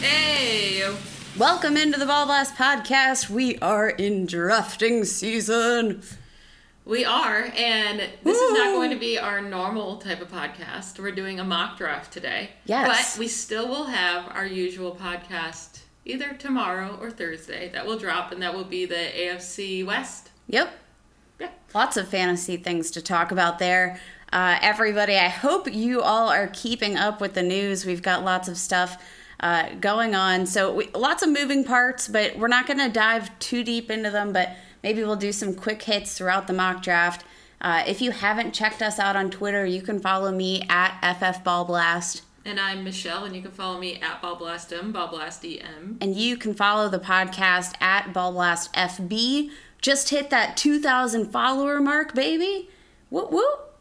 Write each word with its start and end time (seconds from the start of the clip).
Hey, 0.00 0.84
Welcome 1.36 1.76
into 1.76 1.98
the 1.98 2.06
Ball 2.06 2.26
Blast 2.26 2.54
podcast. 2.54 3.28
We 3.30 3.58
are 3.58 3.88
in 3.88 4.26
drafting 4.26 5.04
season. 5.04 6.02
we 6.84 7.04
are, 7.04 7.50
and 7.56 8.00
this 8.22 8.38
is 8.38 8.52
not 8.52 8.74
going 8.74 8.90
to 8.90 8.96
be 8.96 9.18
our 9.18 9.40
normal 9.40 9.96
type 9.98 10.20
of 10.20 10.28
podcast. 10.30 10.98
We're 11.00 11.12
doing 11.12 11.40
a 11.40 11.44
mock 11.44 11.78
draft 11.78 12.12
today. 12.12 12.50
Yes. 12.66 13.14
But 13.14 13.20
we 13.20 13.28
still 13.28 13.68
will 13.68 13.84
have 13.84 14.28
our 14.34 14.46
usual 14.46 14.94
podcast 14.94 15.80
either 16.04 16.32
tomorrow 16.34 16.96
or 17.00 17.10
Thursday 17.10 17.68
that 17.70 17.86
will 17.86 17.98
drop, 17.98 18.30
and 18.32 18.40
that 18.42 18.54
will 18.54 18.64
be 18.64 18.84
the 18.86 18.94
AFC 18.94 19.84
West. 19.86 20.30
Yep. 20.48 20.72
Yeah. 21.40 21.50
Lots 21.74 21.96
of 21.96 22.08
fantasy 22.08 22.56
things 22.56 22.90
to 22.92 23.02
talk 23.02 23.30
about 23.30 23.58
there. 23.58 24.00
Uh, 24.32 24.58
everybody, 24.60 25.16
I 25.16 25.28
hope 25.28 25.72
you 25.72 26.02
all 26.02 26.28
are 26.28 26.48
keeping 26.48 26.96
up 26.96 27.20
with 27.20 27.34
the 27.34 27.42
news. 27.42 27.84
We've 27.86 28.02
got 28.02 28.24
lots 28.24 28.46
of 28.48 28.56
stuff 28.58 29.02
uh, 29.40 29.70
going 29.80 30.14
on. 30.14 30.46
So, 30.46 30.74
we, 30.74 30.88
lots 30.94 31.22
of 31.22 31.30
moving 31.30 31.64
parts, 31.64 32.08
but 32.08 32.38
we're 32.38 32.48
not 32.48 32.66
going 32.66 32.78
to 32.78 32.88
dive 32.88 33.36
too 33.38 33.62
deep 33.64 33.90
into 33.90 34.10
them. 34.10 34.32
But 34.32 34.56
maybe 34.82 35.02
we'll 35.02 35.16
do 35.16 35.32
some 35.32 35.54
quick 35.54 35.82
hits 35.82 36.16
throughout 36.16 36.46
the 36.46 36.52
mock 36.52 36.82
draft. 36.82 37.24
Uh, 37.60 37.82
if 37.86 38.00
you 38.00 38.12
haven't 38.12 38.52
checked 38.52 38.82
us 38.82 38.98
out 38.98 39.16
on 39.16 39.30
Twitter, 39.30 39.66
you 39.66 39.82
can 39.82 39.98
follow 39.98 40.30
me 40.30 40.64
at 40.68 41.00
FFBallBlast. 41.02 42.22
And 42.44 42.58
I'm 42.58 42.84
Michelle, 42.84 43.24
and 43.24 43.34
you 43.34 43.42
can 43.42 43.50
follow 43.50 43.78
me 43.78 43.96
at 44.00 44.22
BallBlastM, 44.22 44.92
BallBlastDM. 44.92 45.96
and 46.00 46.14
you 46.16 46.36
can 46.36 46.54
follow 46.54 46.88
the 46.88 47.00
podcast 47.00 47.74
at 47.82 48.14
Ballblast 48.14 48.72
FB. 48.72 49.50
Just 49.82 50.10
hit 50.10 50.30
that 50.30 50.56
2,000 50.56 51.30
follower 51.30 51.80
mark, 51.80 52.14
baby. 52.14 52.70
Whoop 53.10 53.30
whoop. 53.30 53.74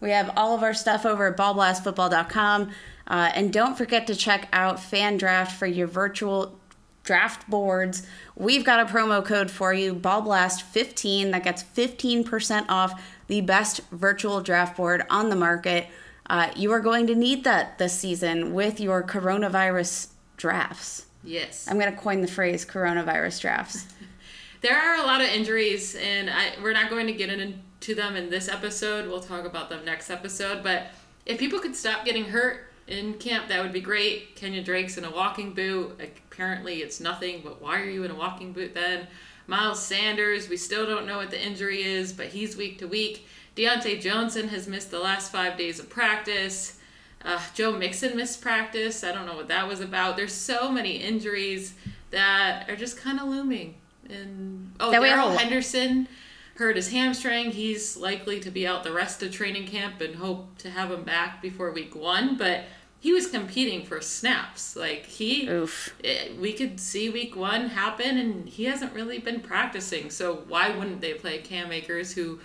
We 0.00 0.10
have 0.10 0.32
all 0.36 0.54
of 0.54 0.62
our 0.62 0.74
stuff 0.74 1.04
over 1.04 1.26
at 1.26 1.36
ballblastfootball.com. 1.36 2.70
Uh, 3.06 3.30
and 3.34 3.52
don't 3.52 3.76
forget 3.76 4.06
to 4.06 4.14
check 4.14 4.48
out 4.52 4.80
Fan 4.80 5.16
Draft 5.16 5.58
for 5.58 5.66
your 5.66 5.86
virtual 5.86 6.58
draft 7.02 7.48
boards. 7.48 8.06
We've 8.34 8.64
got 8.64 8.80
a 8.80 8.92
promo 8.92 9.24
code 9.24 9.50
for 9.50 9.72
you, 9.72 9.94
Ballblast15, 9.94 11.32
that 11.32 11.44
gets 11.44 11.62
15% 11.62 12.66
off 12.68 13.00
the 13.26 13.42
best 13.42 13.80
virtual 13.90 14.40
draft 14.40 14.76
board 14.76 15.04
on 15.10 15.28
the 15.28 15.36
market. 15.36 15.88
Uh, 16.26 16.50
you 16.56 16.72
are 16.72 16.80
going 16.80 17.06
to 17.06 17.14
need 17.14 17.44
that 17.44 17.78
this 17.78 17.92
season 17.98 18.54
with 18.54 18.80
your 18.80 19.02
coronavirus 19.02 20.08
drafts. 20.38 21.06
Yes. 21.22 21.68
I'm 21.68 21.78
going 21.78 21.92
to 21.92 21.98
coin 21.98 22.22
the 22.22 22.26
phrase 22.26 22.64
coronavirus 22.64 23.40
drafts. 23.40 23.86
There 24.60 24.74
are 24.74 24.94
a 24.94 25.06
lot 25.06 25.20
of 25.20 25.28
injuries, 25.28 25.94
and 25.94 26.30
I, 26.30 26.52
we're 26.62 26.72
not 26.72 26.88
going 26.88 27.06
to 27.06 27.12
get 27.12 27.28
into 27.28 27.94
them 27.94 28.16
in 28.16 28.30
this 28.30 28.48
episode. 28.48 29.06
We'll 29.06 29.20
talk 29.20 29.44
about 29.44 29.68
them 29.68 29.84
next 29.84 30.08
episode. 30.08 30.62
But 30.62 30.86
if 31.26 31.38
people 31.38 31.58
could 31.58 31.76
stop 31.76 32.06
getting 32.06 32.24
hurt 32.24 32.72
in 32.86 33.14
camp, 33.14 33.48
that 33.48 33.62
would 33.62 33.72
be 33.72 33.80
great. 33.80 34.36
Kenyan 34.36 34.64
Drake's 34.64 34.98
in 34.98 35.04
a 35.04 35.10
walking 35.10 35.52
boot. 35.52 36.00
Apparently, 36.00 36.82
it's 36.82 37.00
nothing, 37.00 37.40
but 37.42 37.62
why 37.62 37.80
are 37.80 37.88
you 37.88 38.04
in 38.04 38.10
a 38.10 38.14
walking 38.14 38.52
boot 38.52 38.74
then? 38.74 39.06
Miles 39.46 39.82
Sanders, 39.82 40.48
we 40.48 40.56
still 40.56 40.86
don't 40.86 41.06
know 41.06 41.18
what 41.18 41.30
the 41.30 41.42
injury 41.42 41.82
is, 41.82 42.12
but 42.12 42.26
he's 42.28 42.56
week 42.56 42.78
to 42.78 42.86
week. 42.86 43.26
Diontae 43.56 44.00
Johnson 44.00 44.48
has 44.48 44.66
missed 44.66 44.90
the 44.90 44.98
last 44.98 45.30
five 45.30 45.56
days 45.56 45.78
of 45.78 45.88
practice. 45.88 46.78
Uh, 47.24 47.40
Joe 47.54 47.72
Mixon 47.72 48.16
missed 48.16 48.40
practice. 48.40 49.04
I 49.04 49.12
don't 49.12 49.26
know 49.26 49.36
what 49.36 49.48
that 49.48 49.66
was 49.68 49.80
about. 49.80 50.16
There's 50.16 50.32
so 50.32 50.70
many 50.70 50.96
injuries 50.96 51.74
that 52.10 52.68
are 52.68 52.76
just 52.76 52.98
kind 52.98 53.18
of 53.18 53.28
looming. 53.28 53.74
And 54.08 54.72
oh, 54.80 54.90
That 54.90 55.00
we 55.00 55.08
have 55.08 55.18
a 55.18 55.22
Darrell 55.22 55.38
Henderson 55.38 56.08
hurt 56.56 56.76
his 56.76 56.90
hamstring. 56.90 57.50
He's 57.50 57.96
likely 57.96 58.40
to 58.40 58.50
be 58.50 58.66
out 58.66 58.84
the 58.84 58.92
rest 58.92 59.22
of 59.22 59.32
training 59.32 59.66
camp 59.66 60.00
and 60.00 60.16
hope 60.16 60.58
to 60.58 60.70
have 60.70 60.90
him 60.90 61.02
back 61.02 61.40
before 61.40 61.70
week 61.70 61.94
one. 61.94 62.36
But 62.36 62.64
he 63.04 63.12
was 63.12 63.26
competing 63.26 63.84
for 63.84 64.00
snaps. 64.00 64.74
Like 64.74 65.04
he, 65.04 65.46
Oof. 65.46 65.94
eh, 66.02 66.28
we 66.40 66.54
could 66.54 66.80
see 66.80 67.10
week 67.10 67.36
one 67.36 67.68
happen, 67.68 68.16
and 68.16 68.48
he 68.48 68.64
hasn't 68.64 68.94
really 68.94 69.18
been 69.18 69.40
practicing. 69.40 70.08
So 70.08 70.36
why 70.48 70.70
wouldn't 70.74 71.02
they 71.02 71.12
play 71.12 71.36
Cam 71.42 71.70
Akers, 71.70 72.14
who 72.14 72.40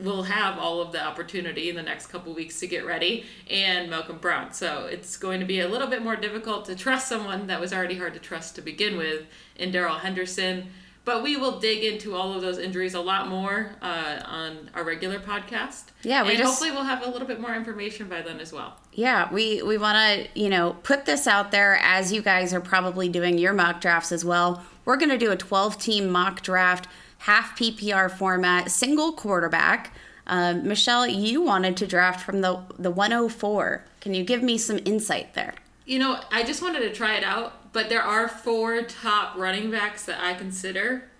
will 0.00 0.24
have 0.24 0.58
all 0.58 0.80
of 0.80 0.90
the 0.90 1.00
opportunity 1.00 1.70
in 1.70 1.76
the 1.76 1.82
next 1.82 2.08
couple 2.08 2.34
weeks 2.34 2.58
to 2.58 2.66
get 2.66 2.84
ready, 2.84 3.24
and 3.48 3.88
Malcolm 3.88 4.18
Brown. 4.18 4.52
So 4.52 4.86
it's 4.90 5.16
going 5.16 5.38
to 5.38 5.46
be 5.46 5.60
a 5.60 5.68
little 5.68 5.86
bit 5.86 6.02
more 6.02 6.16
difficult 6.16 6.64
to 6.64 6.74
trust 6.74 7.06
someone 7.06 7.46
that 7.46 7.60
was 7.60 7.72
already 7.72 7.96
hard 7.96 8.14
to 8.14 8.20
trust 8.20 8.56
to 8.56 8.62
begin 8.62 8.96
with 8.96 9.26
in 9.54 9.70
Darrell 9.70 9.98
Henderson. 9.98 10.70
But 11.04 11.22
we 11.22 11.36
will 11.36 11.58
dig 11.60 11.84
into 11.84 12.14
all 12.14 12.32
of 12.32 12.40
those 12.40 12.56
injuries 12.58 12.94
a 12.94 13.00
lot 13.00 13.28
more 13.28 13.72
uh, 13.82 14.20
on 14.24 14.70
our 14.74 14.82
regular 14.84 15.18
podcast. 15.18 15.84
Yeah, 16.02 16.22
we 16.22 16.30
and 16.30 16.38
just- 16.38 16.48
hopefully 16.48 16.70
we'll 16.70 16.84
have 16.84 17.02
a 17.02 17.10
little 17.10 17.28
bit 17.28 17.40
more 17.40 17.54
information 17.54 18.08
by 18.08 18.22
then 18.22 18.40
as 18.40 18.52
well. 18.52 18.78
Yeah, 18.92 19.30
we, 19.32 19.62
we 19.62 19.76
want 19.76 19.96
to, 19.98 20.40
you 20.40 20.48
know, 20.48 20.76
put 20.82 21.04
this 21.04 21.26
out 21.26 21.50
there 21.50 21.76
as 21.82 22.12
you 22.12 22.22
guys 22.22 22.54
are 22.54 22.60
probably 22.60 23.08
doing 23.08 23.36
your 23.36 23.52
mock 23.52 23.80
drafts 23.82 24.12
as 24.12 24.24
well. 24.24 24.64
We're 24.86 24.96
going 24.96 25.10
to 25.10 25.18
do 25.18 25.30
a 25.30 25.36
12 25.36 25.78
team 25.78 26.08
mock 26.10 26.40
draft, 26.42 26.86
half 27.18 27.58
PPR 27.58 28.10
format, 28.10 28.70
single 28.70 29.12
quarterback. 29.12 29.92
Um, 30.26 30.66
Michelle, 30.66 31.06
you 31.06 31.42
wanted 31.42 31.76
to 31.78 31.86
draft 31.86 32.24
from 32.24 32.40
the, 32.40 32.62
the 32.78 32.90
104. 32.90 33.84
Can 34.00 34.14
you 34.14 34.24
give 34.24 34.42
me 34.42 34.56
some 34.56 34.78
insight 34.86 35.34
there? 35.34 35.54
You 35.84 35.98
know, 35.98 36.18
I 36.30 36.44
just 36.44 36.62
wanted 36.62 36.80
to 36.80 36.92
try 36.94 37.16
it 37.16 37.24
out, 37.24 37.63
but 37.74 37.88
there 37.88 38.02
are 38.02 38.28
four 38.28 38.82
top 38.82 39.36
running 39.36 39.70
backs 39.70 40.06
that 40.06 40.24
I 40.24 40.34
consider, 40.34 41.10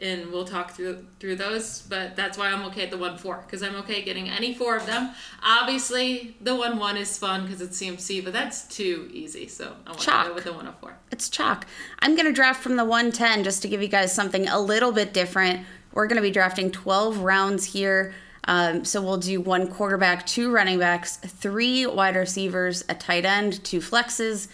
and 0.00 0.30
we'll 0.30 0.44
talk 0.44 0.70
through 0.70 1.04
through 1.18 1.36
those. 1.36 1.82
But 1.82 2.14
that's 2.14 2.38
why 2.38 2.50
I'm 2.50 2.64
okay 2.66 2.84
at 2.84 2.90
the 2.90 2.96
one 2.96 3.18
four 3.18 3.42
because 3.44 3.64
I'm 3.64 3.74
okay 3.76 4.02
getting 4.02 4.30
any 4.30 4.54
four 4.54 4.76
of 4.76 4.86
them. 4.86 5.10
Obviously, 5.42 6.36
the 6.40 6.54
one 6.54 6.78
one 6.78 6.96
is 6.96 7.18
fun 7.18 7.42
because 7.44 7.60
it's 7.60 7.82
CMC, 7.82 8.24
but 8.24 8.32
that's 8.32 8.64
too 8.68 9.10
easy. 9.12 9.48
So 9.48 9.74
I 9.86 9.90
want 9.90 10.00
to 10.00 10.10
go 10.28 10.34
with 10.34 10.44
the 10.44 10.52
104. 10.52 10.96
It's 11.10 11.28
chalk. 11.28 11.66
I'm 11.98 12.14
going 12.14 12.26
to 12.26 12.32
draft 12.32 12.62
from 12.62 12.76
the 12.76 12.84
110 12.84 13.42
just 13.42 13.60
to 13.62 13.68
give 13.68 13.82
you 13.82 13.88
guys 13.88 14.14
something 14.14 14.46
a 14.46 14.60
little 14.60 14.92
bit 14.92 15.12
different. 15.12 15.66
We're 15.92 16.06
going 16.06 16.16
to 16.16 16.22
be 16.22 16.30
drafting 16.30 16.70
12 16.70 17.18
rounds 17.18 17.64
here. 17.64 18.14
Um, 18.44 18.84
so 18.84 19.02
we'll 19.02 19.18
do 19.18 19.40
one 19.40 19.66
quarterback, 19.66 20.26
two 20.26 20.50
running 20.50 20.78
backs, 20.78 21.16
three 21.16 21.86
wide 21.86 22.16
receivers, 22.16 22.82
a 22.88 22.94
tight 22.94 23.26
end, 23.26 23.62
two 23.62 23.80
flexes, 23.80 24.48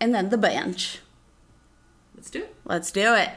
and 0.00 0.14
then 0.14 0.30
the 0.30 0.38
bench. 0.38 1.00
Let's 2.14 2.30
do 2.30 2.40
it. 2.40 2.54
Let's 2.64 2.90
do 2.90 3.14
it. 3.14 3.30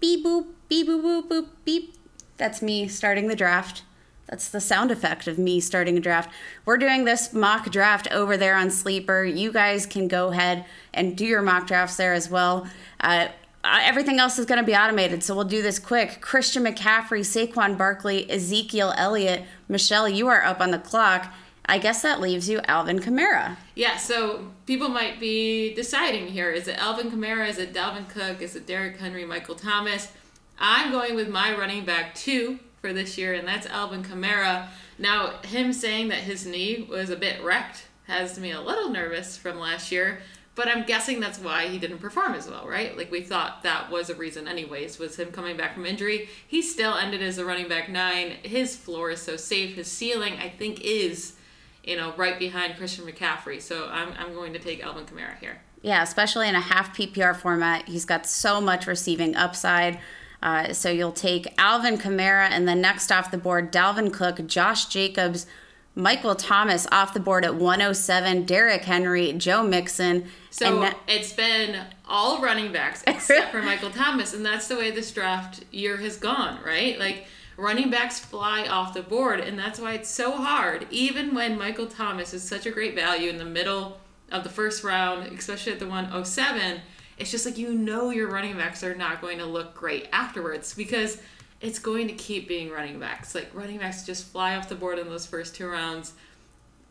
Beep 0.00 0.24
boop, 0.24 0.46
beep 0.68 0.88
boop 0.88 1.02
boop 1.02 1.28
boop 1.28 1.46
beep. 1.64 1.94
That's 2.36 2.62
me 2.62 2.88
starting 2.88 3.28
the 3.28 3.36
draft. 3.36 3.82
That's 4.26 4.48
the 4.48 4.60
sound 4.60 4.92
effect 4.92 5.26
of 5.26 5.38
me 5.38 5.58
starting 5.58 5.98
a 5.98 6.00
draft. 6.00 6.32
We're 6.64 6.76
doing 6.76 7.04
this 7.04 7.32
mock 7.34 7.70
draft 7.70 8.10
over 8.12 8.36
there 8.36 8.54
on 8.54 8.70
Sleeper. 8.70 9.24
You 9.24 9.50
guys 9.50 9.86
can 9.86 10.06
go 10.06 10.28
ahead 10.28 10.64
and 10.94 11.16
do 11.16 11.26
your 11.26 11.42
mock 11.42 11.66
drafts 11.66 11.96
there 11.96 12.12
as 12.12 12.30
well. 12.30 12.68
Uh, 13.00 13.28
uh, 13.64 13.80
everything 13.82 14.18
else 14.20 14.38
is 14.38 14.46
going 14.46 14.60
to 14.60 14.64
be 14.64 14.74
automated, 14.74 15.22
so 15.22 15.34
we'll 15.34 15.44
do 15.44 15.60
this 15.60 15.78
quick. 15.78 16.20
Christian 16.20 16.64
McCaffrey, 16.64 17.20
Saquon 17.20 17.76
Barkley, 17.76 18.30
Ezekiel 18.30 18.94
Elliott. 18.96 19.44
Michelle, 19.68 20.08
you 20.08 20.28
are 20.28 20.44
up 20.44 20.60
on 20.60 20.70
the 20.70 20.78
clock. 20.78 21.34
I 21.66 21.78
guess 21.78 22.02
that 22.02 22.20
leaves 22.20 22.48
you 22.48 22.60
Alvin 22.66 22.98
Kamara. 22.98 23.56
Yeah, 23.74 23.96
so 23.96 24.48
people 24.66 24.88
might 24.88 25.20
be 25.20 25.74
deciding 25.74 26.28
here: 26.28 26.50
is 26.50 26.68
it 26.68 26.78
Alvin 26.78 27.10
Kamara? 27.10 27.48
Is 27.48 27.58
it 27.58 27.72
Dalvin 27.72 28.08
Cook? 28.08 28.42
Is 28.42 28.56
it 28.56 28.66
Derrick 28.66 28.98
Henry? 28.98 29.24
Michael 29.24 29.54
Thomas? 29.54 30.12
I'm 30.58 30.90
going 30.90 31.14
with 31.14 31.28
my 31.28 31.56
running 31.56 31.84
back 31.84 32.14
two 32.14 32.58
for 32.80 32.92
this 32.92 33.16
year, 33.16 33.34
and 33.34 33.46
that's 33.46 33.66
Alvin 33.66 34.02
Kamara. 34.02 34.68
Now, 34.98 35.38
him 35.42 35.72
saying 35.72 36.08
that 36.08 36.18
his 36.18 36.46
knee 36.46 36.86
was 36.88 37.08
a 37.10 37.16
bit 37.16 37.42
wrecked 37.42 37.86
has 38.10 38.38
me 38.38 38.50
a 38.50 38.60
little 38.60 38.90
nervous 38.90 39.36
from 39.36 39.58
last 39.58 39.92
year, 39.92 40.20
but 40.56 40.68
I'm 40.68 40.84
guessing 40.84 41.20
that's 41.20 41.38
why 41.38 41.68
he 41.68 41.78
didn't 41.78 41.98
perform 41.98 42.34
as 42.34 42.48
well, 42.48 42.66
right? 42.66 42.96
Like 42.96 43.10
we 43.10 43.22
thought 43.22 43.62
that 43.62 43.90
was 43.90 44.10
a 44.10 44.14
reason, 44.14 44.48
anyways, 44.48 44.98
was 44.98 45.16
him 45.16 45.30
coming 45.30 45.56
back 45.56 45.74
from 45.74 45.86
injury. 45.86 46.28
He 46.46 46.60
still 46.60 46.94
ended 46.94 47.22
as 47.22 47.38
a 47.38 47.44
running 47.44 47.68
back 47.68 47.88
nine. 47.88 48.32
His 48.42 48.76
floor 48.76 49.10
is 49.10 49.22
so 49.22 49.36
safe. 49.36 49.76
His 49.76 49.90
ceiling, 49.90 50.34
I 50.34 50.48
think, 50.48 50.80
is 50.80 51.36
you 51.84 51.96
know, 51.96 52.12
right 52.16 52.38
behind 52.38 52.76
Christian 52.76 53.06
McCaffrey. 53.06 53.60
So 53.60 53.88
I'm, 53.88 54.12
I'm 54.18 54.34
going 54.34 54.52
to 54.52 54.58
take 54.58 54.82
Alvin 54.82 55.04
Kamara 55.04 55.38
here. 55.38 55.60
Yeah, 55.82 56.02
especially 56.02 56.48
in 56.48 56.54
a 56.54 56.60
half 56.60 56.96
PPR 56.96 57.34
format. 57.34 57.88
He's 57.88 58.04
got 58.04 58.26
so 58.26 58.60
much 58.60 58.86
receiving 58.86 59.34
upside. 59.34 59.98
Uh, 60.42 60.72
so 60.72 60.90
you'll 60.90 61.12
take 61.12 61.52
Alvin 61.58 61.98
Kamara, 61.98 62.48
and 62.50 62.66
then 62.66 62.80
next 62.80 63.12
off 63.12 63.30
the 63.30 63.38
board, 63.38 63.70
Dalvin 63.70 64.12
Cook, 64.12 64.46
Josh 64.46 64.86
Jacobs, 64.86 65.46
Michael 65.94 66.34
Thomas 66.34 66.86
off 66.90 67.12
the 67.12 67.20
board 67.20 67.44
at 67.44 67.56
107, 67.56 68.44
Derrick 68.44 68.84
Henry, 68.84 69.32
Joe 69.32 69.62
Mixon. 69.62 70.28
So 70.50 70.82
and 70.82 70.96
it's 71.06 71.32
been 71.32 71.84
all 72.08 72.40
running 72.40 72.72
backs 72.72 73.02
except 73.06 73.52
for 73.52 73.62
Michael 73.62 73.90
Thomas, 73.90 74.32
and 74.32 74.44
that's 74.44 74.68
the 74.68 74.76
way 74.76 74.90
this 74.90 75.10
draft 75.10 75.64
year 75.70 75.96
has 75.98 76.16
gone, 76.16 76.58
right? 76.64 76.98
Like 76.98 77.26
running 77.60 77.90
backs 77.90 78.18
fly 78.18 78.66
off 78.66 78.94
the 78.94 79.02
board, 79.02 79.40
and 79.40 79.58
that's 79.58 79.78
why 79.78 79.92
it's 79.92 80.08
so 80.08 80.32
hard. 80.32 80.86
Even 80.90 81.34
when 81.34 81.58
Michael 81.58 81.86
Thomas 81.86 82.32
is 82.32 82.42
such 82.42 82.66
a 82.66 82.70
great 82.70 82.94
value 82.94 83.28
in 83.28 83.38
the 83.38 83.44
middle 83.44 84.00
of 84.32 84.44
the 84.44 84.48
first 84.48 84.82
round, 84.82 85.30
especially 85.36 85.72
at 85.72 85.78
the 85.78 85.86
107, 85.86 86.80
it's 87.18 87.30
just 87.30 87.44
like 87.44 87.58
you 87.58 87.74
know 87.74 88.10
your 88.10 88.28
running 88.28 88.56
backs 88.56 88.82
are 88.82 88.94
not 88.94 89.20
going 89.20 89.38
to 89.38 89.44
look 89.44 89.74
great 89.74 90.08
afterwards 90.12 90.74
because 90.74 91.20
it's 91.60 91.78
going 91.78 92.08
to 92.08 92.14
keep 92.14 92.48
being 92.48 92.70
running 92.70 92.98
backs. 92.98 93.34
Like 93.34 93.50
running 93.52 93.78
backs 93.78 94.06
just 94.06 94.26
fly 94.28 94.56
off 94.56 94.70
the 94.70 94.74
board 94.74 94.98
in 94.98 95.08
those 95.08 95.26
first 95.26 95.54
two 95.54 95.68
rounds. 95.68 96.14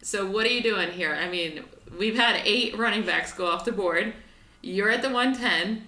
So 0.03 0.29
what 0.29 0.45
are 0.45 0.49
you 0.49 0.61
doing 0.61 0.91
here? 0.91 1.15
I 1.15 1.29
mean, 1.29 1.63
we've 1.97 2.15
had 2.15 2.41
eight 2.45 2.77
running 2.77 3.03
backs 3.03 3.33
go 3.33 3.47
off 3.47 3.65
the 3.65 3.71
board. 3.71 4.13
You're 4.61 4.91
at 4.91 5.01
the 5.01 5.09
110. 5.09 5.87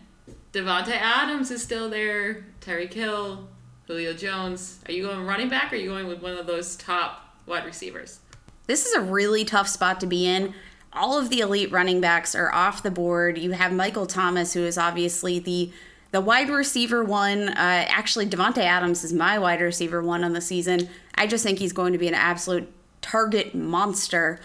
Davante 0.54 0.92
Adams 0.92 1.52
is 1.52 1.62
still 1.62 1.90
there. 1.90 2.46
Tyreek 2.62 2.94
Hill, 2.94 3.48
Julio 3.92 4.14
Jones. 4.14 4.80
Are 4.88 4.94
you 4.94 5.04
going 5.04 5.26
running 5.26 5.50
back 5.50 5.74
or 5.74 5.76
are 5.76 5.80
you 5.80 5.90
going 5.90 6.08
with 6.08 6.22
one 6.22 6.38
of 6.38 6.48
those 6.48 6.78
top 6.78 7.36
wide 7.46 7.66
receivers? 7.66 8.22
This 8.66 8.86
is 8.86 8.94
a 8.94 9.02
really 9.02 9.44
tough 9.44 9.68
spot 9.68 10.00
to 10.00 10.08
be 10.08 10.26
in. 10.26 10.54
All 10.94 11.20
of 11.20 11.30
the 11.30 11.42
elite 11.42 11.74
running 11.74 12.00
backs 12.00 12.34
are 12.34 12.54
off 12.54 12.84
the 12.84 12.90
board. 12.90 13.38
You 13.38 13.52
have 13.52 13.74
Michael 13.74 14.06
Thomas, 14.06 14.54
who 14.54 14.62
is 14.62 14.78
obviously 14.78 15.40
the 15.40 15.74
the 16.12 16.22
wide 16.22 16.50
receiver 16.50 17.04
one. 17.04 17.50
Uh, 17.50 17.86
actually, 17.90 18.28
Davante 18.28 18.60
Adams 18.60 19.04
is 19.04 19.12
my 19.12 19.38
wide 19.38 19.60
receiver 19.60 20.02
one 20.02 20.24
on 20.24 20.32
the 20.32 20.42
season. 20.42 20.88
I 21.16 21.28
just 21.28 21.44
think 21.44 21.60
he's 21.60 21.74
going 21.74 21.92
to 21.92 22.00
be 22.00 22.08
an 22.08 22.14
absolute 22.14 22.72
target 23.02 23.54
monster. 23.54 24.40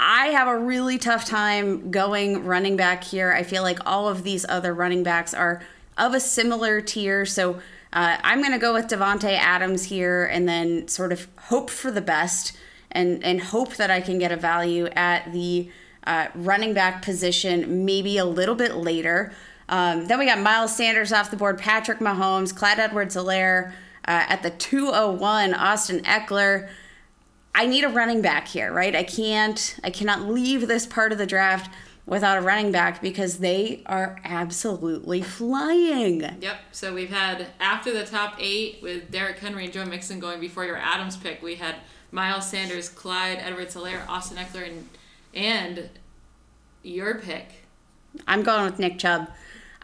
I 0.00 0.28
have 0.28 0.48
a 0.48 0.58
really 0.58 0.96
tough 0.96 1.26
time 1.26 1.90
going 1.90 2.46
running 2.46 2.76
back 2.78 3.04
here. 3.04 3.32
I 3.32 3.42
feel 3.42 3.62
like 3.62 3.80
all 3.84 4.08
of 4.08 4.22
these 4.22 4.46
other 4.48 4.72
running 4.72 5.02
backs 5.02 5.34
are 5.34 5.62
of 5.98 6.14
a 6.14 6.20
similar 6.20 6.80
tier. 6.80 7.26
So 7.26 7.60
uh, 7.92 8.18
I'm 8.22 8.40
going 8.40 8.52
to 8.52 8.58
go 8.58 8.74
with 8.74 8.86
Davante 8.86 9.36
Adams 9.36 9.84
here 9.84 10.24
and 10.24 10.48
then 10.48 10.88
sort 10.88 11.12
of 11.12 11.28
hope 11.38 11.70
for 11.70 11.90
the 11.90 12.00
best 12.00 12.56
and, 12.90 13.22
and 13.24 13.40
hope 13.40 13.76
that 13.76 13.90
I 13.90 14.00
can 14.00 14.18
get 14.18 14.32
a 14.32 14.36
value 14.36 14.86
at 14.88 15.32
the 15.32 15.70
uh, 16.04 16.28
running 16.34 16.74
back 16.74 17.02
position 17.02 17.84
maybe 17.84 18.18
a 18.18 18.24
little 18.24 18.54
bit 18.54 18.74
later. 18.74 19.32
Um, 19.68 20.06
then 20.06 20.18
we 20.18 20.26
got 20.26 20.40
Miles 20.40 20.74
Sanders 20.74 21.12
off 21.12 21.30
the 21.30 21.36
board, 21.36 21.58
Patrick 21.58 21.98
Mahomes, 21.98 22.54
Clyde 22.54 22.78
Edwards 22.78 23.14
Helaire 23.14 23.72
uh, 24.06 24.24
at 24.28 24.42
the 24.42 24.50
201, 24.50 25.54
Austin 25.54 26.00
Ekeler. 26.00 26.68
I 27.54 27.66
need 27.66 27.84
a 27.84 27.88
running 27.88 28.22
back 28.22 28.48
here, 28.48 28.72
right? 28.72 28.94
I 28.94 29.02
can't, 29.02 29.76
I 29.84 29.90
cannot 29.90 30.22
leave 30.22 30.68
this 30.68 30.86
part 30.86 31.12
of 31.12 31.18
the 31.18 31.26
draft 31.26 31.70
without 32.08 32.38
a 32.38 32.40
running 32.40 32.72
back 32.72 33.02
because 33.02 33.38
they 33.38 33.82
are 33.84 34.18
absolutely 34.24 35.20
flying. 35.20 36.20
Yep. 36.40 36.56
So 36.72 36.94
we've 36.94 37.10
had 37.10 37.46
after 37.60 37.92
the 37.92 38.04
top 38.04 38.36
eight 38.38 38.78
with 38.82 39.10
Derrick 39.10 39.38
Henry 39.38 39.64
and 39.64 39.72
Joe 39.72 39.84
Mixon 39.84 40.18
going 40.18 40.40
before 40.40 40.64
your 40.64 40.78
Adams 40.78 41.18
pick, 41.18 41.42
we 41.42 41.56
had 41.56 41.76
Miles 42.10 42.48
Sanders, 42.48 42.88
Clyde 42.88 43.38
Edwards 43.40 43.74
Helaire, 43.74 44.08
Austin 44.08 44.38
Ekeler, 44.38 44.68
and 44.68 44.88
and 45.34 45.90
your 46.82 47.16
pick. 47.16 47.66
I'm 48.26 48.42
going 48.42 48.64
with 48.64 48.78
Nick 48.78 48.98
Chubb. 48.98 49.28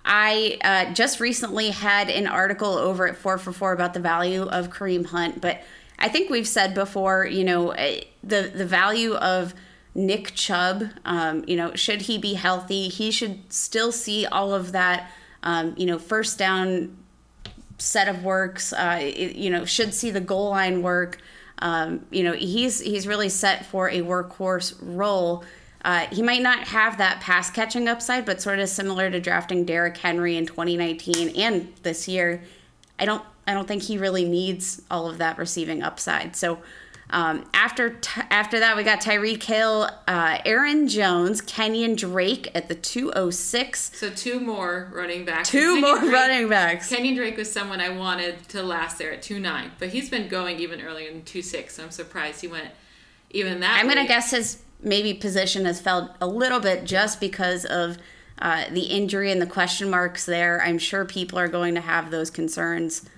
I 0.06 0.59
uh, 0.62 0.94
just 0.94 1.20
recently 1.20 1.70
had 1.70 2.09
an 2.09 2.27
article 2.27 2.73
over 2.73 3.06
at 3.06 3.17
4 3.17 3.38
for 3.38 3.53
4 3.53 3.73
about 3.73 3.94
the 3.94 4.00
value 4.00 4.43
of 4.43 4.70
Kareem 4.70 5.06
Hunt, 5.06 5.41
but 5.41 5.62
I 5.99 6.09
think 6.09 6.31
we've 6.31 6.49
said 6.49 6.75
before, 6.75 7.27
you 7.27 7.44
know, 7.44 7.70
eh, 7.70 8.03
the, 8.23 8.53
the 8.55 8.67
value 8.67 9.15
of 9.15 9.55
Nick 9.94 10.35
Chubb, 10.35 10.85
um, 11.05 11.44
you 11.46 11.56
know, 11.56 11.75
should 11.75 12.02
he 12.02 12.19
be 12.19 12.35
healthy, 12.35 12.88
he 12.88 13.11
should 13.11 13.52
still 13.52 13.93
see 13.93 14.26
all 14.26 14.52
of 14.52 14.73
that, 14.73 15.11
um, 15.43 15.75
you 15.76 15.87
know, 15.87 15.99
first 15.99 16.38
down 16.38 16.96
set 17.79 18.08
of 18.08 18.25
works, 18.25 18.73
uh, 18.73 18.99
it, 19.00 19.37
you 19.37 19.50
know, 19.50 19.64
should 19.64 19.94
see 19.94 20.11
the 20.11 20.20
goal 20.20 20.50
line 20.50 20.82
work. 20.82 21.19
Um, 21.61 22.05
you 22.11 22.25
know, 22.25 22.32
he's 22.32 22.81
he's 22.81 23.06
really 23.06 23.29
set 23.29 23.67
for 23.67 23.88
a 23.88 24.00
workhorse 24.00 24.75
role. 24.81 25.44
Uh, 25.85 26.06
he 26.11 26.23
might 26.23 26.43
not 26.43 26.67
have 26.69 26.99
that 26.99 27.20
pass 27.20 27.50
catching 27.50 27.88
upside, 27.88 28.25
but 28.25 28.41
sort 28.41 28.58
of 28.58 28.69
similar 28.69 29.11
to 29.11 29.20
drafting 29.20 29.64
Derrick 29.64 29.96
Henry 29.96 30.37
in 30.37 30.46
2019 30.46 31.37
and 31.37 31.73
this 31.82 32.08
year. 32.08 32.43
I 32.99 33.05
don't 33.05 33.23
I 33.46 33.55
don't 33.55 33.69
think 33.69 33.82
he 33.82 33.99
really 33.99 34.25
needs 34.25 34.82
all 34.91 35.08
of 35.08 35.19
that 35.19 35.38
receiving 35.38 35.82
upside. 35.82 36.35
So 36.37 36.58
um, 37.14 37.44
after 37.55 37.96
after 38.28 38.58
that, 38.58 38.76
we 38.76 38.82
got 38.82 39.00
Tyreek 39.00 39.44
Hill, 39.44 39.88
uh, 40.08 40.38
Aaron 40.44 40.88
Jones, 40.88 41.40
Kenyan 41.40 41.96
Drake 41.96 42.50
at 42.56 42.69
the 42.69 42.75
206. 42.75 43.93
So 43.94 44.11
two 44.11 44.40
more 44.40 44.90
running 44.93 45.25
backs. 45.25 45.49
Two 45.49 45.76
Kenyan 45.76 45.81
more 45.81 45.99
Drake- 46.00 46.12
running 46.12 46.49
backs. 46.49 46.93
Kenyan 46.93 47.14
Drake 47.14 47.37
was 47.37 47.50
someone 47.50 47.81
I 47.81 47.90
wanted 47.90 48.49
to 48.49 48.64
last 48.64 48.99
there 48.99 49.12
at 49.12 49.22
two 49.22 49.38
nine, 49.38 49.70
but 49.78 49.90
he's 49.90 50.11
been 50.11 50.26
going 50.26 50.58
even 50.58 50.81
earlier 50.81 51.08
in 51.08 51.22
two 51.22 51.40
six. 51.40 51.76
So 51.76 51.84
I'm 51.84 51.93
surprised 51.93 52.40
he 52.40 52.49
went 52.49 52.70
even 53.31 53.60
that. 53.60 53.78
I'm 53.81 53.87
gonna 53.87 54.08
guess 54.08 54.32
his 54.32 54.60
maybe 54.82 55.14
position 55.14 55.67
has 55.67 55.81
felt 55.81 56.10
a 56.20 56.26
little 56.26 56.58
bit 56.58 56.84
just 56.84 57.20
because 57.20 57.64
of 57.64 57.96
uh, 58.43 58.64
the 58.72 58.87
injury 58.87 59.31
and 59.31 59.40
the 59.40 59.46
question 59.46 59.88
marks 59.88 60.26
there. 60.26 60.60
I'm 60.60 60.78
sure 60.78 61.05
people 61.05 61.38
are 61.38 61.46
going 61.49 61.76
to 61.76 61.81
have 61.81 62.10
those 62.10 62.28
concerns. 62.28 63.08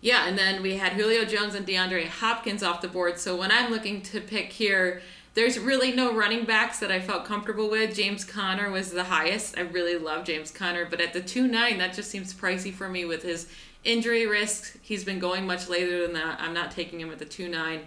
Yeah, 0.00 0.26
and 0.26 0.38
then 0.38 0.62
we 0.62 0.76
had 0.76 0.94
Julio 0.94 1.24
Jones 1.24 1.54
and 1.54 1.66
DeAndre 1.66 2.06
Hopkins 2.06 2.62
off 2.62 2.80
the 2.80 2.88
board. 2.88 3.18
So 3.18 3.36
when 3.36 3.52
I'm 3.52 3.70
looking 3.70 4.00
to 4.02 4.20
pick 4.20 4.52
here, 4.52 5.02
there's 5.34 5.58
really 5.58 5.92
no 5.92 6.14
running 6.14 6.44
backs 6.44 6.78
that 6.80 6.90
I 6.90 7.00
felt 7.00 7.24
comfortable 7.24 7.70
with. 7.70 7.94
James 7.94 8.24
Conner 8.24 8.70
was 8.70 8.90
the 8.90 9.04
highest. 9.04 9.58
I 9.58 9.62
really 9.62 9.96
love 9.96 10.24
James 10.24 10.50
Conner, 10.50 10.86
but 10.86 11.00
at 11.00 11.12
the 11.12 11.20
2 11.20 11.46
9, 11.46 11.78
that 11.78 11.92
just 11.92 12.10
seems 12.10 12.32
pricey 12.32 12.72
for 12.72 12.88
me 12.88 13.04
with 13.04 13.22
his 13.22 13.46
injury 13.84 14.26
risks. 14.26 14.76
He's 14.82 15.04
been 15.04 15.18
going 15.18 15.46
much 15.46 15.68
later 15.68 16.02
than 16.02 16.14
that. 16.14 16.40
I'm 16.40 16.54
not 16.54 16.70
taking 16.70 17.00
him 17.00 17.10
at 17.10 17.18
the 17.18 17.26
2 17.26 17.48
9. 17.48 17.80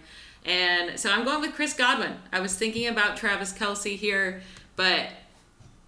And 0.46 1.00
so 1.00 1.10
I'm 1.10 1.26
going 1.26 1.42
with 1.42 1.54
Chris 1.54 1.74
Godwin. 1.74 2.18
I 2.32 2.42
was 2.42 2.56
thinking 2.56 2.88
about 2.88 3.18
Travis 3.18 3.54
Kelce 3.54 3.96
here, 3.96 4.42
but 4.76 5.08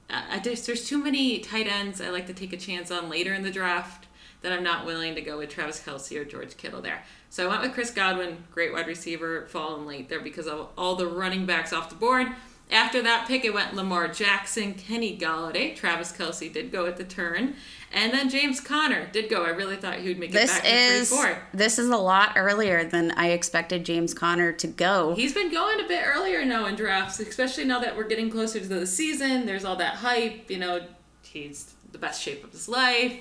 uh, 0.10 0.22
I, 0.30 0.36
I 0.36 0.40
just, 0.40 0.66
there's 0.66 0.88
too 0.88 1.04
many 1.04 1.40
tight 1.40 1.68
ends 1.68 2.02
I 2.02 2.10
like 2.10 2.28
to 2.28 2.34
take 2.34 2.54
a 2.54 2.58
chance 2.58 2.90
on 2.90 3.10
later 3.10 3.34
in 3.34 3.44
the 3.44 3.52
draft 3.52 4.05
that 4.46 4.54
I'm 4.54 4.64
not 4.64 4.86
willing 4.86 5.16
to 5.16 5.22
go 5.22 5.40
with 5.40 5.50
Travis 5.50 5.82
Kelce 5.84 6.16
or 6.20 6.24
George 6.24 6.56
Kittle 6.56 6.80
there. 6.80 7.02
So 7.32 7.46
I 7.46 7.50
went 7.50 7.64
with 7.64 7.74
Chris 7.74 7.90
Godwin, 7.90 8.44
great 8.52 8.72
wide 8.72 8.86
receiver, 8.86 9.48
fallen 9.48 9.88
late 9.88 10.08
there 10.08 10.20
because 10.20 10.46
of 10.46 10.70
all 10.78 10.96
the 10.96 11.08
running 11.08 11.48
backs 11.48 11.74
off 11.74 11.90
the 11.90 11.96
board. 11.96 12.28
After 12.72 13.02
that 13.02 13.28
pick, 13.28 13.44
it 13.44 13.54
went 13.56 13.74
Lamar 13.74 14.08
Jackson, 14.08 14.76
Kenny 14.76 15.18
Golladay, 15.18 15.76
Travis 15.76 16.12
Kelce 16.12 16.52
did 16.52 16.72
go 16.72 16.86
at 16.86 16.98
the 16.98 17.04
turn, 17.04 17.56
and 17.92 18.14
then 18.14 18.30
James 18.30 18.60
Conner 18.60 19.08
did 19.12 19.30
go. 19.30 19.44
I 19.46 19.50
really 19.50 19.76
thought 19.78 19.96
he 19.96 20.10
would 20.10 20.20
make 20.20 20.30
it 20.30 20.34
This 20.34 20.52
back 20.52 20.64
to 20.64 20.70
is 20.70 21.10
three 21.10 21.18
four. 21.18 21.38
this 21.54 21.80
is 21.80 21.90
a 21.90 21.98
lot 21.98 22.34
earlier 22.36 22.84
than 22.84 23.12
I 23.12 23.30
expected 23.30 23.84
James 23.84 24.14
Conner 24.14 24.52
to 24.54 24.68
go. 24.68 25.16
He's 25.16 25.34
been 25.34 25.52
going 25.52 25.80
a 25.80 25.88
bit 25.88 26.04
earlier 26.06 26.46
now 26.46 26.66
in 26.68 26.76
drafts, 26.76 27.20
especially 27.20 27.66
now 27.66 27.80
that 27.80 27.98
we're 27.98 28.08
getting 28.08 28.30
closer 28.30 28.60
to 28.60 28.68
the 28.68 28.86
season. 28.88 29.46
There's 29.48 29.66
all 29.66 29.76
that 29.78 29.96
hype, 29.96 30.50
you 30.52 30.58
know, 30.60 30.82
he's 31.24 31.74
the 31.92 31.98
best 32.00 32.22
shape 32.22 32.44
of 32.44 32.52
his 32.52 32.68
life. 32.70 33.16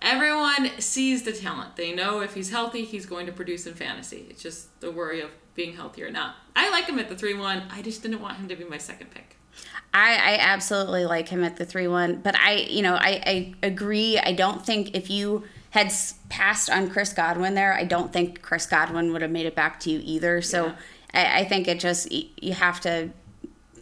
Everyone 0.00 0.70
sees 0.80 1.22
the 1.24 1.32
talent. 1.32 1.76
They 1.76 1.94
know 1.94 2.20
if 2.20 2.34
he's 2.34 2.50
healthy, 2.50 2.84
he's 2.84 3.06
going 3.06 3.26
to 3.26 3.32
produce 3.32 3.66
in 3.66 3.74
fantasy. 3.74 4.26
It's 4.30 4.42
just 4.42 4.80
the 4.80 4.90
worry 4.90 5.20
of 5.20 5.30
being 5.54 5.74
healthy 5.74 6.02
or 6.02 6.10
not. 6.10 6.36
I 6.54 6.70
like 6.70 6.84
him 6.86 6.98
at 6.98 7.08
the 7.08 7.16
3 7.16 7.34
1. 7.34 7.64
I 7.70 7.82
just 7.82 8.02
didn't 8.02 8.20
want 8.20 8.36
him 8.36 8.48
to 8.48 8.56
be 8.56 8.64
my 8.64 8.78
second 8.78 9.10
pick. 9.10 9.38
I, 9.92 10.14
I 10.14 10.38
absolutely 10.40 11.06
like 11.06 11.28
him 11.28 11.42
at 11.42 11.56
the 11.56 11.64
three 11.64 11.88
one, 11.88 12.20
but 12.20 12.38
I 12.38 12.52
you 12.56 12.82
know 12.82 12.94
I, 12.94 13.22
I 13.26 13.54
agree. 13.62 14.18
I 14.18 14.32
don't 14.32 14.64
think 14.64 14.94
if 14.94 15.08
you 15.08 15.44
had 15.70 15.92
passed 16.28 16.70
on 16.70 16.90
Chris 16.90 17.12
Godwin 17.12 17.54
there, 17.54 17.72
I 17.72 17.84
don't 17.84 18.12
think 18.12 18.42
Chris 18.42 18.66
Godwin 18.66 19.12
would 19.12 19.22
have 19.22 19.30
made 19.30 19.46
it 19.46 19.54
back 19.54 19.80
to 19.80 19.90
you 19.90 20.00
either. 20.02 20.42
So 20.42 20.66
Yeah. 20.66 20.74
I, 21.14 21.40
I 21.40 21.44
think 21.44 21.68
it 21.68 21.80
just 21.80 22.12
you 22.12 22.52
have 22.52 22.80
to 22.82 23.10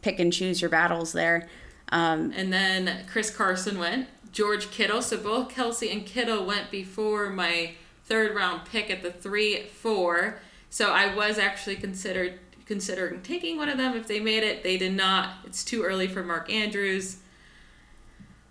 pick 0.02 0.20
and 0.20 0.32
choose 0.32 0.61
your 0.61 0.70
battles 0.70 1.12
there. 1.12 1.49
Um, 1.90 2.32
And 2.37 2.52
then 2.52 3.04
Chris 3.11 3.30
Carson 3.30 3.78
went. 3.78 4.08
George 4.37 4.71
Kittle. 4.71 5.00
So 5.00 5.16
both 5.16 5.49
Kelce 5.49 5.90
and 5.90 6.05
Kittle 6.05 6.45
went 6.45 6.71
before 6.71 7.31
my 7.31 7.73
third 8.05 8.37
round 8.37 8.66
pick 8.66 8.90
at 8.90 9.02
the 9.02 9.11
3 9.11 9.62
4. 9.62 10.38
So 10.69 10.93
I 10.93 11.14
was 11.14 11.38
actually 11.38 11.76
considered 11.76 12.38
considering 12.66 13.23
taking 13.23 13.57
one 13.57 13.71
of 13.71 13.78
them 13.78 13.97
if 13.97 14.07
they 14.07 14.21
made 14.21 14.43
it. 14.43 14.62
They 14.62 14.76
did 14.76 14.93
not. 14.93 15.31
It's 15.47 15.64
too 15.64 15.85
early 15.85 16.07
for 16.07 16.23
Mark 16.23 16.52
Andrews. 16.52 17.16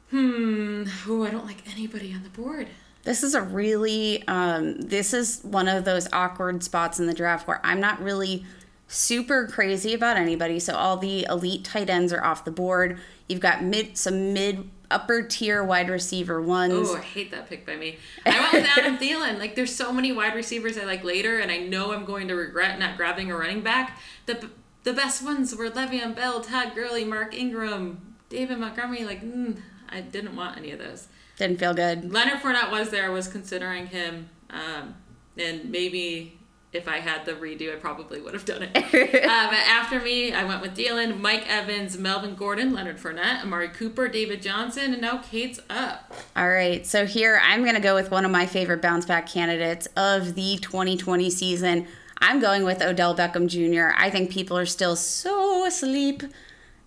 Hmm. 0.09 0.85
Oh, 1.07 1.23
I 1.23 1.29
don't 1.29 1.45
like 1.45 1.61
anybody 1.71 2.11
on 2.15 2.23
the 2.23 2.29
board. 2.29 2.67
This 3.03 3.21
is 3.21 3.35
a 3.35 3.43
really 3.43 4.27
um, 4.27 4.81
this 4.81 5.13
is 5.13 5.41
one 5.43 5.67
of 5.67 5.85
those 5.85 6.07
awkward 6.11 6.63
spots 6.63 6.99
in 6.99 7.05
the 7.05 7.13
draft 7.13 7.47
where 7.47 7.61
I'm 7.63 7.79
not 7.79 8.01
really 8.01 8.43
super 8.87 9.47
crazy 9.47 9.93
about 9.93 10.17
anybody. 10.17 10.59
So 10.59 10.73
all 10.73 10.97
the 10.97 11.27
elite 11.29 11.63
tight 11.63 11.91
ends 11.91 12.11
are 12.11 12.23
off 12.23 12.43
the 12.43 12.49
board. 12.49 12.99
You've 13.27 13.39
got 13.39 13.63
mid 13.63 13.97
some 13.97 14.33
mid 14.33 14.69
upper 14.91 15.23
tier 15.23 15.63
wide 15.63 15.89
receiver 15.89 16.41
ones. 16.41 16.89
Oh, 16.89 16.97
I 16.97 17.01
hate 17.01 17.31
that 17.31 17.49
pick 17.49 17.65
by 17.65 17.75
me. 17.75 17.97
I 18.25 18.39
went 18.39 18.53
with 18.53 18.77
Adam 18.77 18.97
Thielen. 18.99 19.39
Like, 19.39 19.55
there's 19.55 19.75
so 19.75 19.91
many 19.91 20.11
wide 20.11 20.35
receivers 20.35 20.77
I 20.77 20.85
like 20.85 21.03
later, 21.03 21.39
and 21.39 21.51
I 21.51 21.57
know 21.57 21.91
I'm 21.91 22.05
going 22.05 22.27
to 22.27 22.35
regret 22.35 22.79
not 22.79 22.97
grabbing 22.97 23.31
a 23.31 23.37
running 23.37 23.61
back. 23.61 23.99
The 24.25 24.49
the 24.83 24.93
best 24.93 25.23
ones 25.23 25.55
were 25.55 25.69
Le'Veon 25.69 26.15
Bell, 26.15 26.41
Todd 26.41 26.73
Gurley, 26.75 27.03
Mark 27.03 27.33
Ingram, 27.33 28.15
David 28.29 28.59
Montgomery. 28.59 29.03
Like, 29.03 29.23
mm, 29.23 29.59
I 29.89 30.01
didn't 30.01 30.35
want 30.35 30.57
any 30.57 30.71
of 30.71 30.79
those. 30.79 31.07
Didn't 31.37 31.59
feel 31.59 31.73
good. 31.73 32.13
Leonard 32.13 32.39
Fournette 32.39 32.71
was 32.71 32.91
there. 32.91 33.05
I 33.05 33.09
was 33.09 33.27
considering 33.27 33.87
him, 33.87 34.29
um, 34.51 34.95
and 35.37 35.69
maybe 35.71 36.37
if 36.75 36.87
I 36.87 36.99
had 36.99 37.25
the 37.25 37.33
redo, 37.33 37.73
I 37.73 37.77
probably 37.77 38.21
would 38.21 38.33
have 38.33 38.45
done 38.45 38.63
it. 38.63 38.73
but 38.73 38.83
um, 39.23 39.53
after 39.53 39.99
me, 39.99 40.33
I 40.33 40.43
went 40.43 40.61
with 40.61 40.75
Thielen, 40.75 41.19
Mike 41.19 41.45
Evans, 41.47 41.97
Melvin 41.97 42.35
Gordon, 42.35 42.73
Leonard 42.73 42.97
Fournette, 42.97 43.43
Amari 43.43 43.69
Cooper, 43.69 44.07
David 44.07 44.41
Johnson, 44.41 44.93
and 44.93 45.01
now 45.01 45.17
Kate's 45.17 45.59
up. 45.69 46.13
All 46.35 46.49
right, 46.49 46.85
so 46.85 47.05
here 47.05 47.39
I'm 47.43 47.63
going 47.63 47.75
to 47.75 47.81
go 47.81 47.95
with 47.95 48.11
one 48.11 48.25
of 48.25 48.31
my 48.31 48.45
favorite 48.45 48.81
bounce 48.81 49.05
back 49.05 49.27
candidates 49.27 49.87
of 49.95 50.35
the 50.35 50.57
2020 50.57 51.29
season. 51.29 51.87
I'm 52.19 52.39
going 52.39 52.63
with 52.63 52.81
Odell 52.81 53.15
Beckham 53.15 53.47
Jr. 53.47 53.93
I 53.97 54.09
think 54.09 54.31
people 54.31 54.57
are 54.57 54.65
still 54.65 54.95
so 54.95 55.65
asleep. 55.65 56.23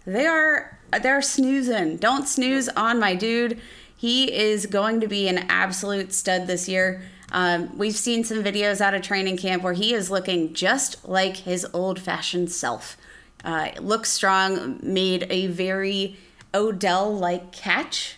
They 0.04 0.26
are 0.26 0.78
they're 1.02 1.20
snoozing. 1.20 1.98
Don't 1.98 2.26
snooze 2.26 2.68
on 2.70 2.98
my 2.98 3.14
dude. 3.14 3.60
He 3.94 4.32
is 4.32 4.66
going 4.66 5.00
to 5.00 5.08
be 5.08 5.28
an 5.28 5.38
absolute 5.50 6.12
stud 6.12 6.46
this 6.46 6.68
year. 6.68 7.02
Um, 7.32 7.76
we've 7.76 7.96
seen 7.96 8.24
some 8.24 8.42
videos 8.42 8.80
out 8.80 8.94
of 8.94 9.02
training 9.02 9.36
camp 9.36 9.62
where 9.62 9.74
he 9.74 9.92
is 9.94 10.10
looking 10.10 10.54
just 10.54 11.06
like 11.06 11.36
his 11.38 11.66
old 11.72 12.00
fashioned 12.00 12.50
self. 12.50 12.96
Uh, 13.44 13.70
looks 13.80 14.10
strong, 14.10 14.78
made 14.82 15.26
a 15.30 15.46
very 15.48 16.16
Odell 16.54 17.14
like 17.16 17.52
catch 17.52 18.16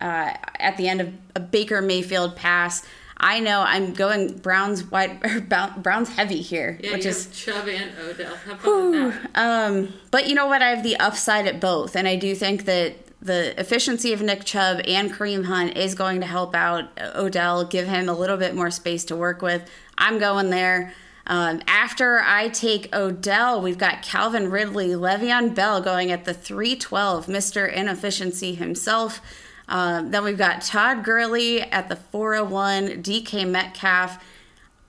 uh, 0.00 0.32
at 0.58 0.76
the 0.76 0.88
end 0.88 1.00
of 1.00 1.12
a 1.34 1.40
Baker 1.40 1.80
Mayfield 1.82 2.34
pass. 2.36 2.82
I 3.18 3.40
know 3.40 3.60
I'm 3.60 3.94
going 3.94 4.36
Browns 4.38 4.84
wide 4.84 5.48
Browns 5.82 6.10
heavy 6.10 6.42
here, 6.42 6.78
Yeah, 6.82 6.92
which 6.92 7.06
is 7.06 7.28
Chubb 7.28 7.66
and 7.68 7.92
Odell. 7.98 8.36
Fun 8.36 8.90
with 8.90 9.32
that. 9.32 9.38
um, 9.70 9.92
but 10.10 10.28
you 10.28 10.34
know 10.34 10.46
what? 10.46 10.60
I 10.62 10.68
have 10.70 10.82
the 10.82 10.96
upside 10.96 11.46
at 11.46 11.60
both, 11.60 11.96
and 11.96 12.06
I 12.06 12.16
do 12.16 12.34
think 12.34 12.64
that 12.66 12.94
the 13.20 13.58
efficiency 13.58 14.12
of 14.12 14.22
Nick 14.22 14.44
Chubb 14.44 14.80
and 14.86 15.12
Kareem 15.12 15.46
Hunt 15.46 15.76
is 15.76 15.94
going 15.94 16.20
to 16.20 16.26
help 16.26 16.54
out 16.54 16.90
Odell, 17.14 17.64
give 17.64 17.88
him 17.88 18.08
a 18.08 18.12
little 18.12 18.36
bit 18.36 18.54
more 18.54 18.70
space 18.70 19.04
to 19.06 19.16
work 19.16 19.42
with. 19.42 19.68
I'm 19.96 20.18
going 20.18 20.50
there. 20.50 20.92
Um, 21.26 21.60
after 21.66 22.20
I 22.20 22.48
take 22.48 22.94
Odell, 22.94 23.60
we've 23.60 23.78
got 23.78 24.02
Calvin 24.02 24.50
Ridley, 24.50 24.90
Le'Veon 24.90 25.54
Bell 25.54 25.80
going 25.80 26.12
at 26.12 26.24
the 26.24 26.34
312, 26.34 27.26
Mr. 27.26 27.72
Inefficiency 27.72 28.54
himself. 28.54 29.20
Um, 29.68 30.12
then 30.12 30.22
we've 30.22 30.38
got 30.38 30.62
Todd 30.62 31.02
Gurley 31.02 31.62
at 31.62 31.88
the 31.88 31.96
401, 31.96 33.02
DK 33.02 33.48
Metcalf. 33.48 34.22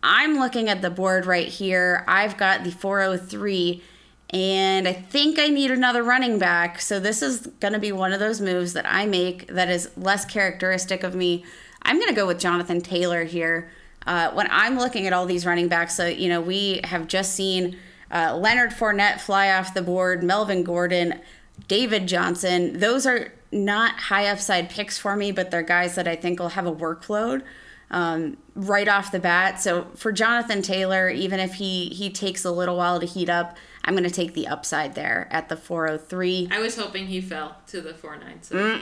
I'm 0.04 0.38
looking 0.38 0.70
at 0.70 0.84
the 0.84 0.92
board 0.92 1.26
right 1.26 1.48
here. 1.48 2.06
I've 2.08 2.38
got 2.38 2.64
the 2.64 2.72
403, 2.72 3.82
and 4.30 4.88
I 4.88 4.94
think 4.94 5.40
I 5.40 5.48
need 5.48 5.72
another 5.72 6.04
running 6.04 6.38
back. 6.38 6.82
So 6.82 7.00
this 7.00 7.22
is 7.22 7.48
going 7.60 7.74
to 7.74 7.80
be 7.80 7.92
one 7.92 8.12
of 8.12 8.20
those 8.20 8.42
moves 8.42 8.74
that 8.74 8.86
I 8.86 9.06
make 9.06 9.48
that 9.48 9.70
is 9.70 9.90
less 9.96 10.26
characteristic 10.26 11.04
of 11.04 11.16
me. 11.16 11.46
I'm 11.84 11.98
going 11.98 12.10
to 12.10 12.16
go 12.16 12.28
with 12.28 12.40
Jonathan 12.40 12.82
Taylor 12.82 13.24
here. 13.24 13.72
Uh, 14.06 14.32
when 14.32 14.48
I'm 14.52 14.78
looking 14.78 15.08
at 15.08 15.14
all 15.14 15.26
these 15.26 15.46
running 15.46 15.68
backs, 15.68 15.96
so 15.96 16.08
you 16.08 16.30
know 16.30 16.42
we 16.42 16.82
have 16.86 17.08
just 17.08 17.34
seen 17.34 17.78
uh, 18.12 18.38
Leonard 18.38 18.72
Fournette 18.72 19.20
fly 19.20 19.52
off 19.52 19.74
the 19.74 19.82
board, 19.82 20.24
Melvin 20.24 20.64
Gordon, 20.64 21.20
David 21.68 22.08
Johnson. 22.08 22.80
Those 22.80 23.06
are 23.06 23.34
not 23.52 24.00
high 24.00 24.28
upside 24.28 24.70
picks 24.70 24.98
for 24.98 25.16
me, 25.16 25.32
but 25.32 25.52
they're 25.52 25.62
guys 25.62 25.96
that 25.96 26.08
I 26.08 26.16
think 26.16 26.40
will 26.40 26.50
have 26.50 26.66
a 26.66 26.72
workload 26.72 27.44
um, 27.92 28.38
right 28.56 28.88
off 28.88 29.12
the 29.12 29.20
bat. 29.20 29.62
So 29.62 29.88
for 29.96 30.12
Jonathan 30.12 30.62
Taylor, 30.62 31.10
even 31.10 31.40
if 31.40 31.56
he 31.56 31.88
he 31.90 32.10
takes 32.10 32.46
a 32.46 32.52
little 32.52 32.78
while 32.78 33.00
to 33.00 33.06
heat 33.06 33.30
up, 33.30 33.58
I'm 33.88 33.94
going 33.96 34.04
to 34.04 34.10
take 34.10 34.34
the 34.34 34.48
upside 34.48 34.94
there 34.96 35.28
at 35.32 35.48
the 35.50 35.56
403. 35.56 36.50
I 36.52 36.60
was 36.60 36.76
hoping 36.76 37.08
he 37.08 37.22
fell 37.22 37.56
to 37.68 37.82
the 37.82 37.94
4 37.94 38.18
9. 38.18 38.44
So 38.44 38.58
I 38.60 38.78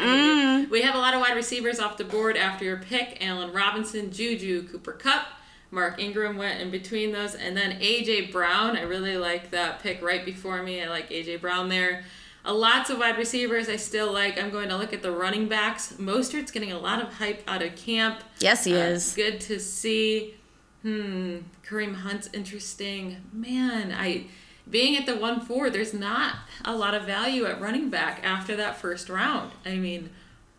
mean, 0.61 0.69
we 0.71 0.81
have 0.81 0.95
a 0.95 0.97
lot 0.97 1.13
of 1.13 1.21
wide 1.21 1.35
receivers 1.35 1.79
off 1.79 1.95
the 1.97 2.03
board 2.03 2.35
after 2.35 2.65
your 2.65 2.77
pick 2.77 3.23
Allen 3.25 3.53
Robinson, 3.53 4.11
Juju, 4.11 4.67
Cooper 4.67 4.93
Kupp. 4.93 5.27
Mark 5.71 5.99
Ingram 5.99 6.37
went 6.37 6.59
in 6.61 6.71
between 6.71 7.11
those. 7.11 7.35
And 7.35 7.55
then 7.55 7.77
A.J. 7.79 8.31
Brown. 8.31 8.75
I 8.77 8.81
really 8.81 9.15
like 9.17 9.51
that 9.51 9.79
pick 9.81 10.01
right 10.01 10.25
before 10.25 10.63
me. 10.63 10.81
I 10.83 10.87
like 10.89 11.11
A.J. 11.11 11.37
Brown 11.37 11.69
there. 11.69 12.03
Uh, 12.43 12.53
lots 12.53 12.89
of 12.89 12.97
wide 12.99 13.17
receivers 13.17 13.69
I 13.69 13.75
still 13.75 14.11
like. 14.11 14.41
I'm 14.41 14.49
going 14.51 14.69
to 14.69 14.77
look 14.77 14.93
at 14.93 15.01
the 15.01 15.11
running 15.11 15.47
backs. 15.47 15.93
Mostert's 15.99 16.51
getting 16.51 16.71
a 16.71 16.79
lot 16.79 17.01
of 17.01 17.13
hype 17.15 17.43
out 17.47 17.61
of 17.61 17.75
camp. 17.75 18.23
Yes, 18.39 18.63
he 18.63 18.73
Uh, 18.73 18.77
is. 18.77 19.13
Good 19.15 19.39
to 19.41 19.59
see. 19.59 20.35
Hmm. 20.83 21.37
Kareem 21.67 21.95
Hunt's 21.95 22.29
interesting. 22.33 23.21
Man, 23.33 23.91
I 23.91 24.27
being 24.69 24.97
at 24.97 25.05
the 25.05 25.15
one 25.15 25.41
four, 25.41 25.69
there's 25.69 25.93
not 25.93 26.35
a 26.63 26.75
lot 26.75 26.93
of 26.93 27.03
value 27.03 27.45
at 27.45 27.61
running 27.61 27.89
back 27.89 28.21
after 28.23 28.55
that 28.55 28.77
first 28.77 29.09
round. 29.09 29.51
I 29.65 29.75
mean, 29.75 30.09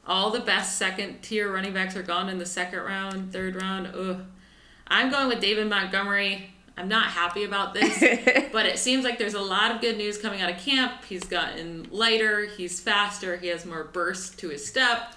all 0.07 0.31
the 0.31 0.41
best 0.41 0.77
second 0.77 1.23
tier 1.23 1.53
running 1.53 1.73
backs 1.73 1.97
are 1.97 2.03
gone 2.03 2.29
in 2.29 2.39
the 2.39 2.47
second 2.47 2.81
round, 2.81 3.33
third 3.33 3.61
round. 3.61 3.89
Ugh. 3.95 4.25
I'm 4.87 5.11
going 5.11 5.29
with 5.29 5.41
David 5.41 5.69
Montgomery. 5.69 6.51
I'm 6.79 6.89
not 6.89 7.07
happy 7.07 7.45
about 7.45 7.75
this, 7.75 7.99
but 8.53 8.67
it 8.67 8.79
seems 8.79 9.03
like 9.03 9.19
there's 9.19 9.35
a 9.35 9.41
lot 9.41 9.75
of 9.75 9.81
good 9.81 9.97
news 9.97 10.19
coming 10.19 10.43
out 10.43 10.51
of 10.51 10.59
camp. 10.59 11.05
He's 11.09 11.25
gotten 11.25 11.89
lighter, 11.91 12.47
he's 12.47 12.81
faster, 12.81 13.37
he 13.39 13.49
has 13.49 13.65
more 13.65 13.85
burst 13.85 14.39
to 14.41 14.51
his 14.51 14.65
step. 14.65 15.15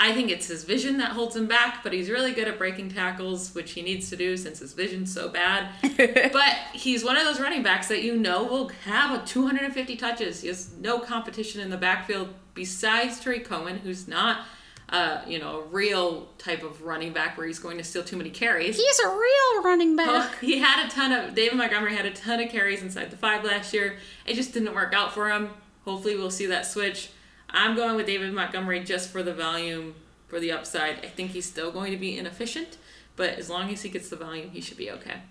I 0.00 0.14
think 0.14 0.30
it's 0.30 0.46
his 0.46 0.64
vision 0.64 0.96
that 0.96 1.10
holds 1.10 1.36
him 1.36 1.46
back, 1.46 1.82
but 1.84 1.92
he's 1.92 2.08
really 2.08 2.32
good 2.32 2.48
at 2.48 2.56
breaking 2.56 2.88
tackles, 2.88 3.54
which 3.54 3.72
he 3.72 3.82
needs 3.82 4.08
to 4.08 4.16
do 4.16 4.34
since 4.38 4.58
his 4.58 4.72
vision's 4.72 5.12
so 5.12 5.28
bad. 5.28 5.68
but 6.32 6.56
he's 6.72 7.04
one 7.04 7.18
of 7.18 7.24
those 7.24 7.38
running 7.38 7.62
backs 7.62 7.88
that 7.88 8.02
you 8.02 8.16
know 8.16 8.42
will 8.44 8.70
have 8.86 9.22
a 9.22 9.26
250 9.26 9.96
touches. 9.96 10.40
He 10.40 10.48
has 10.48 10.72
no 10.80 11.00
competition 11.00 11.60
in 11.60 11.68
the 11.68 11.76
backfield 11.76 12.30
besides 12.54 13.20
Tarik 13.20 13.44
Cohen, 13.44 13.76
who's 13.76 14.08
not, 14.08 14.46
uh, 14.88 15.20
you 15.28 15.38
know, 15.38 15.60
a 15.60 15.64
real 15.64 16.30
type 16.38 16.62
of 16.62 16.80
running 16.80 17.12
back 17.12 17.36
where 17.36 17.46
he's 17.46 17.58
going 17.58 17.76
to 17.76 17.84
steal 17.84 18.02
too 18.02 18.16
many 18.16 18.30
carries. 18.30 18.78
He's 18.78 18.98
a 19.00 19.08
real 19.08 19.62
running 19.62 19.96
back. 19.96 20.06
Well, 20.06 20.30
he 20.40 20.60
had 20.60 20.86
a 20.86 20.88
ton 20.88 21.12
of 21.12 21.34
David 21.34 21.58
Montgomery 21.58 21.94
had 21.94 22.06
a 22.06 22.12
ton 22.12 22.40
of 22.40 22.48
carries 22.48 22.80
inside 22.80 23.10
the 23.10 23.18
five 23.18 23.44
last 23.44 23.74
year. 23.74 23.98
It 24.24 24.32
just 24.32 24.54
didn't 24.54 24.74
work 24.74 24.94
out 24.94 25.12
for 25.12 25.30
him. 25.30 25.50
Hopefully, 25.84 26.16
we'll 26.16 26.30
see 26.30 26.46
that 26.46 26.66
switch. 26.66 27.10
I'm 27.52 27.76
going 27.76 27.96
with 27.96 28.06
David 28.06 28.32
Montgomery 28.32 28.80
just 28.80 29.10
for 29.10 29.22
the 29.22 29.34
volume, 29.34 29.94
for 30.28 30.40
the 30.40 30.52
upside. 30.52 31.04
I 31.04 31.08
think 31.08 31.30
he's 31.30 31.46
still 31.46 31.70
going 31.70 31.90
to 31.92 31.96
be 31.96 32.16
inefficient, 32.16 32.78
but 33.16 33.30
as 33.30 33.50
long 33.50 33.70
as 33.70 33.82
he 33.82 33.88
gets 33.88 34.08
the 34.08 34.16
volume, 34.16 34.50
he 34.50 34.60
should 34.60 34.76
be 34.76 34.90
okay. 34.90 35.22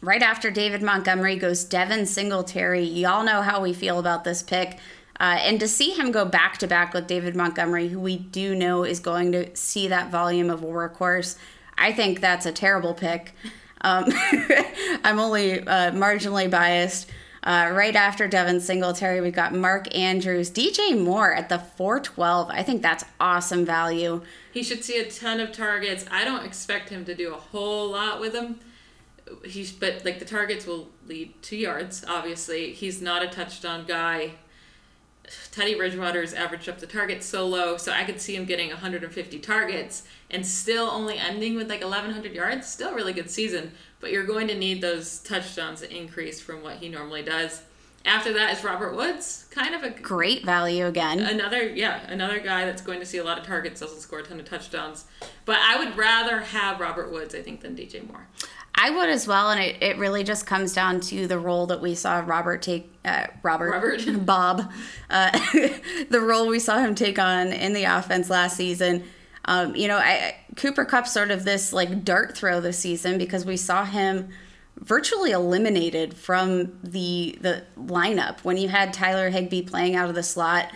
Right 0.00 0.22
after 0.22 0.50
David 0.50 0.82
Montgomery 0.82 1.36
goes 1.36 1.64
Devin 1.64 2.06
Singletary. 2.06 2.84
Y'all 2.84 3.24
know 3.24 3.42
how 3.42 3.60
we 3.60 3.72
feel 3.72 3.98
about 3.98 4.24
this 4.24 4.42
pick. 4.42 4.78
Uh, 5.20 5.38
and 5.40 5.58
to 5.58 5.66
see 5.66 5.90
him 5.90 6.12
go 6.12 6.24
back 6.24 6.58
to 6.58 6.68
back 6.68 6.94
with 6.94 7.08
David 7.08 7.34
Montgomery, 7.34 7.88
who 7.88 7.98
we 7.98 8.16
do 8.16 8.54
know 8.54 8.84
is 8.84 9.00
going 9.00 9.32
to 9.32 9.54
see 9.56 9.88
that 9.88 10.10
volume 10.10 10.50
of 10.50 10.62
a 10.62 10.66
workhorse, 10.66 11.36
I 11.76 11.92
think 11.92 12.20
that's 12.20 12.46
a 12.46 12.52
terrible 12.52 12.94
pick. 12.94 13.34
Um, 13.80 14.04
I'm 15.04 15.18
only 15.18 15.60
uh, 15.60 15.90
marginally 15.90 16.48
biased. 16.48 17.10
Uh, 17.42 17.70
right 17.72 17.94
after 17.94 18.26
Devin 18.26 18.60
Singletary, 18.60 19.20
we've 19.20 19.34
got 19.34 19.54
Mark 19.54 19.94
Andrews, 19.94 20.50
DJ 20.50 20.98
Moore 20.98 21.32
at 21.32 21.48
the 21.48 21.58
412. 21.58 22.50
I 22.50 22.62
think 22.62 22.82
that's 22.82 23.04
awesome 23.20 23.64
value. 23.64 24.22
He 24.52 24.62
should 24.62 24.84
see 24.84 24.98
a 24.98 25.10
ton 25.10 25.40
of 25.40 25.52
targets. 25.52 26.04
I 26.10 26.24
don't 26.24 26.44
expect 26.44 26.88
him 26.88 27.04
to 27.04 27.14
do 27.14 27.32
a 27.32 27.36
whole 27.36 27.90
lot 27.90 28.20
with 28.20 28.32
them. 28.32 28.60
He's 29.44 29.70
but 29.70 30.04
like 30.04 30.18
the 30.18 30.24
targets 30.24 30.66
will 30.66 30.88
lead 31.06 31.40
to 31.42 31.56
yards. 31.56 32.04
Obviously, 32.08 32.72
he's 32.72 33.02
not 33.02 33.22
a 33.22 33.28
touchdown 33.28 33.84
guy. 33.86 34.32
Teddy 35.58 35.74
Bridgewater's 35.74 36.34
averaged 36.34 36.68
up 36.68 36.78
the 36.78 36.86
targets 36.86 37.26
so 37.26 37.44
low, 37.44 37.76
so 37.78 37.90
I 37.90 38.04
could 38.04 38.20
see 38.20 38.36
him 38.36 38.44
getting 38.44 38.68
150 38.68 39.40
targets 39.40 40.04
and 40.30 40.46
still 40.46 40.88
only 40.88 41.18
ending 41.18 41.56
with 41.56 41.68
like 41.68 41.80
1,100 41.80 42.32
yards. 42.32 42.68
Still 42.68 42.90
a 42.90 42.94
really 42.94 43.12
good 43.12 43.28
season, 43.28 43.72
but 43.98 44.12
you're 44.12 44.24
going 44.24 44.46
to 44.46 44.54
need 44.56 44.80
those 44.80 45.18
touchdowns 45.18 45.80
to 45.80 45.92
increase 45.92 46.40
from 46.40 46.62
what 46.62 46.76
he 46.76 46.88
normally 46.88 47.24
does. 47.24 47.62
After 48.04 48.32
that 48.34 48.56
is 48.56 48.62
Robert 48.62 48.94
Woods, 48.94 49.46
kind 49.50 49.74
of 49.74 49.82
a 49.82 49.90
Great 49.90 50.44
value 50.44 50.86
again. 50.86 51.18
another 51.18 51.68
yeah 51.68 52.08
another 52.08 52.38
guy 52.38 52.64
that's 52.64 52.80
going 52.80 53.00
to 53.00 53.06
see 53.06 53.18
a 53.18 53.24
lot 53.24 53.36
of 53.38 53.44
targets 53.44 53.80
doesn't 53.80 53.98
score 53.98 54.20
a 54.20 54.22
ton 54.22 54.38
of 54.38 54.46
touchdowns 54.46 55.04
but 55.44 55.58
i 55.58 55.76
would 55.76 55.96
rather 55.96 56.38
have 56.40 56.78
robert 56.78 57.10
woods 57.10 57.34
i 57.34 57.42
think 57.42 57.60
than 57.60 57.74
dj 57.74 58.06
moore 58.06 58.28
I 58.80 58.90
would 58.90 59.08
as 59.08 59.26
well, 59.26 59.50
and 59.50 59.60
it, 59.60 59.82
it 59.82 59.98
really 59.98 60.22
just 60.22 60.46
comes 60.46 60.72
down 60.72 61.00
to 61.00 61.26
the 61.26 61.36
role 61.36 61.66
that 61.66 61.80
we 61.80 61.96
saw 61.96 62.22
Robert 62.24 62.62
take. 62.62 62.94
Uh, 63.04 63.26
Robert, 63.42 63.72
Robert. 63.72 64.02
Bob, 64.26 64.70
uh, 65.10 65.30
the 66.10 66.20
role 66.20 66.46
we 66.46 66.60
saw 66.60 66.78
him 66.78 66.94
take 66.94 67.18
on 67.18 67.48
in 67.48 67.72
the 67.72 67.84
offense 67.84 68.30
last 68.30 68.56
season. 68.56 69.02
Um, 69.46 69.74
you 69.74 69.88
know, 69.88 69.96
I, 69.96 70.36
Cooper 70.56 70.84
Kupp 70.84 71.08
sort 71.08 71.32
of 71.32 71.44
this 71.44 71.72
like 71.72 72.04
dart 72.04 72.36
throw 72.36 72.60
this 72.60 72.78
season 72.78 73.18
because 73.18 73.44
we 73.44 73.56
saw 73.56 73.84
him 73.84 74.28
virtually 74.76 75.32
eliminated 75.32 76.14
from 76.14 76.78
the 76.84 77.36
the 77.40 77.64
lineup 77.76 78.44
when 78.44 78.56
you 78.56 78.68
had 78.68 78.92
Tyler 78.92 79.30
Higbee 79.30 79.62
playing 79.62 79.96
out 79.96 80.08
of 80.08 80.14
the 80.14 80.22
slot. 80.22 80.70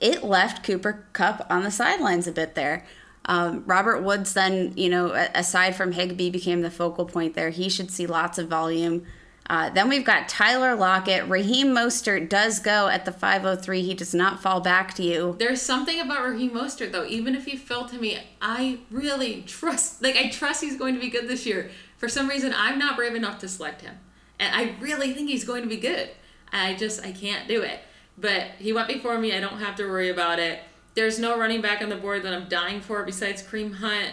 it 0.00 0.24
left 0.24 0.64
Cooper 0.64 1.06
Kupp 1.12 1.46
on 1.50 1.64
the 1.64 1.70
sidelines 1.70 2.26
a 2.26 2.32
bit 2.32 2.54
there. 2.54 2.86
Um, 3.26 3.62
Robert 3.66 4.02
Woods, 4.02 4.34
then, 4.34 4.72
you 4.76 4.88
know, 4.88 5.12
aside 5.34 5.76
from 5.76 5.92
Higbee, 5.92 6.30
became 6.30 6.62
the 6.62 6.70
focal 6.70 7.04
point 7.04 7.34
there. 7.34 7.50
He 7.50 7.68
should 7.68 7.90
see 7.90 8.06
lots 8.06 8.38
of 8.38 8.48
volume. 8.48 9.04
Uh, 9.48 9.70
then 9.70 9.88
we've 9.88 10.04
got 10.04 10.28
Tyler 10.28 10.74
Lockett. 10.74 11.28
Raheem 11.28 11.68
Mostert 11.68 12.28
does 12.28 12.58
go 12.58 12.88
at 12.88 13.04
the 13.04 13.12
503. 13.12 13.82
He 13.82 13.94
does 13.94 14.14
not 14.14 14.40
fall 14.40 14.60
back 14.60 14.94
to 14.94 15.02
you. 15.02 15.36
There's 15.38 15.60
something 15.60 16.00
about 16.00 16.24
Raheem 16.24 16.50
Mostert, 16.52 16.92
though. 16.92 17.04
Even 17.04 17.34
if 17.34 17.44
he 17.44 17.56
fell 17.56 17.86
to 17.86 17.98
me, 17.98 18.18
I 18.40 18.78
really 18.90 19.42
trust, 19.42 20.02
like, 20.02 20.16
I 20.16 20.28
trust 20.30 20.62
he's 20.62 20.76
going 20.76 20.94
to 20.94 21.00
be 21.00 21.10
good 21.10 21.28
this 21.28 21.44
year. 21.44 21.70
For 21.98 22.08
some 22.08 22.28
reason, 22.28 22.54
I'm 22.56 22.78
not 22.78 22.96
brave 22.96 23.14
enough 23.14 23.40
to 23.40 23.48
select 23.48 23.82
him. 23.82 23.96
And 24.38 24.54
I 24.54 24.74
really 24.80 25.12
think 25.12 25.28
he's 25.28 25.44
going 25.44 25.62
to 25.62 25.68
be 25.68 25.76
good. 25.76 26.10
I 26.52 26.74
just, 26.74 27.04
I 27.04 27.12
can't 27.12 27.48
do 27.48 27.62
it. 27.62 27.80
But 28.16 28.42
he 28.58 28.72
went 28.72 28.88
before 28.88 29.18
me. 29.18 29.34
I 29.34 29.40
don't 29.40 29.58
have 29.58 29.76
to 29.76 29.84
worry 29.84 30.08
about 30.08 30.38
it. 30.38 30.60
There's 30.94 31.18
no 31.18 31.38
running 31.38 31.60
back 31.62 31.82
on 31.82 31.88
the 31.88 31.96
board 31.96 32.22
that 32.24 32.34
I'm 32.34 32.48
dying 32.48 32.80
for 32.80 33.02
besides 33.04 33.42
Kareem 33.42 33.74
Hunt. 33.74 34.12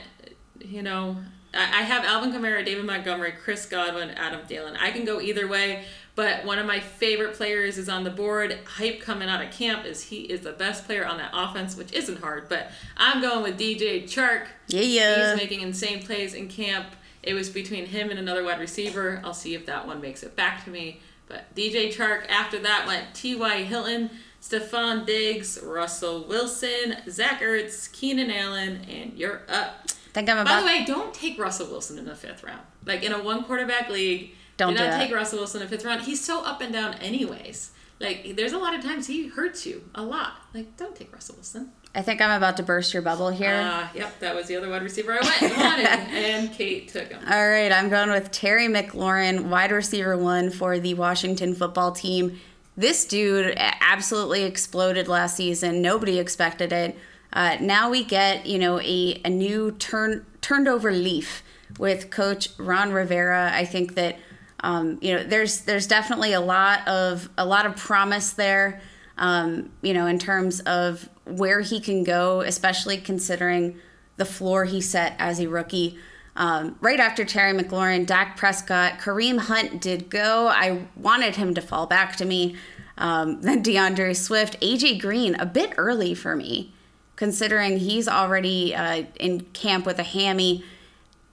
You 0.59 0.81
know, 0.81 1.17
I 1.53 1.81
have 1.81 2.05
Alvin 2.05 2.31
Kamara, 2.31 2.63
David 2.63 2.85
Montgomery, 2.85 3.33
Chris 3.43 3.65
Godwin, 3.65 4.11
Adam 4.11 4.41
Thielen. 4.47 4.77
I 4.79 4.91
can 4.91 5.03
go 5.03 5.19
either 5.19 5.47
way, 5.47 5.85
but 6.15 6.45
one 6.45 6.59
of 6.59 6.65
my 6.65 6.79
favorite 6.79 7.33
players 7.33 7.77
is 7.77 7.89
on 7.89 8.03
the 8.03 8.09
board. 8.11 8.59
Hype 8.65 9.01
coming 9.01 9.29
out 9.29 9.43
of 9.43 9.51
camp 9.51 9.85
is 9.85 10.03
he 10.03 10.21
is 10.21 10.41
the 10.41 10.51
best 10.51 10.85
player 10.85 11.05
on 11.05 11.17
that 11.17 11.31
offense, 11.33 11.75
which 11.75 11.91
isn't 11.91 12.19
hard. 12.19 12.49
But 12.49 12.71
I'm 12.97 13.21
going 13.21 13.41
with 13.41 13.59
DJ 13.59 14.03
Chark. 14.03 14.47
Yeah, 14.67 14.81
yeah. 14.81 15.31
He's 15.31 15.41
making 15.41 15.61
insane 15.61 16.03
plays 16.03 16.33
in 16.33 16.49
camp. 16.49 16.87
It 17.23 17.33
was 17.33 17.49
between 17.49 17.87
him 17.87 18.09
and 18.09 18.19
another 18.19 18.43
wide 18.43 18.59
receiver. 18.59 19.21
I'll 19.25 19.33
see 19.33 19.55
if 19.55 19.65
that 19.65 19.87
one 19.87 20.01
makes 20.01 20.23
it 20.23 20.35
back 20.35 20.63
to 20.65 20.69
me. 20.69 21.01
But 21.27 21.53
DJ 21.55 21.93
Chark, 21.93 22.27
after 22.29 22.59
that, 22.59 22.85
went 22.87 23.13
T.Y. 23.13 23.63
Hilton, 23.63 24.09
Stefon 24.41 25.05
Diggs, 25.05 25.59
Russell 25.61 26.23
Wilson, 26.25 26.97
Zach 27.09 27.41
Ertz, 27.41 27.91
Keenan 27.91 28.31
Allen, 28.31 28.85
and 28.89 29.13
you're 29.17 29.41
up. 29.49 29.89
Think 30.13 30.29
I'm 30.29 30.37
about. 30.37 30.45
By 30.45 30.61
the 30.61 30.65
way, 30.65 30.85
don't 30.85 31.13
take 31.13 31.37
Russell 31.37 31.67
Wilson 31.67 31.97
in 31.97 32.05
the 32.05 32.15
fifth 32.15 32.43
round. 32.43 32.61
Like 32.85 33.03
in 33.03 33.11
a 33.11 33.21
one 33.21 33.43
quarterback 33.43 33.89
league, 33.89 34.31
don't 34.57 34.75
do 34.75 34.83
not 34.83 34.99
take 34.99 35.13
Russell 35.13 35.39
Wilson 35.39 35.61
in 35.61 35.67
the 35.67 35.75
fifth 35.75 35.85
round. 35.85 36.01
He's 36.01 36.23
so 36.23 36.43
up 36.43 36.61
and 36.61 36.73
down, 36.73 36.95
anyways. 36.95 37.71
Like 37.99 38.35
there's 38.35 38.53
a 38.53 38.57
lot 38.57 38.73
of 38.73 38.81
times 38.81 39.07
he 39.07 39.27
hurts 39.27 39.65
you 39.65 39.83
a 39.93 40.01
lot. 40.01 40.33
Like 40.53 40.77
don't 40.77 40.95
take 40.95 41.11
Russell 41.13 41.35
Wilson. 41.35 41.71
I 41.93 42.01
think 42.03 42.21
I'm 42.21 42.29
about 42.29 42.55
to 42.57 42.63
burst 42.63 42.93
your 42.93 43.01
bubble 43.01 43.29
here. 43.29 43.55
Uh, 43.55 43.87
yep, 43.95 44.19
that 44.19 44.35
was 44.35 44.45
the 44.45 44.55
other 44.55 44.69
wide 44.69 44.83
receiver 44.83 45.17
I 45.19 45.41
went 45.41 45.57
wanted, 45.57 45.85
and 45.87 46.53
Kate 46.53 46.87
took 46.87 47.09
him. 47.09 47.19
All 47.27 47.49
right, 47.49 47.71
I'm 47.71 47.89
going 47.89 48.11
with 48.11 48.29
Terry 48.31 48.67
McLaurin, 48.67 49.45
wide 49.45 49.71
receiver 49.71 50.15
one 50.15 50.51
for 50.51 50.77
the 50.79 50.93
Washington 50.93 51.55
football 51.55 51.91
team. 51.91 52.39
This 52.79 53.03
dude 53.03 53.55
absolutely 53.57 54.43
exploded 54.43 55.09
last 55.09 55.35
season. 55.35 55.81
Nobody 55.81 56.17
expected 56.17 56.71
it. 56.71 56.97
Uh, 57.33 57.57
now 57.59 57.89
we 57.89 58.05
get 58.05 58.45
you 58.45 58.57
know 58.57 58.79
a, 58.79 59.19
a 59.25 59.29
new 59.29 59.73
turn 59.73 60.25
turned 60.39 60.65
over 60.69 60.89
leaf 60.89 61.43
with 61.77 62.09
Coach 62.09 62.47
Ron 62.57 62.93
Rivera. 62.93 63.51
I 63.53 63.65
think 63.65 63.95
that 63.95 64.17
um, 64.61 64.97
you 65.01 65.13
know 65.13 65.25
there's 65.25 65.59
there's 65.63 65.87
definitely 65.87 66.31
a 66.31 66.39
lot 66.39 66.87
of 66.87 67.29
a 67.37 67.45
lot 67.45 67.65
of 67.65 67.75
promise 67.75 68.31
there. 68.31 68.79
Um, 69.17 69.73
you 69.81 69.93
know 69.93 70.07
in 70.07 70.17
terms 70.17 70.61
of 70.61 71.09
where 71.25 71.59
he 71.59 71.81
can 71.81 72.05
go, 72.05 72.39
especially 72.39 72.95
considering 72.95 73.77
the 74.15 74.23
floor 74.23 74.63
he 74.63 74.79
set 74.79 75.17
as 75.19 75.41
a 75.41 75.49
rookie. 75.49 75.97
Um, 76.39 76.77
right 76.79 77.01
after 77.01 77.25
Terry 77.25 77.53
McLaurin, 77.53 78.05
Dak 78.05 78.37
Prescott, 78.37 78.97
Kareem 78.99 79.37
Hunt 79.37 79.81
did 79.81 80.09
go. 80.09 80.47
I 80.47 80.85
wanted 80.95 81.35
him 81.35 81.53
to 81.53 81.61
fall 81.61 81.85
back 81.85 82.15
to 82.15 82.25
me. 82.25 82.55
Um, 82.97 83.41
then 83.43 83.61
D'Andre 83.61 84.13
Swift, 84.13 84.59
AJ 84.61 85.01
Green, 85.01 85.35
a 85.35 85.45
bit 85.45 85.73
early 85.77 86.15
for 86.15 86.37
me, 86.37 86.73
considering 87.17 87.77
he's 87.77 88.07
already 88.07 88.73
uh, 88.73 89.03
in 89.19 89.41
camp 89.51 89.85
with 89.85 89.99
a 89.99 90.03
hammy. 90.03 90.63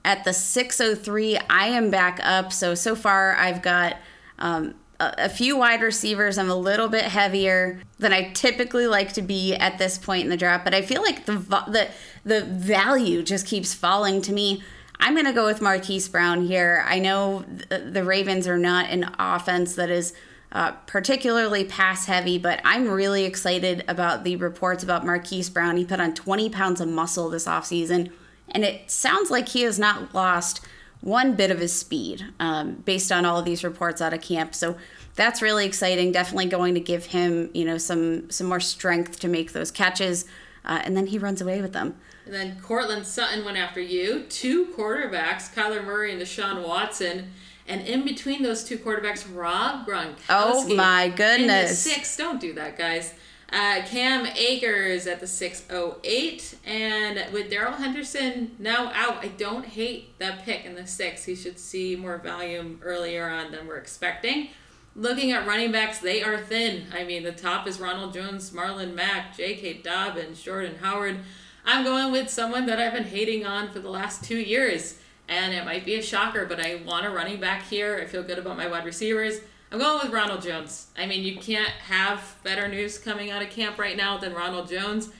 At 0.04 0.24
the 0.24 0.32
603, 0.32 1.38
I 1.50 1.68
am 1.68 1.90
back 1.90 2.20
up. 2.22 2.52
So, 2.52 2.74
so 2.74 2.96
far, 2.96 3.34
I've 3.36 3.62
got 3.62 3.96
um, 4.40 4.74
a, 4.98 5.28
few 5.28 5.56
wide 5.56 5.82
receivers. 5.82 6.38
I'm 6.38 6.50
a 6.50 6.56
little 6.56 6.88
bit 6.88 7.04
heavier 7.04 7.80
than 7.98 8.12
I 8.12 8.30
typically 8.30 8.86
like 8.86 9.12
to 9.14 9.22
be 9.22 9.54
at 9.54 9.78
this 9.78 9.98
point 9.98 10.24
in 10.24 10.30
the 10.30 10.36
draft, 10.36 10.64
but 10.64 10.74
I 10.74 10.82
feel 10.82 11.02
like 11.02 11.26
the 11.26 11.38
the 11.38 11.88
the 12.24 12.44
value 12.44 13.22
just 13.22 13.46
keeps 13.46 13.74
falling 13.74 14.22
to 14.22 14.32
me. 14.32 14.62
I'm 14.98 15.14
going 15.14 15.26
to 15.26 15.32
go 15.32 15.46
with 15.46 15.60
Marquise 15.60 16.08
Brown 16.08 16.46
here. 16.46 16.84
I 16.86 16.98
know 16.98 17.44
the 17.68 18.04
Ravens 18.04 18.48
are 18.48 18.58
not 18.58 18.90
an 18.90 19.10
offense 19.18 19.74
that 19.74 19.90
is 19.90 20.14
uh, 20.52 20.72
particularly 20.86 21.64
pass 21.64 22.06
heavy, 22.06 22.38
but 22.38 22.60
I'm 22.64 22.88
really 22.88 23.24
excited 23.24 23.84
about 23.88 24.24
the 24.24 24.36
reports 24.36 24.82
about 24.82 25.04
Marquise 25.04 25.50
Brown. 25.50 25.76
He 25.76 25.84
put 25.84 26.00
on 26.00 26.14
20 26.14 26.48
pounds 26.50 26.80
of 26.80 26.88
muscle 26.88 27.28
this 27.28 27.46
offseason, 27.46 28.10
and 28.48 28.64
it 28.64 28.90
sounds 28.90 29.30
like 29.30 29.48
he 29.50 29.62
has 29.62 29.78
not 29.78 30.14
lost 30.14 30.64
one 31.00 31.34
bit 31.34 31.50
of 31.50 31.58
his 31.58 31.72
speed 31.72 32.24
um, 32.40 32.76
based 32.84 33.12
on 33.12 33.24
all 33.24 33.38
of 33.38 33.44
these 33.44 33.62
reports 33.62 34.00
out 34.00 34.14
of 34.14 34.20
camp. 34.20 34.54
So 34.54 34.76
that's 35.14 35.42
really 35.42 35.66
exciting. 35.66 36.10
Definitely 36.10 36.46
going 36.46 36.74
to 36.74 36.80
give 36.80 37.06
him, 37.06 37.50
you 37.52 37.64
know, 37.64 37.78
some 37.78 38.30
some 38.30 38.46
more 38.46 38.60
strength 38.60 39.20
to 39.20 39.28
make 39.28 39.52
those 39.52 39.70
catches, 39.70 40.24
uh, 40.64 40.80
and 40.84 40.96
then 40.96 41.08
he 41.08 41.18
runs 41.18 41.40
away 41.40 41.60
with 41.60 41.72
them. 41.72 41.96
And 42.26 42.34
then 42.34 42.60
Courtland 42.60 43.06
Sutton 43.06 43.44
went 43.44 43.56
after 43.56 43.80
you. 43.80 44.24
Two 44.28 44.66
quarterbacks, 44.66 45.54
Kyler 45.54 45.84
Murray 45.84 46.12
and 46.12 46.20
Deshaun 46.20 46.66
Watson. 46.66 47.30
And 47.68 47.82
in 47.82 48.04
between 48.04 48.42
those 48.42 48.64
two 48.64 48.78
quarterbacks, 48.78 49.24
Rob 49.32 49.86
Gronkowski. 49.86 50.24
Oh 50.28 50.74
my 50.74 51.08
goodness! 51.08 51.78
six. 51.78 52.16
Don't 52.16 52.40
do 52.40 52.52
that, 52.54 52.76
guys. 52.76 53.14
Uh, 53.52 53.82
Cam 53.86 54.26
Akers 54.26 55.06
at 55.06 55.20
the 55.20 55.26
608. 55.26 56.58
And 56.64 57.32
with 57.32 57.48
Darrell 57.48 57.74
Henderson 57.74 58.56
now 58.58 58.90
out, 58.92 59.24
I 59.24 59.28
don't 59.28 59.64
hate 59.64 60.18
that 60.18 60.44
pick 60.44 60.64
in 60.64 60.74
the 60.74 60.86
six. 60.86 61.24
He 61.24 61.36
should 61.36 61.58
see 61.58 61.94
more 61.94 62.18
volume 62.18 62.80
earlier 62.82 63.28
on 63.28 63.52
than 63.52 63.68
we're 63.68 63.76
expecting. 63.76 64.48
Looking 64.96 65.30
at 65.30 65.46
running 65.46 65.70
backs, 65.70 65.98
they 65.98 66.22
are 66.22 66.38
thin. 66.38 66.86
I 66.92 67.04
mean, 67.04 67.22
the 67.22 67.32
top 67.32 67.68
is 67.68 67.78
Ronald 67.78 68.14
Jones, 68.14 68.50
Marlon 68.50 68.94
Mack, 68.94 69.36
J.K. 69.36 69.74
Dobbins, 69.74 70.42
Jordan 70.42 70.76
Howard. 70.80 71.18
I'm 71.66 71.84
going 71.84 72.12
with 72.12 72.30
someone 72.30 72.66
that 72.66 72.78
I've 72.78 72.92
been 72.92 73.04
hating 73.04 73.44
on 73.44 73.70
for 73.70 73.80
the 73.80 73.90
last 73.90 74.24
two 74.24 74.38
years. 74.38 74.98
And 75.28 75.52
it 75.52 75.64
might 75.64 75.84
be 75.84 75.96
a 75.96 76.02
shocker, 76.02 76.46
but 76.46 76.60
I 76.60 76.76
want 76.86 77.04
a 77.04 77.10
running 77.10 77.40
back 77.40 77.64
here. 77.64 77.98
I 78.00 78.06
feel 78.06 78.22
good 78.22 78.38
about 78.38 78.56
my 78.56 78.68
wide 78.68 78.84
receivers. 78.84 79.40
I'm 79.72 79.80
going 79.80 80.00
with 80.04 80.12
Ronald 80.12 80.42
Jones. 80.42 80.86
I 80.96 81.06
mean, 81.06 81.24
you 81.24 81.36
can't 81.36 81.68
have 81.68 82.36
better 82.44 82.68
news 82.68 82.98
coming 82.98 83.32
out 83.32 83.42
of 83.42 83.50
camp 83.50 83.78
right 83.78 83.96
now 83.96 84.16
than 84.16 84.32
Ronald 84.32 84.68
Jones. 84.68 85.10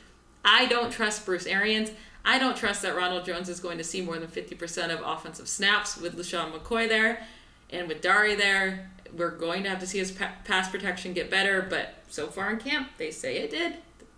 I 0.45 0.67
don't 0.67 0.93
trust 0.93 1.27
Bruce 1.27 1.47
Arians. 1.47 1.91
I 2.25 2.39
don't 2.39 2.57
trust 2.57 2.83
that 2.83 2.95
Ronald 2.95 3.25
Jones 3.25 3.49
is 3.49 3.59
going 3.59 3.79
to 3.79 3.85
see 3.85 4.01
more 4.01 4.19
than 4.19 4.29
50% 4.29 4.95
of 4.95 5.01
offensive 5.05 5.49
snaps 5.49 5.97
with 5.97 6.17
LeSean 6.17 6.53
McCoy 6.53 6.89
there 6.89 7.27
and 7.71 7.89
with 7.89 8.01
Dari 8.01 8.37
there. 8.37 8.91
We're 9.17 9.31
going 9.31 9.65
to 9.65 9.71
have 9.71 9.81
to 9.81 9.87
see 9.87 9.99
his 9.99 10.13
pass 10.13 10.71
protection 10.71 11.13
get 11.13 11.31
better, 11.31 11.67
but 11.69 11.95
so 12.09 12.29
far 12.29 12.53
in 12.53 12.59
camp, 12.59 12.91
they 12.99 13.11
say 13.11 13.39
it 13.39 13.51
did. 13.51 13.75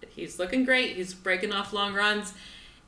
He's 0.09 0.39
looking 0.39 0.65
great. 0.65 0.97
He's 0.97 1.15
breaking 1.15 1.53
off 1.53 1.73
long 1.73 1.95
runs. 1.95 2.35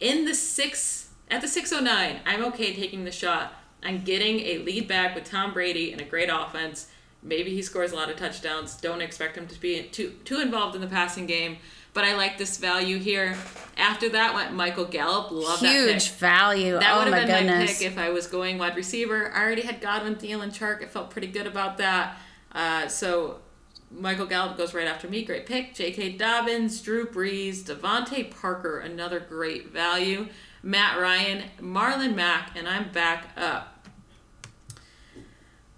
In 0.00 0.24
the 0.24 0.34
six, 0.34 1.10
at 1.30 1.40
the 1.40 1.48
609, 1.48 2.20
I'm 2.26 2.44
okay 2.46 2.74
taking 2.74 3.04
the 3.04 3.12
shot 3.12 3.52
on 3.84 4.02
getting 4.02 4.40
a 4.40 4.58
lead 4.58 4.88
back 4.88 5.14
with 5.14 5.24
Tom 5.24 5.52
Brady 5.52 5.92
and 5.92 6.00
a 6.00 6.04
great 6.04 6.28
offense 6.32 6.88
Maybe 7.22 7.50
he 7.50 7.60
scores 7.60 7.92
a 7.92 7.96
lot 7.96 8.08
of 8.08 8.16
touchdowns. 8.16 8.76
Don't 8.76 9.02
expect 9.02 9.36
him 9.36 9.46
to 9.46 9.60
be 9.60 9.82
too 9.82 10.14
too 10.24 10.40
involved 10.40 10.74
in 10.74 10.80
the 10.80 10.86
passing 10.86 11.26
game. 11.26 11.58
But 11.92 12.04
I 12.04 12.16
like 12.16 12.38
this 12.38 12.56
value 12.56 12.98
here. 12.98 13.36
After 13.76 14.08
that 14.10 14.34
went 14.34 14.54
Michael 14.54 14.84
Gallup. 14.86 15.30
Love 15.30 15.58
Huge 15.58 15.86
that 15.86 16.02
pick. 16.02 16.18
value. 16.18 16.78
That 16.78 16.94
oh 16.94 16.98
would 16.98 17.12
have 17.12 17.26
been 17.26 17.46
goodness. 17.46 17.70
my 17.70 17.88
pick 17.88 17.92
if 17.92 17.98
I 17.98 18.10
was 18.10 18.26
going 18.26 18.58
wide 18.58 18.76
receiver. 18.76 19.30
I 19.32 19.42
already 19.42 19.62
had 19.62 19.80
Godwin, 19.80 20.14
Thielen, 20.16 20.56
Chark. 20.56 20.82
I 20.82 20.86
felt 20.86 21.10
pretty 21.10 21.26
good 21.26 21.46
about 21.46 21.78
that. 21.78 22.16
Uh, 22.52 22.88
so 22.88 23.40
Michael 23.90 24.26
Gallup 24.26 24.56
goes 24.56 24.72
right 24.72 24.86
after 24.86 25.08
me. 25.08 25.24
Great 25.24 25.46
pick. 25.46 25.74
J.K. 25.74 26.12
Dobbins, 26.12 26.80
Drew 26.80 27.06
Brees, 27.06 27.62
DeVante 27.62 28.30
Parker, 28.30 28.78
another 28.78 29.18
great 29.20 29.70
value. 29.70 30.28
Matt 30.62 31.00
Ryan, 31.00 31.44
Marlon 31.60 32.14
Mack, 32.14 32.56
and 32.56 32.68
I'm 32.68 32.92
back 32.92 33.30
up. 33.36 33.88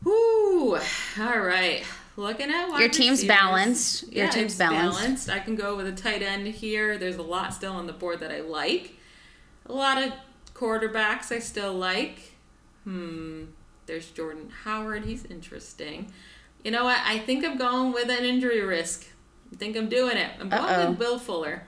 Whoo! 0.05 0.77
All 1.19 1.39
right. 1.39 1.85
Looking 2.17 2.51
at 2.51 2.79
your 2.79 2.89
team's 2.89 3.21
receivers. 3.21 3.29
balanced. 3.29 4.13
Your 4.13 4.27
yeah, 4.27 4.31
team's 4.31 4.59
balanced. 4.59 4.99
balanced. 4.99 5.31
I 5.31 5.39
can 5.39 5.57
go 5.57 5.77
with 5.77 5.87
a 5.87 5.93
tight 5.93 6.21
end 6.23 6.47
here. 6.47 6.99
There's 6.99 7.17
a 7.17 7.23
lot 7.23 7.55
still 7.55 7.73
on 7.73 7.87
the 7.87 7.93
board 7.93 8.21
that 8.21 8.31
I 8.31 8.41
like. 8.41 8.97
A 9.67 9.73
lot 9.73 10.03
of 10.03 10.13
quarterbacks 10.53 11.33
I 11.33 11.39
still 11.39 11.73
like. 11.73 12.33
Hmm. 12.85 13.45
There's 13.87 14.11
Jordan 14.11 14.51
Howard. 14.65 15.05
He's 15.05 15.25
interesting. 15.25 16.13
You 16.65 16.71
know 16.71 16.85
what? 16.85 16.99
I 17.05 17.19
think 17.19 17.45
I'm 17.45 17.57
going 17.57 17.93
with 17.93 18.09
an 18.09 18.25
injury 18.25 18.63
risk. 18.63 19.07
I 19.53 19.57
think 19.57 19.77
I'm 19.77 19.89
doing 19.89 20.17
it. 20.17 20.31
I'm 20.41 20.49
going 20.49 20.63
Uh-oh. 20.63 20.91
with 20.91 20.99
Will 20.99 21.19
Fuller. 21.19 21.65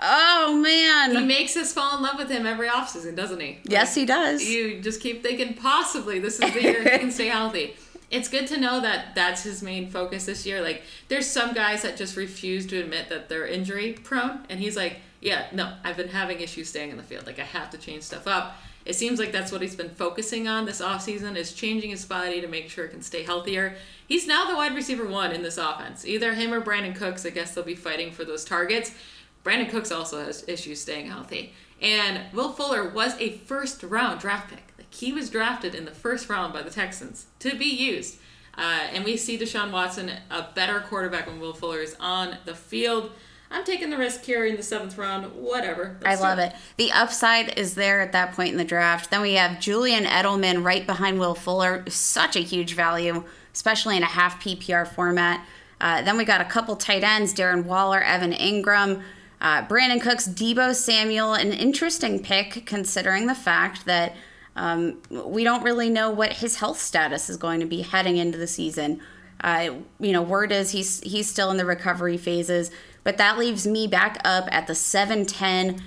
Oh 0.00 0.56
man. 0.56 1.14
He 1.14 1.24
makes 1.24 1.56
us 1.56 1.72
fall 1.72 1.96
in 1.96 2.02
love 2.02 2.16
with 2.16 2.30
him 2.30 2.46
every 2.46 2.68
offseason, 2.68 3.14
doesn't 3.16 3.40
he? 3.40 3.58
yes, 3.64 3.94
he 3.94 4.06
does. 4.06 4.42
You 4.42 4.80
just 4.80 5.00
keep 5.00 5.22
thinking 5.22 5.54
possibly 5.54 6.18
this 6.18 6.40
is 6.40 6.52
the 6.54 6.62
year 6.62 6.82
he 6.82 6.98
can 6.98 7.10
stay 7.10 7.26
healthy. 7.28 7.74
it's 8.10 8.28
good 8.28 8.46
to 8.48 8.58
know 8.58 8.80
that 8.80 9.14
that's 9.14 9.42
his 9.42 9.62
main 9.62 9.88
focus 9.88 10.24
this 10.26 10.46
year. 10.46 10.62
Like, 10.62 10.82
there's 11.08 11.26
some 11.26 11.52
guys 11.52 11.82
that 11.82 11.96
just 11.96 12.16
refuse 12.16 12.66
to 12.68 12.80
admit 12.80 13.08
that 13.08 13.28
they're 13.28 13.46
injury 13.46 13.92
prone, 13.92 14.40
and 14.48 14.58
he's 14.58 14.76
like, 14.76 14.96
yeah, 15.20 15.46
no, 15.52 15.74
I've 15.84 15.96
been 15.96 16.08
having 16.08 16.40
issues 16.40 16.68
staying 16.68 16.90
in 16.90 16.96
the 16.96 17.02
field. 17.02 17.26
Like, 17.26 17.38
I 17.38 17.44
have 17.44 17.70
to 17.70 17.78
change 17.78 18.02
stuff 18.04 18.26
up. 18.26 18.56
It 18.84 18.94
seems 18.94 19.18
like 19.18 19.32
that's 19.32 19.52
what 19.52 19.60
he's 19.60 19.76
been 19.76 19.90
focusing 19.90 20.48
on 20.48 20.64
this 20.64 20.80
offseason 20.80 21.36
is 21.36 21.52
changing 21.52 21.90
his 21.90 22.04
body 22.04 22.40
to 22.40 22.48
make 22.48 22.70
sure 22.70 22.86
it 22.86 22.90
can 22.90 23.02
stay 23.02 23.22
healthier. 23.22 23.76
He's 24.06 24.26
now 24.26 24.46
the 24.46 24.56
wide 24.56 24.74
receiver 24.74 25.06
one 25.06 25.32
in 25.32 25.42
this 25.42 25.58
offense. 25.58 26.06
Either 26.06 26.34
him 26.34 26.52
or 26.52 26.60
Brandin 26.60 26.96
Cooks, 26.96 27.26
I 27.26 27.30
guess 27.30 27.54
they'll 27.54 27.64
be 27.64 27.74
fighting 27.74 28.10
for 28.10 28.24
those 28.24 28.44
targets. 28.44 28.92
Brandin 29.44 29.70
Cooks 29.70 29.92
also 29.92 30.24
has 30.24 30.48
issues 30.48 30.80
staying 30.80 31.06
healthy. 31.06 31.52
And 31.80 32.20
Will 32.32 32.52
Fuller 32.52 32.88
was 32.88 33.18
a 33.18 33.38
first 33.38 33.82
round 33.82 34.20
draft 34.20 34.50
pick. 34.50 34.72
Like 34.78 34.92
he 34.92 35.12
was 35.12 35.30
drafted 35.30 35.74
in 35.74 35.84
the 35.84 35.90
first 35.90 36.28
round 36.28 36.52
by 36.52 36.62
the 36.62 36.70
Texans 36.70 37.26
to 37.40 37.56
be 37.56 37.66
used. 37.66 38.18
Uh, 38.56 38.88
and 38.92 39.04
we 39.04 39.16
see 39.16 39.38
Deshaun 39.38 39.70
Watson, 39.70 40.10
a 40.30 40.48
better 40.54 40.80
quarterback 40.80 41.26
when 41.26 41.40
Will 41.40 41.54
Fuller 41.54 41.78
is 41.78 41.96
on 42.00 42.36
the 42.44 42.54
field. 42.54 43.12
I'm 43.50 43.64
taking 43.64 43.90
the 43.90 43.98
risk 43.98 44.24
here 44.24 44.46
in 44.46 44.56
the 44.56 44.62
seventh 44.62 44.96
round. 44.96 45.26
Whatever. 45.34 45.96
I 46.04 46.14
love 46.14 46.38
it. 46.38 46.54
The 46.76 46.92
upside 46.92 47.58
is 47.58 47.74
there 47.74 48.00
at 48.00 48.12
that 48.12 48.32
point 48.32 48.52
in 48.52 48.58
the 48.58 48.64
draft. 48.64 49.10
Then 49.10 49.22
we 49.22 49.34
have 49.34 49.60
Julian 49.60 50.04
Edelman 50.04 50.64
right 50.64 50.86
behind 50.86 51.18
Will 51.18 51.34
Fuller. 51.34 51.84
Such 51.88 52.36
a 52.36 52.40
huge 52.40 52.74
value, 52.74 53.24
especially 53.52 53.96
in 53.96 54.04
a 54.04 54.06
half 54.06 54.40
PPR 54.42 54.86
format. 54.86 55.44
Uh, 55.80 56.02
then 56.02 56.16
we 56.16 56.24
got 56.24 56.40
a 56.40 56.44
couple 56.44 56.76
tight 56.76 57.02
ends 57.02 57.34
Darren 57.34 57.64
Waller, 57.64 58.00
Evan 58.00 58.32
Engram. 58.32 59.02
Uh, 59.40 59.66
Brandin 59.66 60.00
Cooks, 60.00 60.28
Deebo 60.28 60.74
Samuel, 60.74 61.32
an 61.32 61.52
interesting 61.52 62.22
pick 62.22 62.66
considering 62.66 63.26
the 63.26 63.34
fact 63.34 63.86
that 63.86 64.14
um, 64.54 64.98
we 65.10 65.44
don't 65.44 65.62
really 65.62 65.88
know 65.88 66.10
what 66.10 66.34
his 66.34 66.56
health 66.56 66.78
status 66.78 67.30
is 67.30 67.38
going 67.38 67.60
to 67.60 67.66
be 67.66 67.80
heading 67.82 68.18
into 68.18 68.36
the 68.36 68.46
season. 68.46 69.00
Uh, 69.42 69.76
you 69.98 70.12
know, 70.12 70.20
word 70.20 70.52
is 70.52 70.70
he's 70.72 71.00
he's 71.00 71.28
still 71.28 71.50
in 71.50 71.56
the 71.56 71.64
recovery 71.64 72.18
phases, 72.18 72.70
but 73.04 73.16
that 73.18 73.38
leaves 73.38 73.66
me 73.66 73.86
back 73.86 74.20
up 74.24 74.48
at 74.50 74.66
the 74.66 74.74
seven 74.74 75.26
ten. 75.26 75.82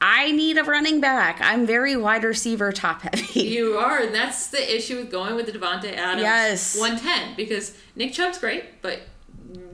I 0.00 0.30
need 0.30 0.58
a 0.58 0.62
running 0.64 1.00
back. 1.00 1.38
I'm 1.40 1.66
very 1.66 1.96
wide 1.96 2.22
receiver 2.22 2.70
top 2.72 3.02
heavy. 3.02 3.40
You 3.48 3.78
are, 3.78 3.98
and 3.98 4.14
that's 4.14 4.48
the 4.48 4.76
issue 4.76 4.96
with 4.96 5.10
going 5.10 5.34
with 5.34 5.46
the 5.46 5.52
Davante 5.52 5.96
Adams 5.96 6.22
Yes. 6.22 6.78
110 6.78 7.34
because 7.36 7.76
Nick 7.96 8.12
Chubb's 8.12 8.38
great, 8.38 8.80
but 8.80 9.00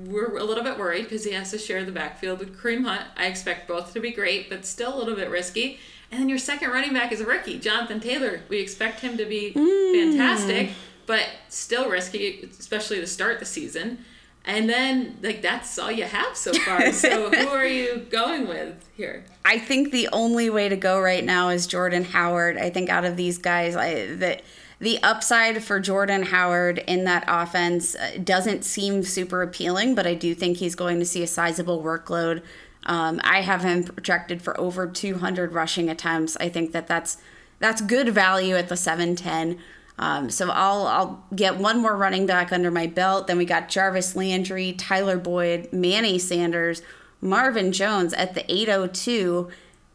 we're 0.07 0.37
a 0.39 0.45
little 0.45 0.65
bit 0.65 0.79
worried 0.79 1.05
because 1.05 1.25
he 1.25 1.33
has 1.33 1.51
to 1.51 1.59
share 1.59 1.85
the 1.85 1.93
backfield 1.93 2.39
with 2.39 2.59
Kareem 2.59 2.85
Hunt. 2.85 3.03
I 3.17 3.27
expect 3.27 3.69
both 3.69 3.93
to 3.93 4.01
be 4.01 4.13
great, 4.13 4.49
but 4.49 4.65
still 4.65 4.95
a 4.95 4.99
little 4.99 5.15
bit 5.17 5.29
risky. 5.29 5.79
And 6.11 6.21
then 6.21 6.29
your 6.29 6.39
second 6.39 6.71
running 6.71 6.93
back 6.93 7.13
is 7.13 7.21
a 7.21 7.27
rookie, 7.27 7.59
Jonathan 7.59 8.01
Taylor. 8.01 8.41
We 8.49 8.61
expect 8.61 9.01
him 9.01 9.17
to 9.17 9.25
be 9.25 9.53
mm. 9.53 9.93
fantastic, 9.93 10.71
but 11.07 11.27
still 11.49 11.91
risky, 11.91 12.49
especially 12.59 13.01
to 13.01 13.07
start 13.07 13.41
the 13.41 13.45
season. 13.45 14.05
And 14.47 14.69
then, 14.69 15.17
like, 15.23 15.41
that's 15.41 15.79
all 15.79 15.91
you 15.91 16.05
have 16.05 16.37
so 16.37 16.53
far. 16.53 16.93
so, 16.93 17.31
who 17.35 17.49
are 17.49 17.67
you 17.67 18.07
going 18.11 18.47
with 18.47 18.87
here? 18.95 19.25
I 19.45 19.59
think 19.59 19.91
the 19.91 20.09
only 20.13 20.51
way 20.51 20.69
to 20.69 20.77
go 20.77 21.01
right 21.01 21.25
now 21.25 21.49
is 21.49 21.67
Jordan 21.67 22.05
Howard. 22.05 22.59
I 22.59 22.69
think 22.69 22.91
out 22.91 23.05
of 23.05 23.17
these 23.17 23.39
guys, 23.39 23.75
I 23.75 24.07
that 24.17 24.43
the 24.81 25.03
upside 25.03 25.63
for 25.63 25.81
Jordan 25.81 26.25
Howard 26.25 26.79
in 26.87 27.05
that 27.05 27.25
offense 27.27 27.95
uh, 27.95 28.19
doesn't 28.23 28.65
seem 28.65 29.03
super 29.03 29.41
appealing, 29.41 29.95
but 29.95 30.07
I 30.07 30.13
do 30.13 30.35
think 30.35 30.59
he's 30.59 30.75
going 30.75 30.99
to 30.99 31.07
see 31.07 31.23
a 31.23 31.27
sizable 31.27 31.83
workload. 31.83 32.43
Um, 32.85 33.21
I 33.25 33.41
have 33.41 33.63
him 33.63 33.85
projected 33.85 34.43
for 34.43 34.59
over 34.61 34.87
200 34.87 35.53
rushing 35.55 35.89
attempts. 35.89 36.37
I 36.37 36.51
think 36.51 36.73
that 36.73 36.87
that's 36.87 37.17
that's 37.61 37.81
good 37.81 38.11
value 38.11 38.57
at 38.57 38.69
the 38.69 38.77
710. 38.77 39.59
Um, 39.99 40.29
so 40.29 40.51
I'll 40.51 40.87
I'll 40.87 41.25
get 41.35 41.57
one 41.57 41.81
more 41.81 41.97
running 41.97 42.27
back 42.27 42.53
under 42.53 42.71
my 42.71 42.87
belt. 42.87 43.27
Then 43.27 43.39
we 43.39 43.45
got 43.45 43.69
Jarvis 43.69 44.17
Landry, 44.17 44.73
Tyler 44.73 45.17
Boyd, 45.17 45.73
Manny 45.73 46.19
Sanders, 46.19 46.83
Marvin 47.21 47.73
Jones 47.73 48.13
at 48.13 48.35
the 48.35 48.45
802, 48.53 49.49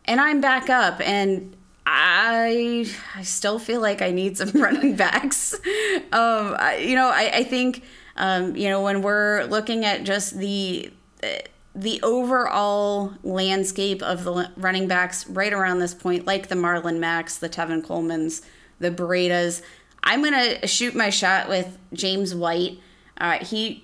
and 0.06 0.22
I'm 0.22 0.40
back 0.40 0.70
up. 0.70 1.02
And 1.02 1.56
I 1.86 2.86
I 3.16 3.24
still 3.24 3.60
feel 3.60 3.82
like 3.82 4.02
I 4.02 4.12
need 4.12 4.38
some 4.38 4.52
running 4.62 4.96
backs. 4.96 5.54
Um, 6.12 6.56
I, 6.60 6.78
you 6.86 6.96
know, 6.96 7.10
I, 7.10 7.32
I 7.36 7.44
think 7.44 7.84
um, 8.16 8.56
you 8.56 8.70
know 8.70 8.82
when 8.82 9.02
we're 9.02 9.44
looking 9.46 9.84
at 9.84 10.04
just 10.04 10.38
the 10.38 10.92
the 11.76 12.02
overall 12.02 13.14
landscape 13.24 14.02
of 14.02 14.24
the 14.24 14.52
running 14.58 14.88
backs 14.88 15.28
right 15.28 15.54
around 15.54 15.80
this 15.80 15.94
point, 15.94 16.26
like 16.26 16.48
the 16.48 16.56
Marlon 16.56 17.00
Max, 17.00 17.38
the 17.38 17.50
Tevin 17.50 17.86
Colemans, 17.86 18.42
the 18.80 18.92
Breidas, 18.92 19.62
I'm 20.04 20.24
gonna 20.24 20.66
shoot 20.68 20.96
my 20.96 21.10
shot 21.10 21.50
with 21.50 21.78
James 21.94 22.34
White. 22.34 22.80
Uh, 23.18 23.44
he 23.44 23.84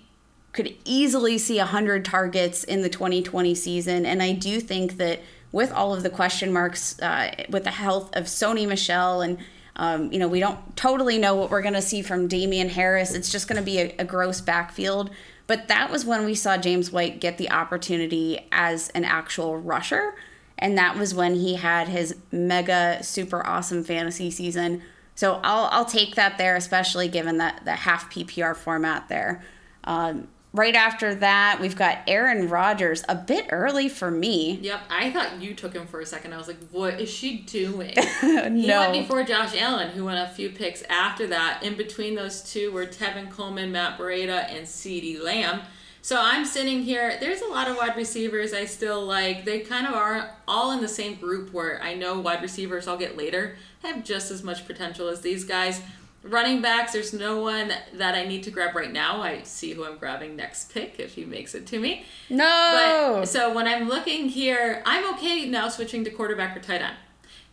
could 0.54 0.74
easily 0.86 1.38
see 1.38 1.58
100 1.58 2.06
targets 2.06 2.64
in 2.64 2.82
the 2.82 2.90
2020 2.90 3.54
season. 3.54 4.06
And 4.06 4.24
I 4.24 4.32
do 4.32 4.62
think 4.62 4.98
that 4.98 5.20
with 5.52 5.72
all 5.72 5.94
of 5.94 6.02
the 6.02 6.10
question 6.10 6.54
marks 6.54 7.00
uh, 7.02 7.32
with 7.50 7.66
the 7.66 7.72
health 7.72 8.16
of 8.16 8.26
Sony 8.26 8.68
Michel 8.68 9.22
and 9.22 9.38
um, 9.78 10.12
you 10.12 10.20
know, 10.20 10.28
we 10.28 10.40
don't 10.40 10.76
totally 10.78 11.18
know 11.18 11.36
what 11.36 11.52
we're 11.52 11.62
going 11.62 11.74
to 11.74 11.82
see 11.82 12.02
from 12.02 12.30
Damien 12.30 12.70
Harris. 12.70 13.14
It's 13.14 13.30
just 13.30 13.48
going 13.48 13.60
to 13.60 13.66
be 13.66 13.80
a, 13.80 13.96
a 14.00 14.06
gross 14.06 14.40
backfield. 14.40 15.10
But 15.48 15.68
that 15.68 15.92
was 15.92 16.06
when 16.06 16.24
we 16.24 16.34
saw 16.34 16.58
James 16.58 16.92
White 16.92 17.20
get 17.20 17.38
the 17.38 17.52
opportunity 17.52 18.48
as 18.54 18.88
an 18.90 19.04
actual 19.04 19.58
rusher. 19.58 20.16
And 20.58 20.78
that 20.78 20.98
was 20.98 21.14
when 21.14 21.36
he 21.36 21.56
had 21.56 21.90
his 21.90 22.16
mega 22.32 23.04
super 23.04 23.46
awesome 23.46 23.84
fantasy 23.84 24.32
season. 24.32 24.82
So 25.16 25.40
I'll, 25.44 25.70
I'll 25.72 25.86
take 25.86 26.16
that 26.16 26.38
there, 26.38 26.56
especially 26.56 27.08
given 27.08 27.38
that 27.38 27.64
the 27.66 27.72
half 27.72 28.12
PPR 28.12 28.56
format 28.56 29.08
there. 29.08 29.44
Um, 29.86 30.28
right 30.56 30.76
after 30.76 31.16
that, 31.16 31.60
we've 31.62 31.76
got 31.76 32.00
Aaron 32.08 32.50
Rodgers, 32.50 33.04
a 33.08 33.16
bit 33.16 33.48
early 33.50 33.88
for 33.88 34.12
me. 34.12 34.60
Yep, 34.62 34.82
I 34.90 35.12
thought 35.12 35.42
you 35.42 35.54
took 35.54 35.74
him 35.74 35.88
for 35.88 36.00
a 36.00 36.06
second. 36.06 36.34
I 36.34 36.38
was 36.38 36.48
like, 36.48 36.60
what 36.72 37.00
is 37.00 37.10
she 37.10 37.40
doing? 37.40 37.94
no. 38.24 38.50
He 38.56 38.68
went 38.68 38.94
before 38.94 39.24
Josh 39.24 39.56
Allen, 39.56 39.90
who 39.90 40.06
went 40.06 40.20
a 40.20 40.34
few 40.34 40.50
picks 40.50 40.84
after 40.84 41.28
that. 41.28 41.64
In 41.64 41.76
between 41.76 42.16
those 42.16 42.42
two 42.42 42.72
were 42.72 42.86
Tevin 42.86 43.30
Coleman, 43.30 43.72
Matt 43.72 43.98
Breida, 43.98 44.50
and 44.50 44.66
CeeDee 44.66 45.22
Lamb. 45.22 45.62
So 46.06 46.22
I'm 46.22 46.46
sitting 46.46 46.84
here. 46.84 47.18
There's 47.20 47.42
a 47.42 47.48
lot 47.48 47.68
of 47.68 47.78
wide 47.78 47.96
receivers 47.96 48.54
I 48.54 48.66
still 48.66 49.04
like. 49.04 49.44
They 49.44 49.62
kind 49.62 49.88
of 49.88 49.96
are 49.96 50.36
all 50.48 50.72
in 50.72 50.82
the 50.82 50.88
same 50.88 51.16
group 51.16 51.52
where 51.52 51.82
I 51.82 51.96
know 51.96 52.20
wide 52.20 52.44
receivers 52.44 52.88
I'll 52.88 52.96
get 52.96 53.18
later 53.18 53.56
have 53.82 54.04
just 54.04 54.30
as 54.30 54.44
much 54.44 54.68
potential 54.68 55.08
as 55.08 55.22
these 55.22 55.46
guys. 55.46 55.82
Running 56.22 56.62
backs, 56.62 56.94
there's 56.94 57.12
no 57.12 57.42
one 57.42 57.74
that 57.94 58.14
I 58.14 58.24
need 58.24 58.44
to 58.44 58.52
grab 58.52 58.76
right 58.76 58.94
now. 58.94 59.24
I 59.24 59.42
see 59.42 59.74
who 59.74 59.84
I'm 59.84 59.98
grabbing 59.98 60.36
next 60.36 60.72
pick 60.72 61.00
if 61.00 61.16
he 61.16 61.26
makes 61.26 61.56
it 61.56 61.66
to 61.68 61.80
me. 61.80 62.06
No. 62.30 63.18
But 63.22 63.26
so 63.26 63.52
when 63.52 63.68
I'm 63.68 63.88
looking 63.90 64.30
here, 64.30 64.84
I'm 64.86 65.12
okay 65.16 65.50
now 65.50 65.70
switching 65.70 66.04
to 66.04 66.12
quarterback 66.12 66.56
or 66.56 66.60
tight 66.60 66.84
end. 66.84 66.98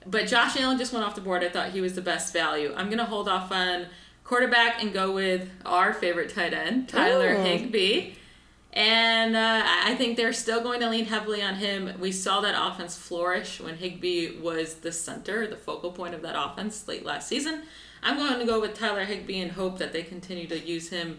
But 0.05 0.27
Josh 0.27 0.61
Allen 0.61 0.77
just 0.77 0.93
went 0.93 1.07
off 1.07 1.15
the 1.15 1.23
board. 1.23 1.43
I 1.43 1.49
thought 1.49 1.71
he 1.71 1.81
was 1.81 1.95
the 1.95 2.03
best 2.03 2.35
value. 2.35 2.75
I'm 2.77 2.91
gonna 2.91 3.07
hold 3.07 3.31
off 3.31 3.51
on 3.51 3.87
quarterback 4.25 4.83
and 4.83 4.93
go 4.93 5.11
with 5.11 5.49
our 5.65 5.95
favorite 5.95 6.29
tight 6.35 6.53
end, 6.53 6.91
Tyler 6.91 7.33
Ooh. 7.33 7.43
Higbee. 7.43 8.17
And 8.72 9.37
uh, 9.37 9.62
I 9.66 9.94
think 9.96 10.16
they're 10.16 10.32
still 10.32 10.62
going 10.62 10.80
to 10.80 10.88
lean 10.88 11.04
heavily 11.04 11.42
on 11.42 11.56
him. 11.56 11.92
We 12.00 12.11
saw 12.11 12.40
that 12.40 12.54
offense 12.58 12.96
flourish 12.96 13.61
when 13.61 13.76
Higbee 13.76 14.40
was 14.40 14.76
the 14.76 14.92
center, 14.92 15.46
the 15.46 15.56
focal 15.56 15.92
point 15.92 16.14
of 16.14 16.22
that 16.22 16.35
offense 16.37 16.88
late 16.88 17.04
last 17.04 17.28
season. 17.28 17.62
I'm 18.02 18.16
going 18.16 18.38
to 18.38 18.46
go 18.46 18.61
with 18.61 18.74
Tyler 18.74 19.04
Higbee 19.04 19.40
and 19.40 19.52
hope 19.52 19.78
that 19.78 19.92
they 19.92 20.02
continue 20.02 20.46
to 20.48 20.58
use 20.58 20.88
him 20.88 21.18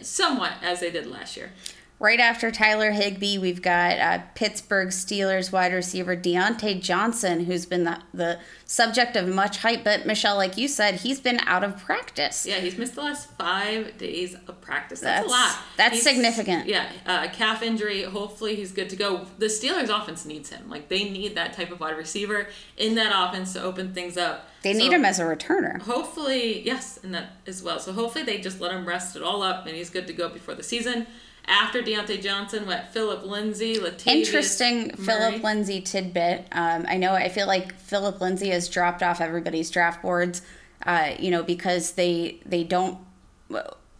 somewhat 0.00 0.54
as 0.60 0.80
they 0.80 0.90
did 0.90 1.06
last 1.06 1.36
year. 1.36 1.52
Right 2.02 2.18
after 2.18 2.50
Tyler 2.50 2.90
Higbee, 2.90 3.38
we've 3.38 3.62
got 3.62 3.96
uh, 4.00 4.22
Pittsburgh 4.34 4.88
Steelers 4.88 5.52
wide 5.52 5.72
receiver 5.72 6.16
Diontae 6.16 6.80
Johnson, 6.82 7.44
who's 7.44 7.64
been 7.64 7.84
the, 7.84 8.00
the 8.12 8.40
subject 8.64 9.14
of 9.14 9.28
much 9.28 9.58
hype. 9.58 9.84
But 9.84 10.04
Michelle, 10.04 10.34
like 10.34 10.56
you 10.56 10.66
said, 10.66 10.96
he's 10.96 11.20
been 11.20 11.38
out 11.46 11.62
of 11.62 11.78
practice. 11.78 12.44
Yeah, 12.44 12.56
he's 12.58 12.76
missed 12.76 12.96
the 12.96 13.02
last 13.02 13.30
five 13.38 13.98
days 13.98 14.34
of 14.48 14.60
practice. 14.60 14.98
That's, 14.98 15.24
That's- 15.24 15.26
a 15.26 15.30
lot. 15.30 15.58
that's 15.76 15.92
He's- 15.92 16.02
significant. 16.02 16.66
Yeah, 16.66 16.90
uh, 17.06 17.28
calf 17.28 17.62
injury. 17.62 18.02
Hopefully, 18.02 18.56
he's 18.56 18.72
good 18.72 18.90
to 18.90 18.96
go. 18.96 19.28
The 19.38 19.46
Steelers' 19.46 19.88
offense 19.88 20.24
needs 20.26 20.50
him. 20.50 20.68
Like 20.68 20.88
they 20.88 21.08
need 21.08 21.36
that 21.36 21.52
type 21.52 21.70
of 21.70 21.78
wide 21.78 21.96
receiver 21.96 22.48
in 22.76 22.96
that 22.96 23.12
offense 23.14 23.52
to 23.52 23.62
open 23.62 23.94
things 23.94 24.16
up. 24.16 24.48
They 24.64 24.72
So 24.72 24.80
need 24.80 24.92
him 24.92 25.04
as 25.04 25.20
a 25.20 25.22
returner. 25.24 25.80
Hopefully, 25.82 26.62
yes, 26.66 26.98
and 27.04 27.14
that 27.14 27.36
as 27.46 27.62
well. 27.62 27.78
So 27.78 27.92
hopefully, 27.92 28.24
they 28.24 28.38
just 28.40 28.60
let 28.60 28.72
him 28.72 28.84
rest 28.88 29.14
it 29.14 29.22
all 29.22 29.40
up, 29.44 29.66
and 29.66 29.76
he's 29.76 29.88
good 29.88 30.08
to 30.08 30.12
go 30.12 30.28
before 30.28 30.56
the 30.56 30.64
season. 30.64 31.06
After 31.46 31.82
Diontae 31.82 32.22
Johnson 32.22 32.66
went 32.66 32.92
Philip 32.92 33.24
Lindsay, 33.24 33.76
Latavius 33.76 34.06
Interesting. 34.06 34.90
Philip 34.96 35.42
Lindsay 35.42 35.80
tidbit. 35.80 36.46
Um, 36.52 36.86
I 36.88 36.96
know 36.96 37.14
I 37.14 37.28
feel 37.28 37.46
like 37.46 37.74
Philip 37.74 38.20
Lindsay 38.20 38.50
has 38.50 38.68
dropped 38.68 39.02
off 39.02 39.20
everybody's 39.20 39.70
draft 39.70 40.02
boards, 40.02 40.42
uh, 40.86 41.12
you 41.18 41.30
know, 41.30 41.42
because 41.42 41.92
they 41.92 42.40
they 42.46 42.62
don't 42.62 42.98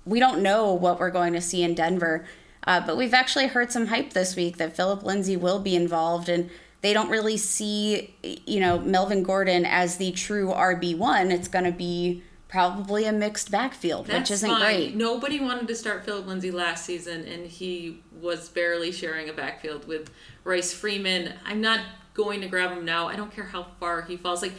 we 0.04 0.20
don't 0.20 0.42
know 0.42 0.72
what 0.72 0.98
we're 0.98 1.10
going 1.10 1.32
to 1.32 1.40
see 1.40 1.62
in 1.62 1.74
Denver. 1.74 2.24
Uh, 2.64 2.80
but 2.84 2.96
we've 2.96 3.14
actually 3.14 3.48
heard 3.48 3.72
some 3.72 3.86
hype 3.86 4.12
this 4.12 4.36
week 4.36 4.56
that 4.58 4.76
Philip 4.76 5.02
Lindsay 5.02 5.36
will 5.36 5.58
be 5.58 5.74
involved, 5.74 6.28
and 6.28 6.48
they 6.80 6.92
don't 6.92 7.10
really 7.10 7.36
see, 7.36 8.14
you 8.46 8.60
know, 8.60 8.78
Melvin 8.78 9.22
Gordon 9.22 9.64
as 9.66 9.96
the 9.96 10.12
true 10.12 10.48
RB 10.48 10.96
one. 10.96 11.32
It's 11.32 11.48
going 11.48 11.64
to 11.64 11.72
be 11.72 12.22
probably 12.52 13.06
a 13.06 13.12
mixed 13.12 13.50
backfield, 13.50 14.06
That's 14.06 14.28
which 14.28 14.30
isn't 14.36 14.50
fine. 14.50 14.60
great. 14.60 14.94
Nobody 14.94 15.40
wanted 15.40 15.66
to 15.68 15.74
start 15.74 16.04
Philip 16.04 16.26
Lindsay 16.26 16.50
last 16.50 16.84
season, 16.84 17.24
and 17.24 17.46
he 17.46 18.02
was 18.20 18.50
barely 18.50 18.92
sharing 18.92 19.30
a 19.30 19.32
backfield 19.32 19.88
with 19.88 20.10
Royce 20.44 20.70
Freeman. 20.74 21.32
I'm 21.46 21.62
not 21.62 21.80
going 22.12 22.42
to 22.42 22.48
grab 22.48 22.70
him 22.76 22.84
now. 22.84 23.08
I 23.08 23.16
don't 23.16 23.32
care 23.34 23.44
how 23.44 23.68
far 23.80 24.02
he 24.02 24.18
falls. 24.18 24.42
Like 24.42 24.52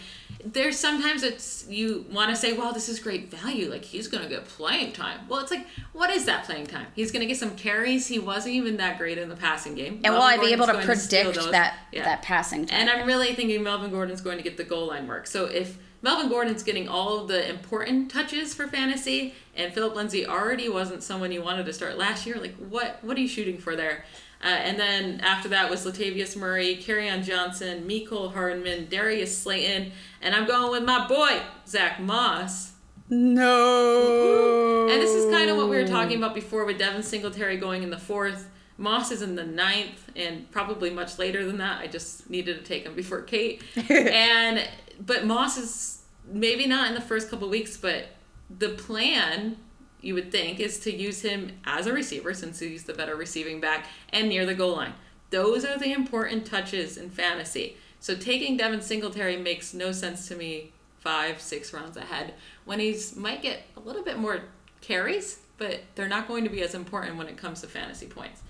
there's 0.43 0.77
sometimes 0.77 1.21
it's 1.21 1.67
you 1.69 2.07
want 2.11 2.31
to 2.31 2.35
say, 2.35 2.53
"Well, 2.53 2.73
this 2.73 2.89
is 2.89 2.99
great 2.99 3.29
value. 3.29 3.69
Like 3.69 3.85
he's 3.85 4.07
going 4.07 4.23
to 4.23 4.29
get 4.29 4.45
playing 4.45 4.93
time." 4.93 5.19
Well, 5.29 5.39
it's 5.41 5.51
like, 5.51 5.67
what 5.93 6.09
is 6.09 6.25
that 6.25 6.45
playing 6.45 6.65
time? 6.65 6.87
He's 6.95 7.11
going 7.11 7.21
to 7.21 7.27
get 7.27 7.37
some 7.37 7.55
carries. 7.55 8.07
He 8.07 8.17
wasn't 8.17 8.55
even 8.55 8.77
that 8.77 8.97
great 8.97 9.19
in 9.19 9.29
the 9.29 9.35
passing 9.35 9.75
game. 9.75 10.01
And 10.03 10.15
will 10.15 10.21
I 10.23 10.37
be 10.37 10.51
able 10.51 10.65
to 10.65 10.71
Gordon's 10.73 10.87
going 10.87 10.97
steal 10.99 11.23
predict 11.25 11.43
those. 11.43 11.51
that 11.51 11.77
Yeah. 11.91 12.05
that 12.05 12.23
passing 12.23 12.65
time? 12.65 12.79
And 12.79 12.89
I'm 12.89 13.05
really 13.05 13.35
thinking 13.35 13.61
Melvin 13.61 13.91
Gordon's 13.91 14.21
going 14.21 14.37
to 14.37 14.43
get 14.43 14.57
the 14.57 14.63
goal 14.63 14.87
line 14.87 15.07
work. 15.07 15.27
So 15.27 15.45
if 15.45 15.77
Melvin 16.03 16.29
Gordon's 16.29 16.61
getting 16.61 16.87
all 16.87 17.21
of 17.21 17.27
the 17.29 17.49
important 17.49 18.11
touches 18.11 18.53
for 18.53 18.67
fantasy, 18.67 19.33
and 19.55 19.73
Philip 19.73 19.95
Lindsay 19.95 20.27
already 20.27 20.69
wasn't 20.69 21.01
someone 21.01 21.31
you 21.31 21.41
wanted 21.41 21.65
to 21.65 21.73
start 21.73 21.97
last 21.97 22.27
year, 22.27 22.35
like 22.39 22.55
what 22.57 22.99
what 23.01 23.17
are 23.17 23.21
you 23.21 23.27
shooting 23.27 23.57
for 23.57 23.75
there? 23.75 24.05
Uh, 24.43 24.47
and 24.47 24.77
then 24.77 25.21
after 25.21 25.47
that 25.47 25.69
was 25.69 25.85
Latavius 25.85 26.35
Murray, 26.35 26.75
Kerryon 26.75 27.23
Johnson, 27.23 27.87
Mecole 27.87 28.33
Hardman, 28.33 28.87
Darius 28.89 29.35
Slayton, 29.37 29.93
and 30.21 30.35
I'm 30.35 30.45
going 30.45 30.69
with 30.71 30.83
my 30.83 31.07
boy 31.07 31.41
Zach 31.65 32.01
Moss. 32.01 32.73
no. 33.09 34.87
And 34.89 35.01
this 35.01 35.11
is 35.11 35.31
kind 35.31 35.49
of 35.49 35.55
what 35.55 35.69
we 35.69 35.77
were 35.77 35.87
talking 35.87 36.17
about 36.17 36.35
before 36.35 36.65
with 36.65 36.77
Devin 36.77 37.03
Singletary 37.03 37.55
going 37.57 37.81
in 37.83 37.89
the 37.89 37.97
fourth. 37.97 38.49
Moss 38.77 39.11
is 39.11 39.21
in 39.21 39.35
the 39.35 39.45
ninth 39.45 40.09
and 40.15 40.49
probably 40.51 40.89
much 40.89 41.19
later 41.19 41.45
than 41.45 41.57
that. 41.57 41.81
I 41.81 41.87
just 41.87 42.29
needed 42.29 42.57
to 42.57 42.63
take 42.63 42.83
him 42.83 42.95
before 42.95 43.21
Kate. 43.21 43.61
and 43.89 44.67
but 45.05 45.25
Moss 45.25 45.57
is 45.57 46.01
maybe 46.25 46.65
not 46.65 46.87
in 46.87 46.93
the 46.93 47.01
first 47.01 47.29
couple 47.29 47.49
weeks, 47.49 47.77
but 47.77 48.07
the 48.49 48.69
plan 48.69 49.57
you 50.01 50.13
would 50.13 50.31
think 50.31 50.59
is 50.59 50.79
to 50.79 50.93
use 50.93 51.21
him 51.21 51.51
as 51.65 51.87
a 51.87 51.93
receiver 51.93 52.33
since 52.33 52.59
he's 52.59 52.83
the 52.83 52.93
better 52.93 53.15
receiving 53.15 53.59
back 53.59 53.87
and 54.09 54.29
near 54.29 54.45
the 54.45 54.53
goal 54.53 54.75
line. 54.75 54.93
Those 55.29 55.65
are 55.65 55.77
the 55.77 55.93
important 55.93 56.45
touches 56.45 56.97
in 56.97 57.09
fantasy. 57.09 57.77
So 57.99 58.15
taking 58.15 58.57
Devin 58.57 58.81
Singletary 58.81 59.37
makes 59.37 59.73
no 59.73 59.91
sense 59.91 60.27
to 60.27 60.35
me 60.35 60.73
five, 60.99 61.41
six 61.41 61.73
rounds 61.73 61.97
ahead 61.97 62.33
when 62.65 62.79
he's 62.79 63.15
might 63.15 63.41
get 63.41 63.63
a 63.77 63.79
little 63.79 64.03
bit 64.03 64.19
more 64.19 64.41
carries, 64.81 65.39
but 65.57 65.81
they're 65.95 66.07
not 66.07 66.27
going 66.27 66.43
to 66.43 66.49
be 66.49 66.61
as 66.61 66.75
important 66.75 67.17
when 67.17 67.27
it 67.27 67.37
comes 67.37 67.61
to 67.61 67.67
fantasy 67.67 68.05
points. 68.05 68.41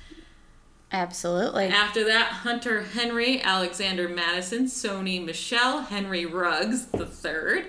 Absolutely. 0.93 1.65
After 1.65 2.05
that, 2.05 2.27
Hunter 2.27 2.83
Henry, 2.83 3.41
Alexander 3.41 4.07
Mattison, 4.07 4.65
Sony 4.65 5.23
Michel, 5.23 5.81
Henry 5.81 6.27
Ruggs 6.27 6.85
the 6.85 7.07
third, 7.07 7.65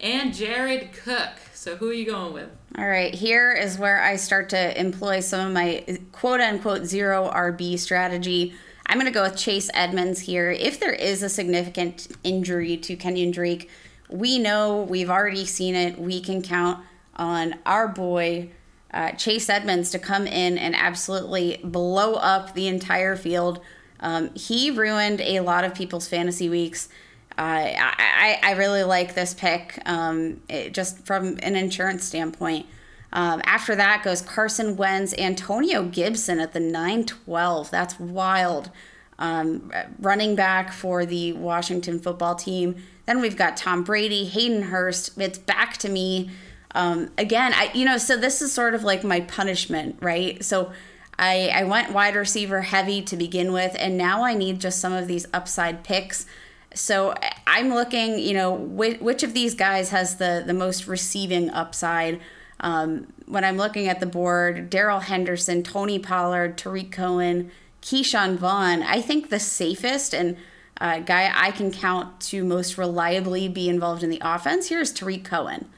and 0.00 0.34
Jared 0.34 0.92
Cook. 0.92 1.30
So 1.54 1.76
who 1.76 1.88
are 1.88 1.94
you 1.94 2.04
going 2.04 2.34
with? 2.34 2.50
All 2.76 2.88
right, 2.88 3.14
here 3.14 3.52
is 3.52 3.78
where 3.78 4.02
I 4.02 4.16
start 4.16 4.48
to 4.50 4.78
employ 4.78 5.20
some 5.20 5.46
of 5.46 5.52
my 5.52 5.84
quote 6.10 6.40
unquote 6.40 6.84
zero 6.84 7.30
RB 7.32 7.78
strategy. 7.78 8.54
I'm 8.86 8.98
going 8.98 9.06
to 9.10 9.12
go 9.12 9.22
with 9.22 9.36
Chase 9.36 9.70
Edmonds 9.72 10.20
here. 10.20 10.50
If 10.50 10.80
there 10.80 10.92
is 10.92 11.22
a 11.22 11.28
significant 11.28 12.08
injury 12.24 12.76
to 12.78 12.96
Kenyan 12.96 13.32
Drake, 13.32 13.70
we 14.10 14.38
know 14.38 14.82
we've 14.82 15.08
already 15.08 15.46
seen 15.46 15.76
it. 15.76 15.98
We 15.98 16.20
can 16.20 16.42
count 16.42 16.84
on 17.16 17.54
our 17.64 17.86
boy 17.88 18.50
uh, 18.94 19.10
Chase 19.12 19.48
Edmonds 19.50 19.90
to 19.90 19.98
come 19.98 20.26
in 20.26 20.56
and 20.56 20.74
absolutely 20.76 21.60
blow 21.64 22.14
up 22.14 22.54
the 22.54 22.68
entire 22.68 23.16
field. 23.16 23.60
Um, 23.98 24.32
he 24.34 24.70
ruined 24.70 25.20
a 25.20 25.40
lot 25.40 25.64
of 25.64 25.74
people's 25.74 26.06
fantasy 26.06 26.48
weeks. 26.48 26.88
Uh, 27.36 27.74
I, 27.76 28.38
I, 28.40 28.52
really 28.52 28.84
like 28.84 29.14
this 29.14 29.34
pick 29.34 29.80
um, 29.86 30.40
it, 30.48 30.72
just 30.72 31.04
from 31.04 31.36
an 31.42 31.56
insurance 31.56 32.04
standpoint. 32.04 32.66
Um, 33.12 33.42
after 33.44 33.74
that 33.74 34.04
goes 34.04 34.22
Carson 34.22 34.76
Wentz, 34.76 35.12
Antonio 35.18 35.82
Gibson 35.82 36.38
at 36.38 36.52
the 36.52 36.60
9 36.60 37.06
12. 37.06 37.70
That's 37.72 37.98
wild. 37.98 38.70
Um, 39.18 39.72
running 39.98 40.36
back 40.36 40.72
for 40.72 41.04
the 41.04 41.32
Washington 41.32 41.98
football 41.98 42.36
team. 42.36 42.76
Then 43.06 43.20
we've 43.20 43.36
got 43.36 43.56
Tom 43.56 43.82
Brady, 43.82 44.26
Hayden 44.26 44.62
Hurst. 44.64 45.18
It's 45.20 45.38
back 45.38 45.76
to 45.78 45.88
me. 45.88 46.30
Um, 46.74 47.10
again, 47.16 47.52
I 47.54 47.70
you 47.74 47.84
know, 47.84 47.98
so 47.98 48.16
this 48.16 48.42
is 48.42 48.52
sort 48.52 48.74
of 48.74 48.82
like 48.82 49.04
my 49.04 49.20
punishment, 49.20 49.96
right? 50.00 50.44
So 50.44 50.72
I 51.18 51.50
I 51.54 51.64
went 51.64 51.92
wide 51.92 52.16
receiver 52.16 52.62
heavy 52.62 53.02
to 53.02 53.16
begin 53.16 53.52
with, 53.52 53.76
and 53.78 53.96
now 53.96 54.24
I 54.24 54.34
need 54.34 54.60
just 54.60 54.80
some 54.80 54.92
of 54.92 55.06
these 55.06 55.26
upside 55.32 55.84
picks. 55.84 56.26
So 56.74 57.14
I'm 57.46 57.72
looking, 57.72 58.18
you 58.18 58.34
know, 58.34 58.52
which, 58.52 59.00
which 59.00 59.22
of 59.22 59.32
these 59.32 59.54
guys 59.54 59.90
has 59.90 60.16
the 60.16 60.42
the 60.44 60.54
most 60.54 60.86
receiving 60.86 61.50
upside? 61.50 62.20
Um, 62.60 63.12
when 63.26 63.44
I'm 63.44 63.56
looking 63.56 63.88
at 63.88 64.00
the 64.00 64.06
board, 64.06 64.70
Darrell 64.70 65.00
Henderson, 65.00 65.62
Tony 65.62 65.98
Pollard, 65.98 66.56
Tarik 66.56 66.90
Cohen, 66.90 67.50
Ke'Shawn 67.82 68.36
Vaughn. 68.36 68.82
I 68.82 69.00
think 69.00 69.28
the 69.28 69.38
safest 69.38 70.14
and 70.14 70.36
uh, 70.80 71.00
guy 71.00 71.30
I 71.34 71.50
can 71.50 71.70
count 71.70 72.20
to 72.22 72.42
most 72.42 72.78
reliably 72.78 73.48
be 73.48 73.68
involved 73.68 74.02
in 74.02 74.10
the 74.10 74.20
offense 74.22 74.68
here 74.68 74.80
is 74.80 74.92
Tarik 74.92 75.24
Cohen. 75.24 75.68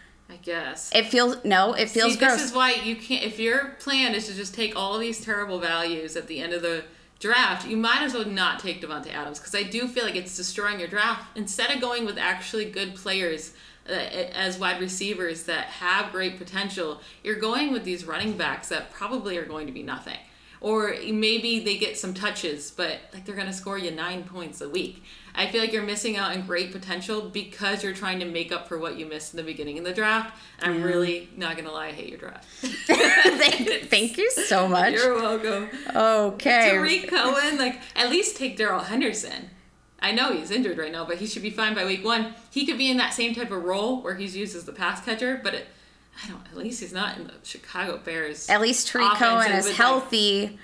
Guess. 0.46 0.92
It 0.94 1.06
feels 1.06 1.44
no, 1.44 1.72
it 1.72 1.90
feels 1.90 2.12
See, 2.12 2.18
gross. 2.20 2.34
this 2.34 2.50
is 2.50 2.52
why 2.52 2.74
you 2.74 2.94
can't. 2.94 3.24
If 3.24 3.40
your 3.40 3.70
plan 3.80 4.14
is 4.14 4.28
to 4.28 4.34
just 4.34 4.54
take 4.54 4.76
all 4.76 4.96
these 4.96 5.20
terrible 5.20 5.58
values 5.58 6.14
at 6.14 6.28
the 6.28 6.38
end 6.38 6.52
of 6.52 6.62
the 6.62 6.84
draft, 7.18 7.66
you 7.66 7.76
might 7.76 8.02
as 8.02 8.14
well 8.14 8.24
not 8.24 8.60
take 8.60 8.80
Davante 8.80 9.12
Adams 9.12 9.40
because 9.40 9.56
I 9.56 9.64
do 9.64 9.88
feel 9.88 10.04
like 10.04 10.14
it's 10.14 10.36
destroying 10.36 10.78
your 10.78 10.88
draft. 10.88 11.36
Instead 11.36 11.72
of 11.72 11.80
going 11.80 12.04
with 12.04 12.16
actually 12.16 12.70
good 12.70 12.94
players 12.94 13.54
uh, 13.88 13.92
as 13.92 14.56
wide 14.56 14.80
receivers 14.80 15.42
that 15.44 15.64
have 15.64 16.12
great 16.12 16.38
potential, 16.38 17.00
you're 17.24 17.40
going 17.40 17.72
with 17.72 17.82
these 17.82 18.04
running 18.04 18.36
backs 18.36 18.68
that 18.68 18.92
probably 18.92 19.38
are 19.38 19.44
going 19.44 19.66
to 19.66 19.72
be 19.72 19.82
nothing. 19.82 20.18
Or 20.60 20.94
maybe 21.12 21.58
they 21.60 21.76
get 21.76 21.98
some 21.98 22.14
touches, 22.14 22.70
but 22.70 23.00
like 23.12 23.24
they're 23.24 23.34
going 23.34 23.48
to 23.48 23.52
score 23.52 23.78
you 23.78 23.90
nine 23.90 24.22
points 24.22 24.60
a 24.60 24.68
week. 24.68 25.02
I 25.38 25.46
feel 25.48 25.60
like 25.60 25.72
you're 25.72 25.82
missing 25.82 26.16
out 26.16 26.34
on 26.34 26.46
great 26.46 26.72
potential 26.72 27.28
because 27.28 27.84
you're 27.84 27.92
trying 27.92 28.18
to 28.20 28.24
make 28.24 28.50
up 28.50 28.66
for 28.66 28.78
what 28.78 28.96
you 28.96 29.04
missed 29.04 29.34
in 29.34 29.36
the 29.36 29.42
beginning 29.42 29.76
in 29.76 29.84
the 29.84 29.92
draft. 29.92 30.34
And 30.60 30.72
I'm 30.72 30.82
really 30.82 31.28
not 31.36 31.56
going 31.56 31.66
to 31.68 31.72
lie, 31.72 31.88
I 31.88 31.92
hate 31.92 32.08
your 32.08 32.18
draft. 32.18 32.46
thank, 32.86 33.68
thank 33.90 34.16
you 34.16 34.30
so 34.30 34.66
much. 34.76 34.94
You're 34.94 35.14
welcome. 35.14 35.68
Okay. 35.94 36.70
Tarik 36.70 37.08
Cohen, 37.08 37.58
like 37.58 37.80
at 37.94 38.08
least 38.08 38.36
take 38.36 38.56
Darrell 38.56 38.80
Henderson. 38.80 39.50
I 40.00 40.12
know 40.12 40.32
he's 40.32 40.50
injured 40.50 40.78
right 40.78 40.92
now, 40.92 41.04
but 41.04 41.18
he 41.18 41.26
should 41.26 41.42
be 41.42 41.50
fine 41.50 41.74
by 41.74 41.84
week 41.84 42.04
one. 42.04 42.34
He 42.50 42.64
could 42.64 42.78
be 42.78 42.90
in 42.90 42.96
that 42.96 43.12
same 43.12 43.34
type 43.34 43.50
of 43.50 43.62
role 43.62 44.02
where 44.02 44.14
he's 44.14 44.36
used 44.36 44.56
as 44.56 44.64
the 44.64 44.72
pass 44.72 45.04
catcher, 45.04 45.40
but 45.42 45.54
it, 45.54 45.66
I 46.22 46.28
don't. 46.28 46.42
At 46.46 46.56
least 46.56 46.80
he's 46.80 46.92
not 46.92 47.18
in 47.18 47.26
the 47.26 47.34
Chicago 47.42 47.98
Bears. 48.02 48.48
At 48.48 48.60
least 48.60 48.88
Tarik 48.88 49.14
Cohen 49.14 49.52
is 49.52 49.64
with, 49.64 49.72
like, 49.72 49.76
healthy. 49.76 50.58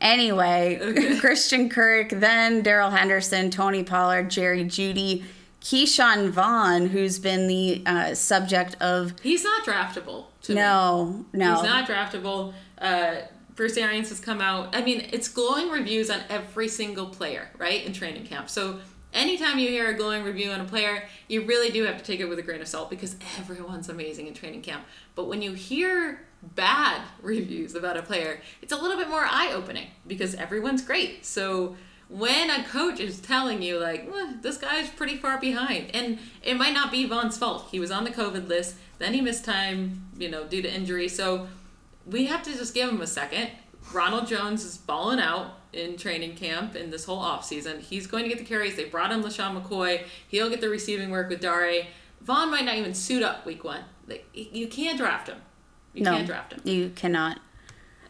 Anyway, 0.00 0.78
Okay. 0.80 1.18
Christian 1.20 1.68
Kirk, 1.68 2.10
then 2.10 2.62
Darrell 2.62 2.90
Henderson, 2.90 3.50
Tony 3.50 3.82
Pollard, 3.84 4.30
Jerry 4.30 4.64
Jeudy, 4.64 5.24
Ke'Shawn 5.60 6.30
Vaughn, 6.30 6.88
who's 6.88 7.18
been 7.18 7.46
the 7.46 7.82
uh, 7.86 8.14
subject 8.14 8.76
of 8.82 9.14
he's 9.22 9.44
not 9.44 9.64
draftable. 9.64 10.26
To 10.42 10.52
me. 10.52 10.56
no, 10.60 11.24
no. 11.32 11.54
He's 11.54 11.62
not 11.64 11.88
draftable. 11.88 12.52
Uh, 12.78 13.14
Bruce 13.56 13.76
Arians 13.78 14.10
has 14.10 14.20
come 14.20 14.40
out. 14.42 14.74
I 14.76 14.82
mean, 14.82 15.06
it's 15.12 15.28
glowing 15.28 15.70
reviews 15.70 16.10
on 16.10 16.20
every 16.28 16.68
single 16.68 17.06
player, 17.06 17.48
right, 17.56 17.84
in 17.86 17.92
training 17.94 18.26
camp. 18.26 18.50
So 18.50 18.80
anytime 19.14 19.58
you 19.58 19.68
hear 19.68 19.88
a 19.88 19.94
glowing 19.94 20.22
review 20.24 20.50
on 20.50 20.60
a 20.60 20.64
player, 20.64 21.04
you 21.28 21.46
really 21.46 21.70
do 21.70 21.84
have 21.84 21.96
to 21.96 22.04
take 22.04 22.20
it 22.20 22.26
with 22.26 22.38
a 22.38 22.42
grain 22.42 22.60
of 22.60 22.68
salt 22.68 22.90
because 22.90 23.16
everyone's 23.38 23.88
amazing 23.88 24.26
in 24.26 24.34
training 24.34 24.60
camp. 24.60 24.84
But 25.14 25.28
when 25.28 25.40
you 25.40 25.52
hear 25.54 26.20
bad 26.54 27.02
reviews 27.22 27.74
about 27.74 27.96
a 27.96 28.02
player, 28.02 28.40
it's 28.62 28.72
a 28.72 28.76
little 28.76 28.96
bit 28.96 29.08
more 29.08 29.24
eye 29.24 29.52
opening 29.52 29.88
because 30.06 30.34
everyone's 30.34 30.82
great. 30.82 31.24
So 31.24 31.76
when 32.08 32.50
a 32.50 32.62
coach 32.64 33.00
is 33.00 33.18
telling 33.20 33.62
you 33.62 33.78
like 33.78 34.08
"Eh, 34.14 34.32
this 34.42 34.58
guy's 34.58 34.90
pretty 34.90 35.16
far 35.16 35.38
behind 35.40 35.90
and 35.94 36.18
it 36.42 36.54
might 36.54 36.74
not 36.74 36.90
be 36.92 37.06
Vaughn's 37.06 37.38
fault 37.38 37.68
he 37.70 37.80
was 37.80 37.90
on 37.90 38.04
the 38.04 38.10
covid 38.10 38.46
list 38.46 38.76
then 38.98 39.14
he 39.14 39.22
missed 39.22 39.42
time 39.44 40.06
you 40.18 40.28
know 40.28 40.44
due 40.44 40.60
to 40.60 40.72
injury 40.72 41.08
so 41.08 41.48
we 42.06 42.26
have 42.26 42.42
to 42.42 42.52
just 42.52 42.74
give 42.74 42.88
him 42.88 43.00
a 43.00 43.06
second. 43.06 43.50
Ronald 43.92 44.26
jones 44.26 44.64
is 44.64 44.76
balling 44.76 45.20
out 45.20 45.58
in 45.72 45.96
training 45.96 46.36
camp 46.36 46.76
in 46.76 46.90
this 46.90 47.04
whole 47.04 47.20
offseason. 47.20 47.80
He's 47.80 48.06
going 48.06 48.24
to 48.24 48.28
get 48.28 48.38
the 48.38 48.44
carries 48.44 48.76
they 48.76 48.84
brought 48.84 49.10
him 49.10 49.22
LeSean 49.22 49.60
mccoy 49.60 50.04
he'll 50.28 50.50
get 50.50 50.60
the 50.60 50.68
receiving 50.68 51.10
work 51.10 51.28
with 51.28 51.40
dare. 51.40 51.86
Vaughn 52.20 52.50
might 52.50 52.64
not 52.64 52.76
even 52.76 52.94
suit 52.94 53.22
up 53.22 53.44
week 53.44 53.64
one. 53.64 53.82
You 54.32 54.68
can't 54.68 54.98
draft 54.98 55.28
him 55.28 55.38
you 55.94 56.02
no, 56.02 56.12
can't 56.12 56.26
draft 56.26 56.52
him 56.52 56.60
you 56.64 56.90
cannot. 56.90 57.40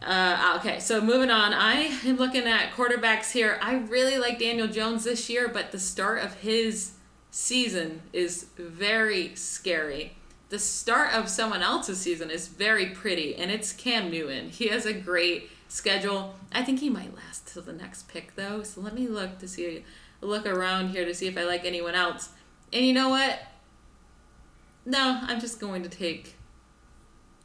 uh, 0.03 0.57
okay, 0.59 0.81
so 0.81 1.01
moving 1.01 1.31
on. 1.31 1.55
I 1.55 1.91
am 2.05 2.17
looking 2.17 2.47
at 2.47 2.73
quarterbacks 2.73 3.31
here. 3.33 3.59
I 3.63 3.77
really 3.77 4.19
like 4.19 4.39
Daniel 4.39 4.67
Jones 4.67 5.05
this 5.05 5.31
year, 5.31 5.49
but 5.49 5.73
the 5.73 5.79
start 5.79 6.23
of 6.23 6.35
his 6.41 6.93
season 7.31 8.03
is 8.13 8.47
very 8.57 9.35
scary. 9.35 10.17
The 10.51 10.59
start 10.59 11.15
of 11.15 11.29
someone 11.29 11.63
else's 11.63 12.01
season 12.01 12.31
is 12.31 12.49
very 12.49 12.87
pretty, 12.87 13.35
and 13.35 13.51
it's 13.51 13.73
Cam 13.73 14.11
Newton. 14.11 14.51
He 14.51 14.69
has 14.69 14.85
a 14.87 14.93
great 14.93 15.51
schedule. 15.69 16.35
I 16.53 16.63
think 16.63 16.81
he 16.81 16.91
might 16.91 17.15
last 17.17 17.49
till 17.49 17.63
the 17.63 17.73
next 17.73 18.09
pick, 18.09 18.37
though. 18.37 18.63
So 18.63 18.81
let 18.81 18.95
me 18.95 19.09
look 19.09 19.39
to 19.39 19.49
see, 19.49 19.85
look 20.21 20.47
around 20.47 20.91
here 20.91 21.05
to 21.05 21.15
see 21.15 21.27
if 21.27 21.37
I 21.39 21.45
like 21.45 21.65
anyone 21.65 21.95
else. 21.95 22.29
And 22.73 22.85
you 22.85 22.93
know 22.93 23.09
what? 23.09 23.41
No, 24.85 25.21
I'm 25.23 25.41
just 25.41 25.59
going 25.61 25.83
to 25.83 25.89
take. 25.89 26.37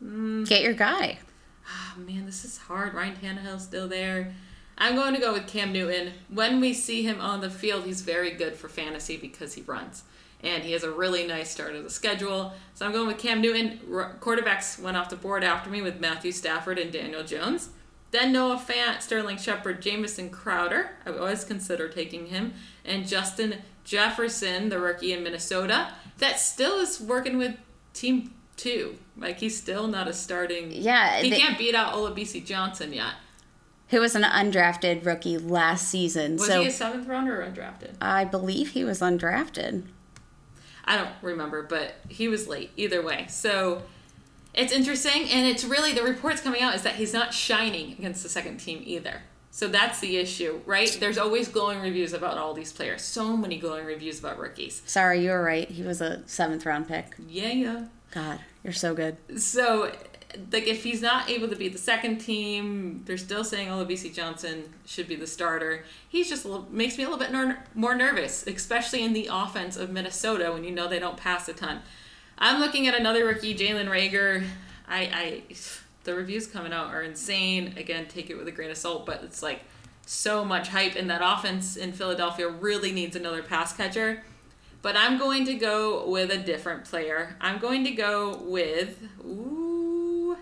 Get 0.02 0.62
your 0.62 0.74
guy. 0.74 1.20
Oh 1.68 2.00
man, 2.00 2.26
this 2.26 2.46
is 2.46 2.58
hard. 2.58 2.94
Ryan 2.94 3.16
Tannehill's 3.16 3.64
still 3.64 3.88
there. 3.88 4.34
I'm 4.78 4.96
going 4.96 5.14
to 5.14 5.20
go 5.20 5.34
with 5.34 5.48
Cam 5.48 5.74
Newton. 5.74 6.14
When 6.30 6.62
we 6.62 6.74
see 6.74 7.04
him 7.04 7.20
on 7.20 7.42
the 7.42 7.50
field, 7.50 7.84
he's 7.84 8.02
very 8.02 8.32
good 8.32 8.56
for 8.56 8.70
fantasy 8.70 9.18
because 9.18 9.54
he 9.54 9.62
runs. 9.62 10.04
And 10.42 10.64
he 10.64 10.72
has 10.72 10.84
a 10.84 10.92
really 10.92 11.28
nice 11.28 11.52
start 11.52 11.76
of 11.76 11.84
the 11.84 11.90
schedule. 11.90 12.54
So 12.74 12.86
I'm 12.86 12.94
going 12.94 13.08
with 13.08 13.18
Cam 13.18 13.42
Newton. 13.42 13.82
R- 13.94 14.16
quarterbacks 14.22 14.82
went 14.82 14.96
off 14.96 15.10
the 15.10 15.18
board 15.18 15.44
after 15.44 15.70
me 15.70 15.82
with 15.82 16.00
Matthew 16.00 16.32
Stafford 16.32 16.80
and 16.80 16.94
Daniel 16.94 17.24
Jones. 17.24 17.70
Then 18.12 18.32
Noah 18.32 18.56
Fant, 18.56 19.02
Sterling 19.02 19.38
Shepard, 19.38 19.82
Jamison 19.82 20.30
Crowder. 20.30 20.92
I 21.06 21.12
would 21.12 21.20
always 21.20 21.44
consider 21.44 21.90
taking 21.90 22.28
him. 22.28 22.54
And 22.86 23.06
Justin 23.06 23.56
Jefferson, 23.84 24.70
the 24.70 24.80
rookie 24.80 25.12
in 25.12 25.24
Minnesota, 25.24 25.94
that 26.20 26.40
still 26.40 26.80
is 26.80 27.02
working 27.02 27.38
with 27.38 27.58
Team 27.94 28.34
2. 28.58 28.98
Like, 29.20 29.40
he's 29.40 29.58
still 29.58 29.88
not 29.88 30.08
a 30.08 30.14
starting. 30.14 30.72
Yeah, 30.72 31.20
He 31.22 31.30
they- 31.30 31.38
can't 31.40 31.58
beat 31.58 31.76
out 31.76 31.94
Olabisi 31.94 32.46
Johnson 32.46 32.94
yet. 32.94 33.14
Who 33.90 34.00
was 34.00 34.16
an 34.16 34.22
undrafted 34.24 35.04
rookie 35.06 35.38
last 35.38 35.88
season. 35.88 36.34
Was 36.38 36.46
so 36.48 36.62
he 36.62 36.68
a 36.68 36.72
seventh 36.72 37.08
rounder 37.08 37.42
or 37.42 37.46
undrafted? 37.46 37.96
I 38.00 38.24
believe 38.24 38.70
he 38.72 38.84
was 38.84 39.00
undrafted. 39.02 39.84
I 40.86 40.96
don't 40.96 41.10
remember, 41.22 41.64
but 41.64 41.96
he 42.08 42.28
was 42.28 42.48
late 42.48 42.72
either 42.78 43.02
way. 43.02 43.26
So 43.30 43.82
it's 44.54 44.72
interesting, 44.72 45.30
and 45.30 45.48
it's 45.48 45.64
really 45.64 45.94
the 45.94 46.04
reports 46.04 46.42
coming 46.42 46.62
out 46.62 46.76
is 46.76 46.84
that 46.84 46.96
he's 46.96 47.14
not 47.14 47.34
shining 47.34 47.94
against 47.94 48.22
the 48.24 48.30
second 48.30 48.58
team 48.58 48.82
either. 48.86 49.22
So 49.52 49.68
that's 49.68 50.00
the 50.00 50.18
issue, 50.18 50.62
right? 50.68 50.96
There's 51.00 51.18
always 51.18 51.48
glowing 51.48 51.80
reviews 51.82 52.14
about 52.14 52.38
all 52.38 52.54
these 52.54 52.72
players. 52.72 53.02
So 53.02 53.36
many 53.36 53.58
glowing 53.58 53.86
reviews 53.86 54.20
about 54.20 54.38
rookies. 54.38 54.84
Sorry, 54.86 55.24
you 55.26 55.32
were 55.32 55.44
right. 55.44 55.70
He 55.70 55.82
was 55.82 56.00
a 56.02 56.22
seventh 56.28 56.66
round 56.66 56.88
pick. 56.88 57.16
Yeah, 57.28 57.50
yeah. 57.50 57.86
God, 58.12 58.40
you're 58.64 58.74
so 58.74 58.94
good. 58.94 59.18
So, 59.40 59.92
like, 60.52 60.68
if 60.68 60.84
he's 60.84 61.02
not 61.02 61.30
able 61.30 61.48
to 61.48 61.56
be 61.56 61.70
the 61.70 61.78
second 61.78 62.20
team, 62.20 63.04
they're 63.06 63.18
still 63.18 63.44
saying 63.44 63.70
oh, 63.70 63.84
Olabisi 63.84 64.14
Johnson 64.14 64.74
should 64.86 65.08
be 65.08 65.16
the 65.16 65.28
starter. 65.28 65.86
He's 66.08 66.30
just 66.30 66.46
little, 66.46 66.68
makes 66.70 66.98
me 66.98 67.04
a 67.04 67.10
little 67.10 67.20
bit 67.20 67.32
ner- 67.32 67.64
more 67.74 67.96
nervous, 67.96 68.46
especially 68.46 69.04
in 69.04 69.14
the 69.14 69.30
offense 69.32 69.78
of 69.78 69.90
Minnesota 69.90 70.52
when 70.52 70.64
you 70.64 70.72
know 70.72 70.88
they 70.88 71.00
don't 71.00 71.18
pass 71.18 71.48
a 71.48 71.54
ton. 71.54 71.82
I'm 72.38 72.60
looking 72.60 72.88
at 72.88 72.96
another 72.96 73.26
rookie, 73.26 73.56
Jalen 73.56 73.88
Reagor. 73.88 74.46
I, 74.88 75.02
I, 75.02 75.44
the 76.04 76.16
reviews 76.16 76.48
coming 76.48 76.74
out 76.74 76.88
are 76.88 77.02
insane. 77.02 77.74
Again, 77.78 78.08
take 78.08 78.30
it 78.30 78.38
with 78.38 78.48
a 78.48 78.52
grain 78.52 78.72
of 78.72 78.78
salt, 78.78 79.06
but 79.06 79.24
it's 79.24 79.44
like 79.44 79.62
so 80.06 80.44
much 80.44 80.70
hype, 80.70 80.96
and 80.96 81.10
that 81.10 81.22
offense 81.24 81.76
in 81.76 81.92
Philadelphia 81.94 82.50
really 82.50 82.92
needs 82.92 83.16
another 83.16 83.44
pass 83.44 83.76
catcher. 83.76 84.24
But 84.82 84.96
I'm 84.96 85.18
going 85.18 85.46
to 85.46 85.56
go 85.56 86.08
with 86.10 86.32
a 86.32 86.38
different 86.38 86.86
player. 86.86 87.36
I'm 87.42 87.58
going 87.60 87.84
to 87.84 87.92
go 87.92 88.38
with 88.44 89.02
ooh, 89.26 90.38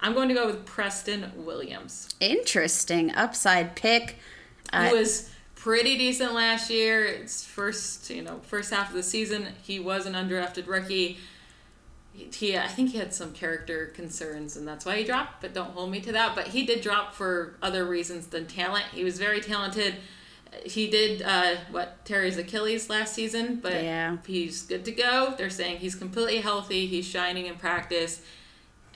I'm 0.00 0.14
going 0.14 0.28
to 0.28 0.34
go 0.34 0.46
with 0.46 0.64
Preston 0.66 1.30
Williams. 1.36 2.14
Interesting 2.20 3.14
upside 3.14 3.76
pick. 3.76 4.16
He 4.72 4.76
Uh, 4.76 4.92
was 4.92 5.30
pretty 5.54 5.96
decent 5.96 6.34
last 6.34 6.70
year. 6.70 7.04
It's 7.04 7.44
first, 7.44 8.10
you 8.10 8.22
know, 8.22 8.40
first 8.42 8.72
half 8.72 8.88
of 8.90 8.94
the 8.96 9.02
season. 9.02 9.48
He 9.62 9.78
was 9.78 10.06
an 10.06 10.14
undrafted 10.14 10.66
rookie. 10.66 11.18
He, 12.12 12.24
he- 12.34 12.58
I 12.58 12.66
think 12.66 12.90
he 12.90 12.98
had 12.98 13.14
some 13.14 13.32
character 13.32 13.86
concerns, 13.94 14.56
and 14.56 14.66
that's 14.66 14.84
why 14.84 14.96
he 14.96 15.04
dropped. 15.04 15.40
But 15.40 15.54
don't 15.54 15.70
hold 15.70 15.90
me 15.92 16.00
to 16.00 16.12
that. 16.12 16.34
But 16.34 16.48
he 16.48 16.64
did 16.66 16.80
drop 16.80 17.14
for 17.14 17.54
other 17.62 17.84
reasons 17.84 18.26
than 18.28 18.46
talent. 18.46 18.86
He 18.92 19.04
was 19.04 19.18
very 19.20 19.40
talented. 19.40 19.96
He 20.64 20.88
did 20.88 21.22
uh, 21.22 21.56
what 21.70 22.04
Terry's 22.04 22.36
Achilles 22.36 22.88
last 22.90 23.14
season, 23.14 23.56
but 23.62 23.74
Yeah. 23.74 24.16
he's 24.26 24.62
good 24.62 24.84
to 24.86 24.92
go. 24.92 25.34
They're 25.36 25.50
saying 25.50 25.78
he's 25.78 25.94
completely 25.94 26.38
healthy. 26.40 26.86
He's 26.86 27.06
shining 27.06 27.46
in 27.46 27.56
practice. 27.56 28.22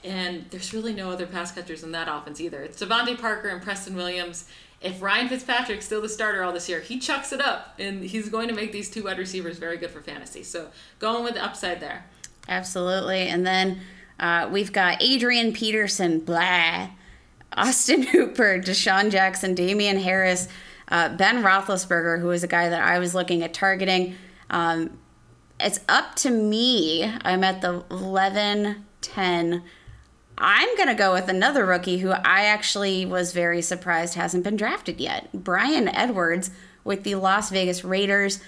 And 0.03 0.45
there's 0.49 0.73
really 0.73 0.93
no 0.93 1.11
other 1.11 1.25
pass 1.25 1.51
catchers 1.53 1.83
in 1.83 1.91
that 1.93 2.07
offense 2.09 2.41
either. 2.41 2.61
It's 2.61 2.81
DeVante 2.81 3.17
Parker 3.19 3.47
and 3.49 3.61
Preston 3.61 3.95
Williams. 3.95 4.45
If 4.81 5.01
Ryan 5.01 5.29
Fitzpatrick's 5.29 5.85
still 5.85 6.01
the 6.01 6.09
starter 6.09 6.43
all 6.43 6.51
this 6.51 6.67
year, 6.67 6.81
he 6.81 6.99
chucks 6.99 7.31
it 7.31 7.39
up, 7.39 7.75
and 7.79 8.03
he's 8.03 8.27
going 8.27 8.49
to 8.49 8.53
make 8.53 8.73
these 8.73 8.89
two 8.89 9.05
wide 9.05 9.17
receivers 9.17 9.57
very 9.57 9.77
good 9.77 9.91
for 9.91 10.01
fantasy. 10.01 10.43
So 10.43 10.67
going 10.99 11.23
with 11.23 11.35
the 11.35 11.43
upside 11.45 11.79
there. 11.79 12.03
Absolutely. 12.49 13.21
And 13.29 13.47
then 13.47 13.79
uh, 14.19 14.49
we've 14.51 14.73
got 14.73 15.01
Adrian 15.01 15.53
Peterson, 15.53 16.19
blah, 16.19 16.89
Austin 17.53 18.01
Hooper, 18.07 18.59
DeSean 18.59 19.09
Jackson, 19.09 19.55
Damien 19.55 19.99
Harris, 19.99 20.49
uh, 20.89 21.15
Ben 21.15 21.43
Roethlisberger, 21.43 22.19
who 22.19 22.31
is 22.31 22.43
a 22.43 22.47
guy 22.47 22.69
that 22.69 22.81
I 22.81 22.99
was 22.99 23.15
looking 23.15 23.43
at 23.43 23.53
targeting. 23.53 24.15
Um, 24.49 24.99
it's 25.59 25.79
up 25.87 26.15
to 26.17 26.29
me. 26.29 27.11
I'm 27.21 27.43
at 27.43 27.61
the 27.61 27.83
11 27.89 28.85
10. 29.01 29.63
I'm 30.37 30.77
going 30.77 30.87
to 30.87 30.95
go 30.95 31.13
with 31.13 31.29
another 31.29 31.65
rookie 31.65 31.99
who 31.99 32.09
I 32.09 32.45
actually 32.45 33.05
was 33.05 33.33
very 33.33 33.61
surprised 33.61 34.15
hasn't 34.15 34.43
been 34.43 34.55
drafted 34.55 34.99
yet. 34.99 35.31
Bryan 35.31 35.87
Edwards 35.87 36.49
with 36.83 37.03
the 37.03 37.15
Las 37.15 37.49
Vegas 37.49 37.83
Raiders. 37.83 38.39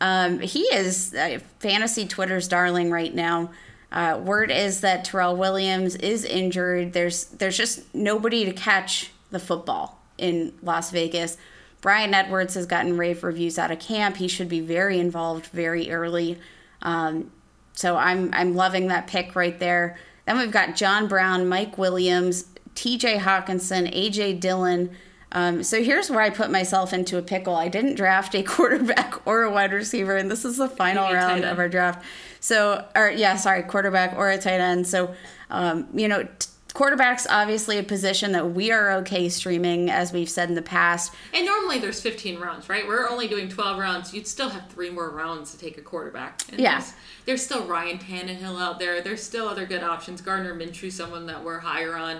Um, 0.00 0.40
he 0.40 0.60
is 0.60 1.14
fantasy 1.58 2.06
Twitter's 2.06 2.48
darling 2.48 2.90
right 2.90 3.14
now. 3.14 3.50
Uh, 3.90 4.20
word 4.22 4.50
is 4.50 4.80
that 4.80 5.04
Tyrell 5.04 5.36
Williams 5.36 5.94
is 5.96 6.24
injured. 6.24 6.92
There's 6.92 7.26
there's 7.26 7.56
just 7.56 7.94
nobody 7.94 8.44
to 8.44 8.52
catch 8.52 9.12
the 9.30 9.38
football 9.38 10.00
in 10.18 10.52
Las 10.62 10.90
Vegas. 10.90 11.36
Bryan 11.84 12.14
Edwards 12.14 12.54
has 12.54 12.64
gotten 12.64 12.96
rave 12.96 13.22
reviews 13.22 13.58
out 13.58 13.70
of 13.70 13.78
camp. 13.78 14.16
He 14.16 14.26
should 14.26 14.48
be 14.48 14.60
very 14.60 14.98
involved 14.98 15.48
very 15.48 15.90
early. 15.90 16.38
Um, 16.80 17.30
so 17.74 17.98
I'm 17.98 18.30
I'm 18.32 18.54
loving 18.54 18.88
that 18.88 19.06
pick 19.06 19.36
right 19.36 19.58
there. 19.58 19.98
Then 20.24 20.38
we've 20.38 20.50
got 20.50 20.76
John 20.76 21.08
Brown, 21.08 21.46
Mike 21.46 21.76
Williams, 21.76 22.46
T.J. 22.74 23.18
Hockenson, 23.18 23.90
A.J. 23.92 24.32
Dillon. 24.32 24.96
Um, 25.32 25.62
so 25.62 25.82
here's 25.82 26.08
where 26.08 26.22
I 26.22 26.30
put 26.30 26.50
myself 26.50 26.94
into 26.94 27.18
a 27.18 27.22
pickle. 27.22 27.54
I 27.54 27.68
didn't 27.68 27.96
draft 27.96 28.34
a 28.34 28.42
quarterback 28.54 29.26
or 29.26 29.42
a 29.42 29.50
wide 29.50 29.74
receiver, 29.74 30.16
and 30.16 30.30
this 30.30 30.46
is 30.46 30.56
the 30.56 30.70
final 30.70 31.12
round 31.12 31.44
of 31.44 31.58
our 31.58 31.68
draft. 31.68 32.02
So, 32.40 32.82
or 32.96 33.10
yeah, 33.10 33.36
sorry, 33.36 33.62
quarterback 33.62 34.16
or 34.16 34.30
a 34.30 34.38
tight 34.38 34.62
end. 34.62 34.86
So, 34.86 35.14
um, 35.50 35.88
you 35.92 36.08
know, 36.08 36.22
t- 36.22 36.48
quarterback's 36.74 37.26
obviously 37.30 37.78
a 37.78 37.82
position 37.82 38.32
that 38.32 38.50
we 38.50 38.70
are 38.70 38.92
okay 38.92 39.28
streaming, 39.28 39.88
as 39.88 40.12
we've 40.12 40.28
said 40.28 40.48
in 40.48 40.54
the 40.54 40.62
past. 40.62 41.14
And 41.32 41.46
normally 41.46 41.78
there's 41.78 42.00
15 42.00 42.38
rounds, 42.38 42.68
right? 42.68 42.86
We're 42.86 43.08
only 43.08 43.28
doing 43.28 43.48
12 43.48 43.78
rounds. 43.78 44.12
You'd 44.12 44.26
still 44.26 44.50
have 44.50 44.68
three 44.68 44.90
more 44.90 45.08
rounds 45.10 45.52
to 45.52 45.58
take 45.58 45.78
a 45.78 45.82
quarterback. 45.82 46.42
And 46.50 46.60
Yeah. 46.60 46.80
There's, 46.80 46.92
there's 47.24 47.42
still 47.44 47.64
Ryan 47.66 47.98
Tannehill 47.98 48.60
out 48.60 48.78
there. 48.78 49.00
There's 49.00 49.22
still 49.22 49.48
other 49.48 49.64
good 49.64 49.82
options. 49.82 50.20
Gardner 50.20 50.54
Minshew, 50.54 50.92
someone 50.92 51.26
that 51.26 51.42
we're 51.42 51.60
higher 51.60 51.96
on 51.96 52.18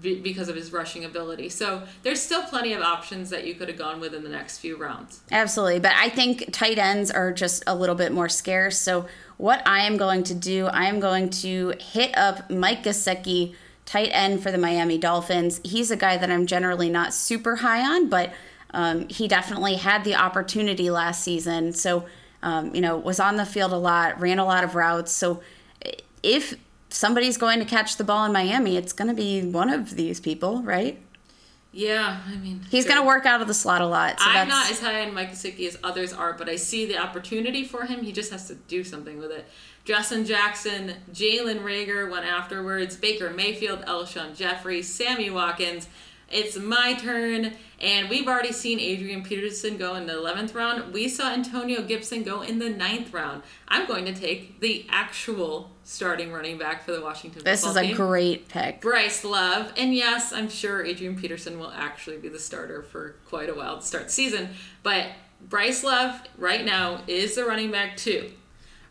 because 0.00 0.48
of 0.48 0.56
his 0.56 0.72
rushing 0.72 1.04
ability. 1.04 1.48
So 1.48 1.84
there's 2.02 2.20
still 2.20 2.42
plenty 2.42 2.72
of 2.72 2.82
options 2.82 3.30
that 3.30 3.46
you 3.46 3.54
could 3.54 3.68
have 3.68 3.78
gone 3.78 4.00
with 4.00 4.14
in 4.14 4.24
the 4.24 4.28
next 4.28 4.58
few 4.58 4.76
rounds. 4.76 5.20
Absolutely. 5.30 5.80
But 5.80 5.92
I 5.94 6.08
think 6.10 6.52
tight 6.52 6.76
ends 6.78 7.10
are 7.10 7.32
just 7.32 7.62
a 7.66 7.74
little 7.74 7.94
bit 7.94 8.12
more 8.12 8.28
scarce. 8.28 8.78
So, 8.78 9.06
what 9.38 9.62
I 9.66 9.80
am 9.80 9.96
going 9.98 10.22
to 10.24 10.34
do, 10.34 10.66
I 10.66 10.86
am 10.86 10.98
going 10.98 11.28
to 11.30 11.74
hit 11.78 12.16
up 12.16 12.50
Mike 12.50 12.82
Gesicki, 12.82 13.54
tight 13.86 14.10
end 14.12 14.42
for 14.42 14.52
the 14.52 14.58
Miami 14.58 14.98
Dolphins. 14.98 15.60
He's 15.64 15.90
a 15.90 15.96
guy 15.96 16.18
that 16.18 16.30
I'm 16.30 16.44
generally 16.46 16.90
not 16.90 17.14
super 17.14 17.56
high 17.56 17.80
on, 17.80 18.08
but 18.08 18.34
um, 18.74 19.08
he 19.08 19.26
definitely 19.28 19.76
had 19.76 20.04
the 20.04 20.16
opportunity 20.16 20.90
last 20.90 21.22
season. 21.22 21.72
So, 21.72 22.04
um, 22.42 22.74
you 22.74 22.82
know, 22.82 22.98
was 22.98 23.18
on 23.18 23.36
the 23.36 23.46
field 23.46 23.72
a 23.72 23.78
lot, 23.78 24.20
ran 24.20 24.38
a 24.38 24.44
lot 24.44 24.64
of 24.64 24.74
routes. 24.74 25.12
So, 25.12 25.40
if 26.22 26.54
somebody's 26.90 27.36
going 27.36 27.60
to 27.60 27.64
catch 27.64 27.96
the 27.96 28.04
ball 28.04 28.24
in 28.24 28.32
Miami, 28.32 28.76
it's 28.76 28.92
going 28.92 29.08
to 29.08 29.14
be 29.14 29.42
one 29.42 29.70
of 29.70 29.94
these 29.96 30.20
people, 30.20 30.62
right? 30.62 31.00
Yeah, 31.72 32.20
I 32.26 32.36
mean, 32.36 32.62
He's 32.70 32.84
sure. 32.84 32.94
going 32.94 33.02
to 33.02 33.06
work 33.06 33.26
out 33.26 33.42
of 33.42 33.48
the 33.48 33.54
slot 33.54 33.82
a 33.82 33.86
lot. 33.86 34.18
So 34.18 34.24
I'm 34.26 34.48
not 34.48 34.70
as 34.70 34.80
high 34.80 35.04
on 35.06 35.12
Mike 35.12 35.32
Gesicki 35.32 35.68
as 35.68 35.76
others 35.84 36.12
are, 36.12 36.32
but 36.32 36.48
I 36.48 36.56
see 36.56 36.86
the 36.86 36.96
opportunity 36.96 37.64
for 37.64 37.84
him. 37.84 38.02
He 38.02 38.12
just 38.12 38.32
has 38.32 38.48
to 38.48 38.54
do 38.54 38.82
something 38.82 39.18
with 39.18 39.30
it. 39.30 39.46
Justin 39.86 40.24
Jackson, 40.24 40.94
Jalen 41.12 41.60
Reagor 41.60 42.10
went 42.10 42.26
afterwards, 42.26 42.96
Baker 42.96 43.30
Mayfield, 43.30 43.82
Alshon 43.82 44.36
Jeffery, 44.36 44.82
Sammy 44.82 45.30
Watkins. 45.30 45.86
It's 46.28 46.58
my 46.58 46.94
turn, 46.94 47.52
and 47.80 48.10
we've 48.10 48.26
already 48.26 48.50
seen 48.50 48.80
Adrian 48.80 49.22
Peterson 49.22 49.76
go 49.76 49.94
in 49.94 50.06
the 50.06 50.14
11th 50.14 50.56
round. 50.56 50.92
We 50.92 51.08
saw 51.08 51.30
Antonio 51.32 51.82
Gibson 51.82 52.24
go 52.24 52.40
in 52.42 52.58
the 52.58 52.64
9th 52.64 53.12
round. 53.12 53.44
I'm 53.68 53.86
going 53.86 54.06
to 54.06 54.12
take 54.12 54.58
the 54.58 54.86
actual 54.88 55.70
starting 55.84 56.32
running 56.32 56.58
back 56.58 56.84
for 56.84 56.90
the 56.90 57.00
Washington 57.00 57.44
this 57.44 57.64
is 57.64 57.76
a 57.76 57.82
team. 57.82 57.94
great 57.94 58.48
pick. 58.48 58.80
Bryce 58.80 59.22
Love. 59.22 59.72
And 59.76 59.94
yes, 59.94 60.32
I'm 60.32 60.48
sure 60.48 60.84
Adrian 60.84 61.14
Peterson 61.14 61.60
will 61.60 61.70
actually 61.70 62.16
be 62.16 62.28
the 62.28 62.40
starter 62.40 62.82
for 62.82 63.14
quite 63.28 63.48
a 63.48 63.54
while 63.54 63.78
to 63.78 63.86
start 63.86 64.06
the 64.06 64.10
season. 64.10 64.48
But 64.82 65.10
Bryce 65.48 65.84
Love 65.84 66.22
right 66.36 66.64
now 66.64 67.04
is 67.06 67.36
the 67.36 67.44
running 67.44 67.70
back 67.70 67.96
too. 67.96 68.32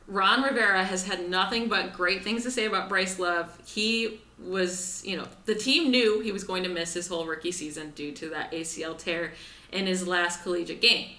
Ron 0.08 0.44
Rivera 0.44 0.84
has 0.84 1.06
had 1.06 1.30
nothing 1.30 1.68
but 1.68 1.94
great 1.94 2.24
things 2.24 2.44
to 2.44 2.52
say 2.52 2.66
about 2.66 2.90
Bryce 2.90 3.18
Love. 3.18 3.58
He 3.66 4.22
was, 4.40 5.02
you 5.06 5.18
know, 5.18 5.28
the 5.46 5.56
team 5.56 5.90
knew 5.90 6.20
he 6.20 6.32
was 6.32 6.44
going 6.44 6.64
to 6.64 6.70
miss 6.70 6.94
his 6.94 7.08
whole 7.08 7.26
rookie 7.26 7.52
season 7.52 7.92
due 7.96 8.12
to 8.12 8.30
that 8.30 8.52
ACL 8.52 8.98
tear 8.98 9.34
in 9.72 9.88
his 9.88 10.08
last 10.08 10.44
collegiate 10.44 10.82
game. 10.82 11.10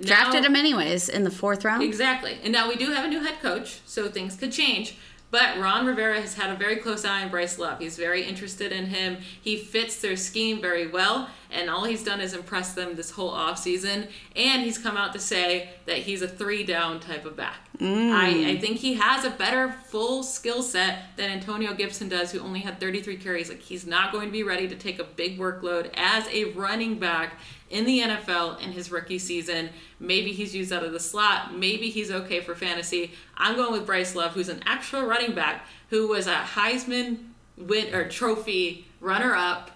Drafted 0.00 0.44
him 0.44 0.54
anyways 0.54 1.08
in 1.08 1.24
the 1.24 1.30
fourth 1.30 1.64
round. 1.64 1.82
Exactly. 1.82 2.38
And 2.42 2.52
now 2.52 2.68
we 2.68 2.76
do 2.76 2.92
have 2.92 3.06
a 3.06 3.08
new 3.08 3.20
head 3.20 3.40
coach, 3.40 3.80
so 3.86 4.08
things 4.08 4.36
could 4.36 4.52
change. 4.52 4.96
But 5.30 5.58
Ron 5.58 5.86
Rivera 5.86 6.20
has 6.20 6.34
had 6.34 6.50
a 6.50 6.54
very 6.54 6.76
close 6.76 7.04
eye 7.04 7.22
on 7.22 7.30
Bryce 7.30 7.58
Love. 7.58 7.80
He's 7.80 7.96
very 7.96 8.22
interested 8.24 8.72
in 8.72 8.86
him. 8.86 9.18
He 9.40 9.56
fits 9.56 10.00
their 10.00 10.16
scheme 10.16 10.60
very 10.60 10.86
well, 10.86 11.30
and 11.56 11.70
all 11.70 11.84
he's 11.84 12.04
done 12.04 12.20
is 12.20 12.34
impress 12.34 12.74
them 12.74 12.94
this 12.94 13.10
whole 13.10 13.32
offseason. 13.32 14.08
And 14.34 14.62
he's 14.62 14.78
come 14.78 14.96
out 14.96 15.12
to 15.14 15.18
say 15.18 15.70
that 15.86 15.98
he's 15.98 16.22
a 16.22 16.28
three 16.28 16.64
down 16.64 17.00
type 17.00 17.24
of 17.24 17.36
back. 17.36 17.56
Mm. 17.78 18.12
I, 18.12 18.50
I 18.50 18.58
think 18.58 18.78
he 18.78 18.94
has 18.94 19.24
a 19.24 19.30
better 19.30 19.74
full 19.88 20.22
skill 20.22 20.62
set 20.62 21.16
than 21.16 21.30
Antonio 21.30 21.74
Gibson 21.74 22.08
does, 22.08 22.32
who 22.32 22.40
only 22.40 22.60
had 22.60 22.78
33 22.80 23.16
carries. 23.16 23.48
Like, 23.48 23.60
he's 23.60 23.86
not 23.86 24.12
going 24.12 24.26
to 24.26 24.32
be 24.32 24.42
ready 24.42 24.68
to 24.68 24.76
take 24.76 24.98
a 24.98 25.04
big 25.04 25.38
workload 25.38 25.90
as 25.96 26.26
a 26.28 26.52
running 26.52 26.98
back 26.98 27.34
in 27.70 27.84
the 27.84 28.00
NFL 28.00 28.60
in 28.60 28.72
his 28.72 28.90
rookie 28.90 29.18
season. 29.18 29.70
Maybe 29.98 30.32
he's 30.32 30.54
used 30.54 30.72
out 30.72 30.84
of 30.84 30.92
the 30.92 31.00
slot. 31.00 31.54
Maybe 31.54 31.90
he's 31.90 32.10
okay 32.10 32.40
for 32.40 32.54
fantasy. 32.54 33.12
I'm 33.36 33.56
going 33.56 33.72
with 33.72 33.86
Bryce 33.86 34.14
Love, 34.14 34.32
who's 34.32 34.48
an 34.48 34.62
actual 34.64 35.02
running 35.02 35.34
back 35.34 35.66
who 35.90 36.08
was 36.08 36.26
a 36.26 36.34
Heisman 36.34 37.18
win 37.56 37.94
or 37.94 38.08
trophy 38.08 38.86
runner 39.00 39.34
up, 39.34 39.70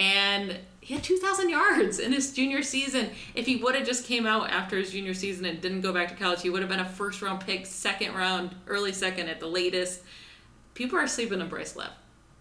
and 0.00 0.56
he 0.80 0.94
had 0.94 1.04
2,000 1.04 1.50
yards 1.50 1.98
in 1.98 2.12
his 2.12 2.32
junior 2.32 2.62
season. 2.62 3.10
If 3.34 3.44
he 3.46 3.56
would 3.56 3.74
have 3.74 3.86
just 3.86 4.06
came 4.06 4.26
out 4.26 4.50
after 4.50 4.78
his 4.78 4.90
junior 4.90 5.12
season 5.12 5.44
and 5.44 5.60
didn't 5.60 5.82
go 5.82 5.92
back 5.92 6.08
to 6.08 6.14
college, 6.14 6.40
he 6.40 6.48
would 6.48 6.62
have 6.62 6.70
been 6.70 6.80
a 6.80 6.88
first 6.88 7.20
round 7.20 7.40
pick, 7.40 7.66
second 7.66 8.14
round, 8.14 8.54
early 8.66 8.92
second 8.92 9.28
at 9.28 9.40
the 9.40 9.46
latest. 9.46 10.00
People 10.72 10.98
are 10.98 11.06
sleeping 11.06 11.42
on 11.42 11.48
Bryce 11.48 11.76
Love. 11.76 11.92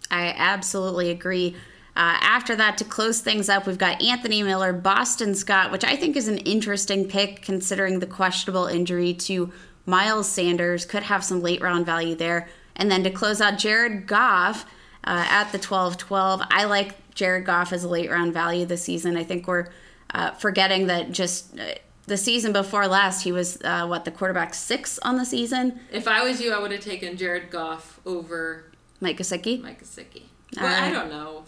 I 0.09 0.33
absolutely 0.37 1.11
agree. 1.11 1.55
Uh, 1.97 2.15
after 2.21 2.55
that, 2.55 2.77
to 2.77 2.85
close 2.85 3.19
things 3.19 3.49
up, 3.49 3.67
we've 3.67 3.77
got 3.77 4.01
Anthony 4.01 4.41
Miller, 4.41 4.71
Boston 4.71 5.35
Scott, 5.35 5.69
which 5.69 5.83
I 5.83 5.97
think 5.97 6.15
is 6.15 6.29
an 6.29 6.37
interesting 6.39 7.09
pick 7.09 7.41
considering 7.41 7.99
the 7.99 8.07
questionable 8.07 8.67
injury 8.67 9.13
to 9.15 9.51
Miles 9.85 10.29
Sanders. 10.29 10.85
Could 10.85 11.03
have 11.03 11.25
some 11.25 11.41
late 11.41 11.61
round 11.61 11.85
value 11.85 12.15
there. 12.15 12.47
And 12.77 12.89
then 12.89 13.03
to 13.03 13.09
close 13.09 13.41
out, 13.41 13.57
Jared 13.57 14.07
Goff 14.07 14.65
uh, 15.03 15.25
at 15.29 15.51
the 15.51 15.59
12 15.59 15.97
12. 15.97 16.41
I 16.49 16.63
like 16.63 16.95
Jared 17.19 17.45
Goff 17.45 17.73
as 17.73 17.83
a 17.83 17.89
late 17.89 18.09
round 18.09 18.33
value 18.33 18.65
this 18.65 18.81
season. 18.81 19.17
I 19.17 19.25
think 19.25 19.45
we're 19.45 19.67
uh, 20.13 20.31
forgetting 20.31 20.87
that 20.87 21.11
just 21.11 21.59
uh, 21.59 21.73
the 22.07 22.15
season 22.15 22.53
before 22.53 22.87
last, 22.87 23.23
he 23.23 23.33
was, 23.33 23.61
uh, 23.63 23.85
what, 23.85 24.05
the 24.05 24.11
quarterback 24.11 24.53
six 24.53 24.97
on 24.99 25.17
the 25.17 25.25
season? 25.25 25.81
If 25.91 26.07
I 26.07 26.23
was 26.23 26.39
you, 26.41 26.53
I 26.53 26.59
would 26.59 26.71
have 26.71 26.79
taken 26.81 27.17
Jared 27.17 27.49
Goff 27.51 27.99
over 28.05 28.71
Mike 29.01 29.17
Gesicki. 29.17 29.61
Mike 29.61 29.83
Gesicki. 29.83 30.23
Well, 30.59 30.65
I 30.83 30.89
don't 30.91 31.09
know. 31.09 31.43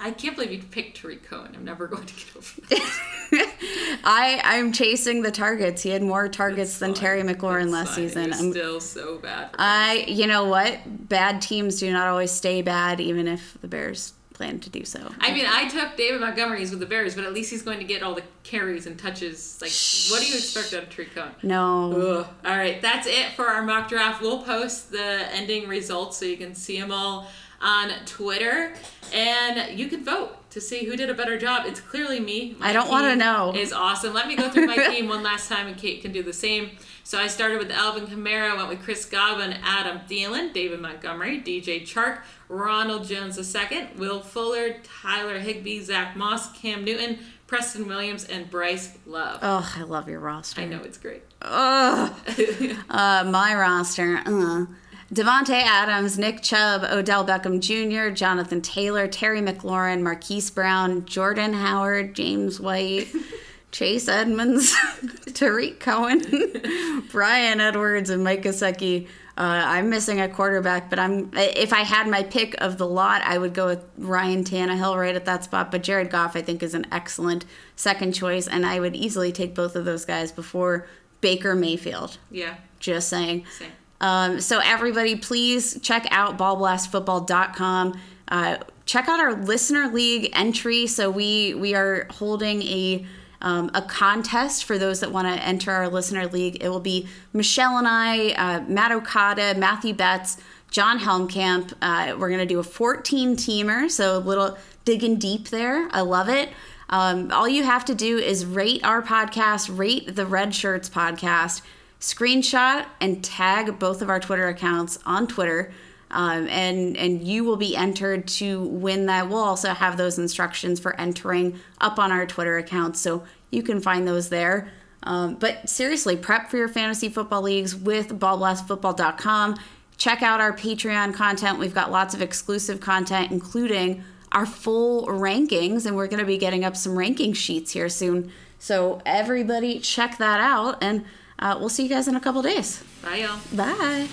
I 0.00 0.12
can't 0.12 0.34
believe 0.36 0.52
you 0.52 0.62
picked 0.62 0.96
Tarik 1.02 1.24
Cohen. 1.24 1.52
I'm 1.54 1.64
never 1.64 1.86
going 1.92 2.06
to 2.06 2.14
get 2.14 2.36
over 2.36 2.60
that. 2.70 4.00
I 4.04 4.40
I'm 4.44 4.72
chasing 4.72 5.20
the 5.22 5.30
targets. 5.32 5.82
He 5.82 5.90
had 5.90 6.02
more 6.02 6.28
targets 6.28 6.78
than 6.78 6.94
Fine. 6.94 7.00
Terry 7.00 7.22
McLaurin 7.22 7.64
It's 7.64 7.72
last 7.72 7.88
fine. 7.88 7.96
season. 7.96 8.24
You're 8.28 8.34
I'm- 8.36 8.50
still 8.52 8.80
so 8.80 9.18
bad. 9.18 9.50
I 9.58 10.04
you 10.08 10.26
know 10.26 10.44
what? 10.44 10.78
Bad 11.08 11.42
teams 11.42 11.80
do 11.80 11.92
not 11.92 12.06
always 12.06 12.30
stay 12.30 12.62
bad, 12.62 13.00
even 13.00 13.26
if 13.28 13.58
the 13.60 13.68
Bears 13.68 14.14
plan 14.36 14.60
to 14.60 14.70
do 14.70 14.84
so. 14.84 15.12
I 15.18 15.32
mean, 15.32 15.46
I 15.48 15.66
took 15.68 15.96
David 15.96 16.20
Montgomery's 16.20 16.70
with 16.70 16.80
the 16.80 16.86
Bears, 16.86 17.14
but 17.14 17.24
at 17.24 17.32
least 17.32 17.50
he's 17.50 17.62
going 17.62 17.78
to 17.78 17.84
get 17.84 18.02
all 18.02 18.14
the 18.14 18.22
carries 18.42 18.86
and 18.86 18.98
touches. 18.98 19.58
Like, 19.62 19.72
what 20.10 20.20
do 20.22 20.30
you 20.30 20.36
expect 20.36 20.74
out 20.74 20.84
of 20.84 20.90
Tarik 20.90 21.14
Cohen? 21.14 21.32
no. 21.42 21.92
Ugh. 21.92 22.26
All 22.44 22.56
right, 22.56 22.80
that's 22.82 23.06
it 23.06 23.32
for 23.34 23.46
our 23.46 23.62
mock 23.62 23.88
draft. 23.88 24.20
We'll 24.20 24.42
post 24.42 24.92
the 24.92 25.26
ending 25.32 25.68
results 25.68 26.18
so 26.18 26.26
you 26.26 26.36
can 26.36 26.54
see 26.54 26.78
them 26.78 26.92
all 26.92 27.28
on 27.60 27.90
Twitter, 28.04 28.72
and 29.12 29.78
you 29.78 29.88
can 29.88 30.04
vote 30.04 30.50
to 30.50 30.60
see 30.60 30.84
who 30.84 30.96
did 30.96 31.10
a 31.10 31.14
better 31.14 31.36
job. 31.38 31.66
It's 31.66 31.80
clearly 31.80 32.18
me. 32.20 32.56
My 32.58 32.70
I 32.70 32.72
don't 32.72 32.88
wanna 32.88 33.16
know. 33.16 33.52
Is 33.54 33.72
awesome. 33.72 34.14
Let 34.14 34.26
me 34.26 34.36
go 34.36 34.48
through 34.48 34.66
my 34.66 34.76
team 34.90 35.08
one 35.08 35.22
last 35.22 35.48
time, 35.48 35.66
and 35.66 35.76
Kate 35.76 36.02
can 36.02 36.12
do 36.12 36.22
the 36.22 36.32
same. 36.32 36.70
So 37.04 37.18
I 37.18 37.28
started 37.28 37.58
with 37.58 37.70
Alvin 37.70 38.06
Kamara, 38.06 38.56
went 38.56 38.68
with 38.68 38.82
Chris 38.82 39.04
Godwin, 39.04 39.58
Adam 39.62 40.00
Thielen, 40.08 40.52
David 40.52 40.80
Montgomery, 40.80 41.40
DJ 41.40 41.82
Chark, 41.82 42.22
Ronald 42.48 43.06
Jones 43.06 43.38
II, 43.38 43.88
Will 43.96 44.20
Fuller, 44.20 44.76
Tyler 44.82 45.38
Higbee, 45.38 45.80
Zach 45.82 46.16
Moss, 46.16 46.50
Cam 46.52 46.84
Newton, 46.84 47.18
Preston 47.46 47.86
Williams, 47.86 48.24
and 48.24 48.50
Bryce 48.50 48.98
Love. 49.06 49.38
Oh, 49.42 49.72
I 49.76 49.82
love 49.82 50.08
your 50.08 50.20
roster. 50.20 50.62
I 50.62 50.64
know 50.64 50.80
it's 50.82 50.98
great. 50.98 51.22
Ugh. 51.42 52.12
uh, 52.90 53.24
my 53.24 53.54
roster. 53.54 54.22
Uh. 54.26 54.66
Davante 55.12 55.50
Adams, 55.62 56.18
Nick 56.18 56.42
Chubb, 56.42 56.82
Odell 56.82 57.24
Beckham 57.24 57.60
Jr., 57.60 58.12
Jonathan 58.14 58.60
Taylor, 58.60 59.06
Terry 59.06 59.40
McLaurin, 59.40 60.02
Marquise 60.02 60.50
Brown, 60.50 61.04
Jordan 61.06 61.52
Howard, 61.52 62.14
James 62.14 62.58
White, 62.58 63.06
Chase 63.70 64.08
Edmonds, 64.08 64.74
Tarik 65.34 65.78
Cohen, 65.80 67.04
Bryan 67.12 67.60
Edwards, 67.60 68.10
and 68.10 68.24
Mike 68.24 68.42
Gesicki. 68.42 69.06
Uh, 69.38 69.62
I'm 69.66 69.90
missing 69.90 70.18
a 70.20 70.28
quarterback, 70.30 70.88
but 70.88 70.98
I'm 70.98 71.30
if 71.34 71.72
I 71.74 71.80
had 71.80 72.08
my 72.08 72.22
pick 72.22 72.54
of 72.60 72.78
the 72.78 72.86
lot, 72.86 73.20
I 73.22 73.36
would 73.36 73.52
go 73.52 73.66
with 73.66 73.84
Ryan 73.98 74.44
Tannehill 74.44 74.98
right 74.98 75.14
at 75.14 75.26
that 75.26 75.44
spot. 75.44 75.70
But 75.70 75.82
Jared 75.82 76.08
Goff, 76.10 76.34
I 76.36 76.42
think, 76.42 76.62
is 76.62 76.72
an 76.74 76.86
excellent 76.90 77.44
second 77.76 78.12
choice, 78.12 78.48
and 78.48 78.64
I 78.64 78.80
would 78.80 78.96
easily 78.96 79.30
take 79.32 79.54
both 79.54 79.76
of 79.76 79.84
those 79.84 80.06
guys 80.06 80.32
before 80.32 80.86
Baker 81.20 81.54
Mayfield. 81.54 82.16
Yeah, 82.30 82.54
Just 82.80 83.08
saying. 83.10 83.44
same. 83.58 83.72
Um, 84.00 84.40
so 84.40 84.60
everybody, 84.62 85.16
please 85.16 85.80
check 85.80 86.06
out 86.10 86.36
ballblastfootball.com. 86.38 88.00
Uh, 88.28 88.56
check 88.84 89.08
out 89.08 89.20
our 89.20 89.34
listener 89.34 89.88
league 89.88 90.30
entry. 90.32 90.86
So 90.86 91.10
we 91.10 91.54
we 91.54 91.74
are 91.74 92.06
holding 92.10 92.62
a 92.62 93.06
um, 93.42 93.70
a 93.74 93.82
contest 93.82 94.64
for 94.64 94.78
those 94.78 95.00
that 95.00 95.12
want 95.12 95.28
to 95.28 95.44
enter 95.44 95.70
our 95.70 95.88
listener 95.88 96.26
league. 96.26 96.62
It 96.62 96.70
will 96.70 96.80
be 96.80 97.06
Michelle 97.32 97.76
and 97.76 97.86
I, 97.86 98.30
uh, 98.30 98.62
Matt 98.66 98.92
Okada, 98.92 99.54
Matthew 99.58 99.92
Betts, 99.92 100.38
John 100.70 100.98
Helmkamp. 100.98 101.74
Uh, 101.82 102.16
we're 102.18 102.30
gonna 102.30 102.46
do 102.46 102.58
a 102.58 102.64
14 102.64 103.36
teamer, 103.36 103.90
so 103.90 104.16
a 104.16 104.20
little 104.20 104.56
digging 104.84 105.16
deep 105.16 105.48
there. 105.48 105.88
I 105.92 106.00
love 106.00 106.28
it. 106.28 106.48
Um, 106.88 107.32
all 107.32 107.48
you 107.48 107.64
have 107.64 107.84
to 107.86 107.94
do 107.94 108.16
is 108.16 108.46
rate 108.46 108.84
our 108.84 109.02
podcast, 109.02 109.76
rate 109.76 110.14
the 110.14 110.24
Red 110.24 110.54
Shirts 110.54 110.88
podcast 110.88 111.62
screenshot 112.06 112.86
and 113.00 113.22
tag 113.24 113.78
both 113.78 114.00
of 114.00 114.08
our 114.08 114.20
Twitter 114.20 114.46
accounts 114.46 114.98
on 115.04 115.26
Twitter. 115.26 115.72
Um, 116.08 116.46
and 116.46 116.96
and 116.96 117.26
you 117.26 117.42
will 117.42 117.56
be 117.56 117.76
entered 117.76 118.28
to 118.28 118.62
win 118.68 119.06
that. 119.06 119.28
We'll 119.28 119.42
also 119.42 119.70
have 119.70 119.96
those 119.96 120.18
instructions 120.18 120.78
for 120.78 120.98
entering 121.00 121.58
up 121.80 121.98
on 121.98 122.12
our 122.12 122.24
Twitter 122.26 122.58
account, 122.58 122.96
so 122.96 123.24
you 123.50 123.64
can 123.64 123.80
find 123.80 124.06
those 124.06 124.28
there. 124.28 124.68
Um, 125.02 125.34
but 125.34 125.68
seriously, 125.68 126.16
prep 126.16 126.48
for 126.48 126.58
your 126.58 126.68
fantasy 126.68 127.08
football 127.08 127.42
leagues 127.42 127.74
with 127.74 128.20
ballblastfootball.com. 128.20 129.58
Check 129.96 130.22
out 130.22 130.40
our 130.40 130.52
Patreon 130.52 131.12
content. 131.12 131.58
We've 131.58 131.74
got 131.74 131.90
lots 131.90 132.14
of 132.14 132.22
exclusive 132.22 132.80
content, 132.80 133.32
including 133.32 134.04
our 134.30 134.46
full 134.46 135.06
rankings, 135.06 135.86
and 135.86 135.96
we're 135.96 136.06
going 136.06 136.20
to 136.20 136.26
be 136.26 136.38
getting 136.38 136.64
up 136.64 136.76
some 136.76 136.96
ranking 136.96 137.32
sheets 137.32 137.72
here 137.72 137.88
soon. 137.88 138.30
So 138.60 139.02
everybody, 139.04 139.80
check 139.80 140.18
that 140.18 140.40
out, 140.40 140.78
and 140.80 141.04
uh, 141.38 141.56
we'll 141.58 141.68
see 141.68 141.82
you 141.82 141.88
guys 141.88 142.08
in 142.08 142.16
a 142.16 142.20
couple 142.20 142.42
days. 142.42 142.82
Bye, 143.02 143.16
y'all. 143.16 143.38
Bye. 143.54 144.08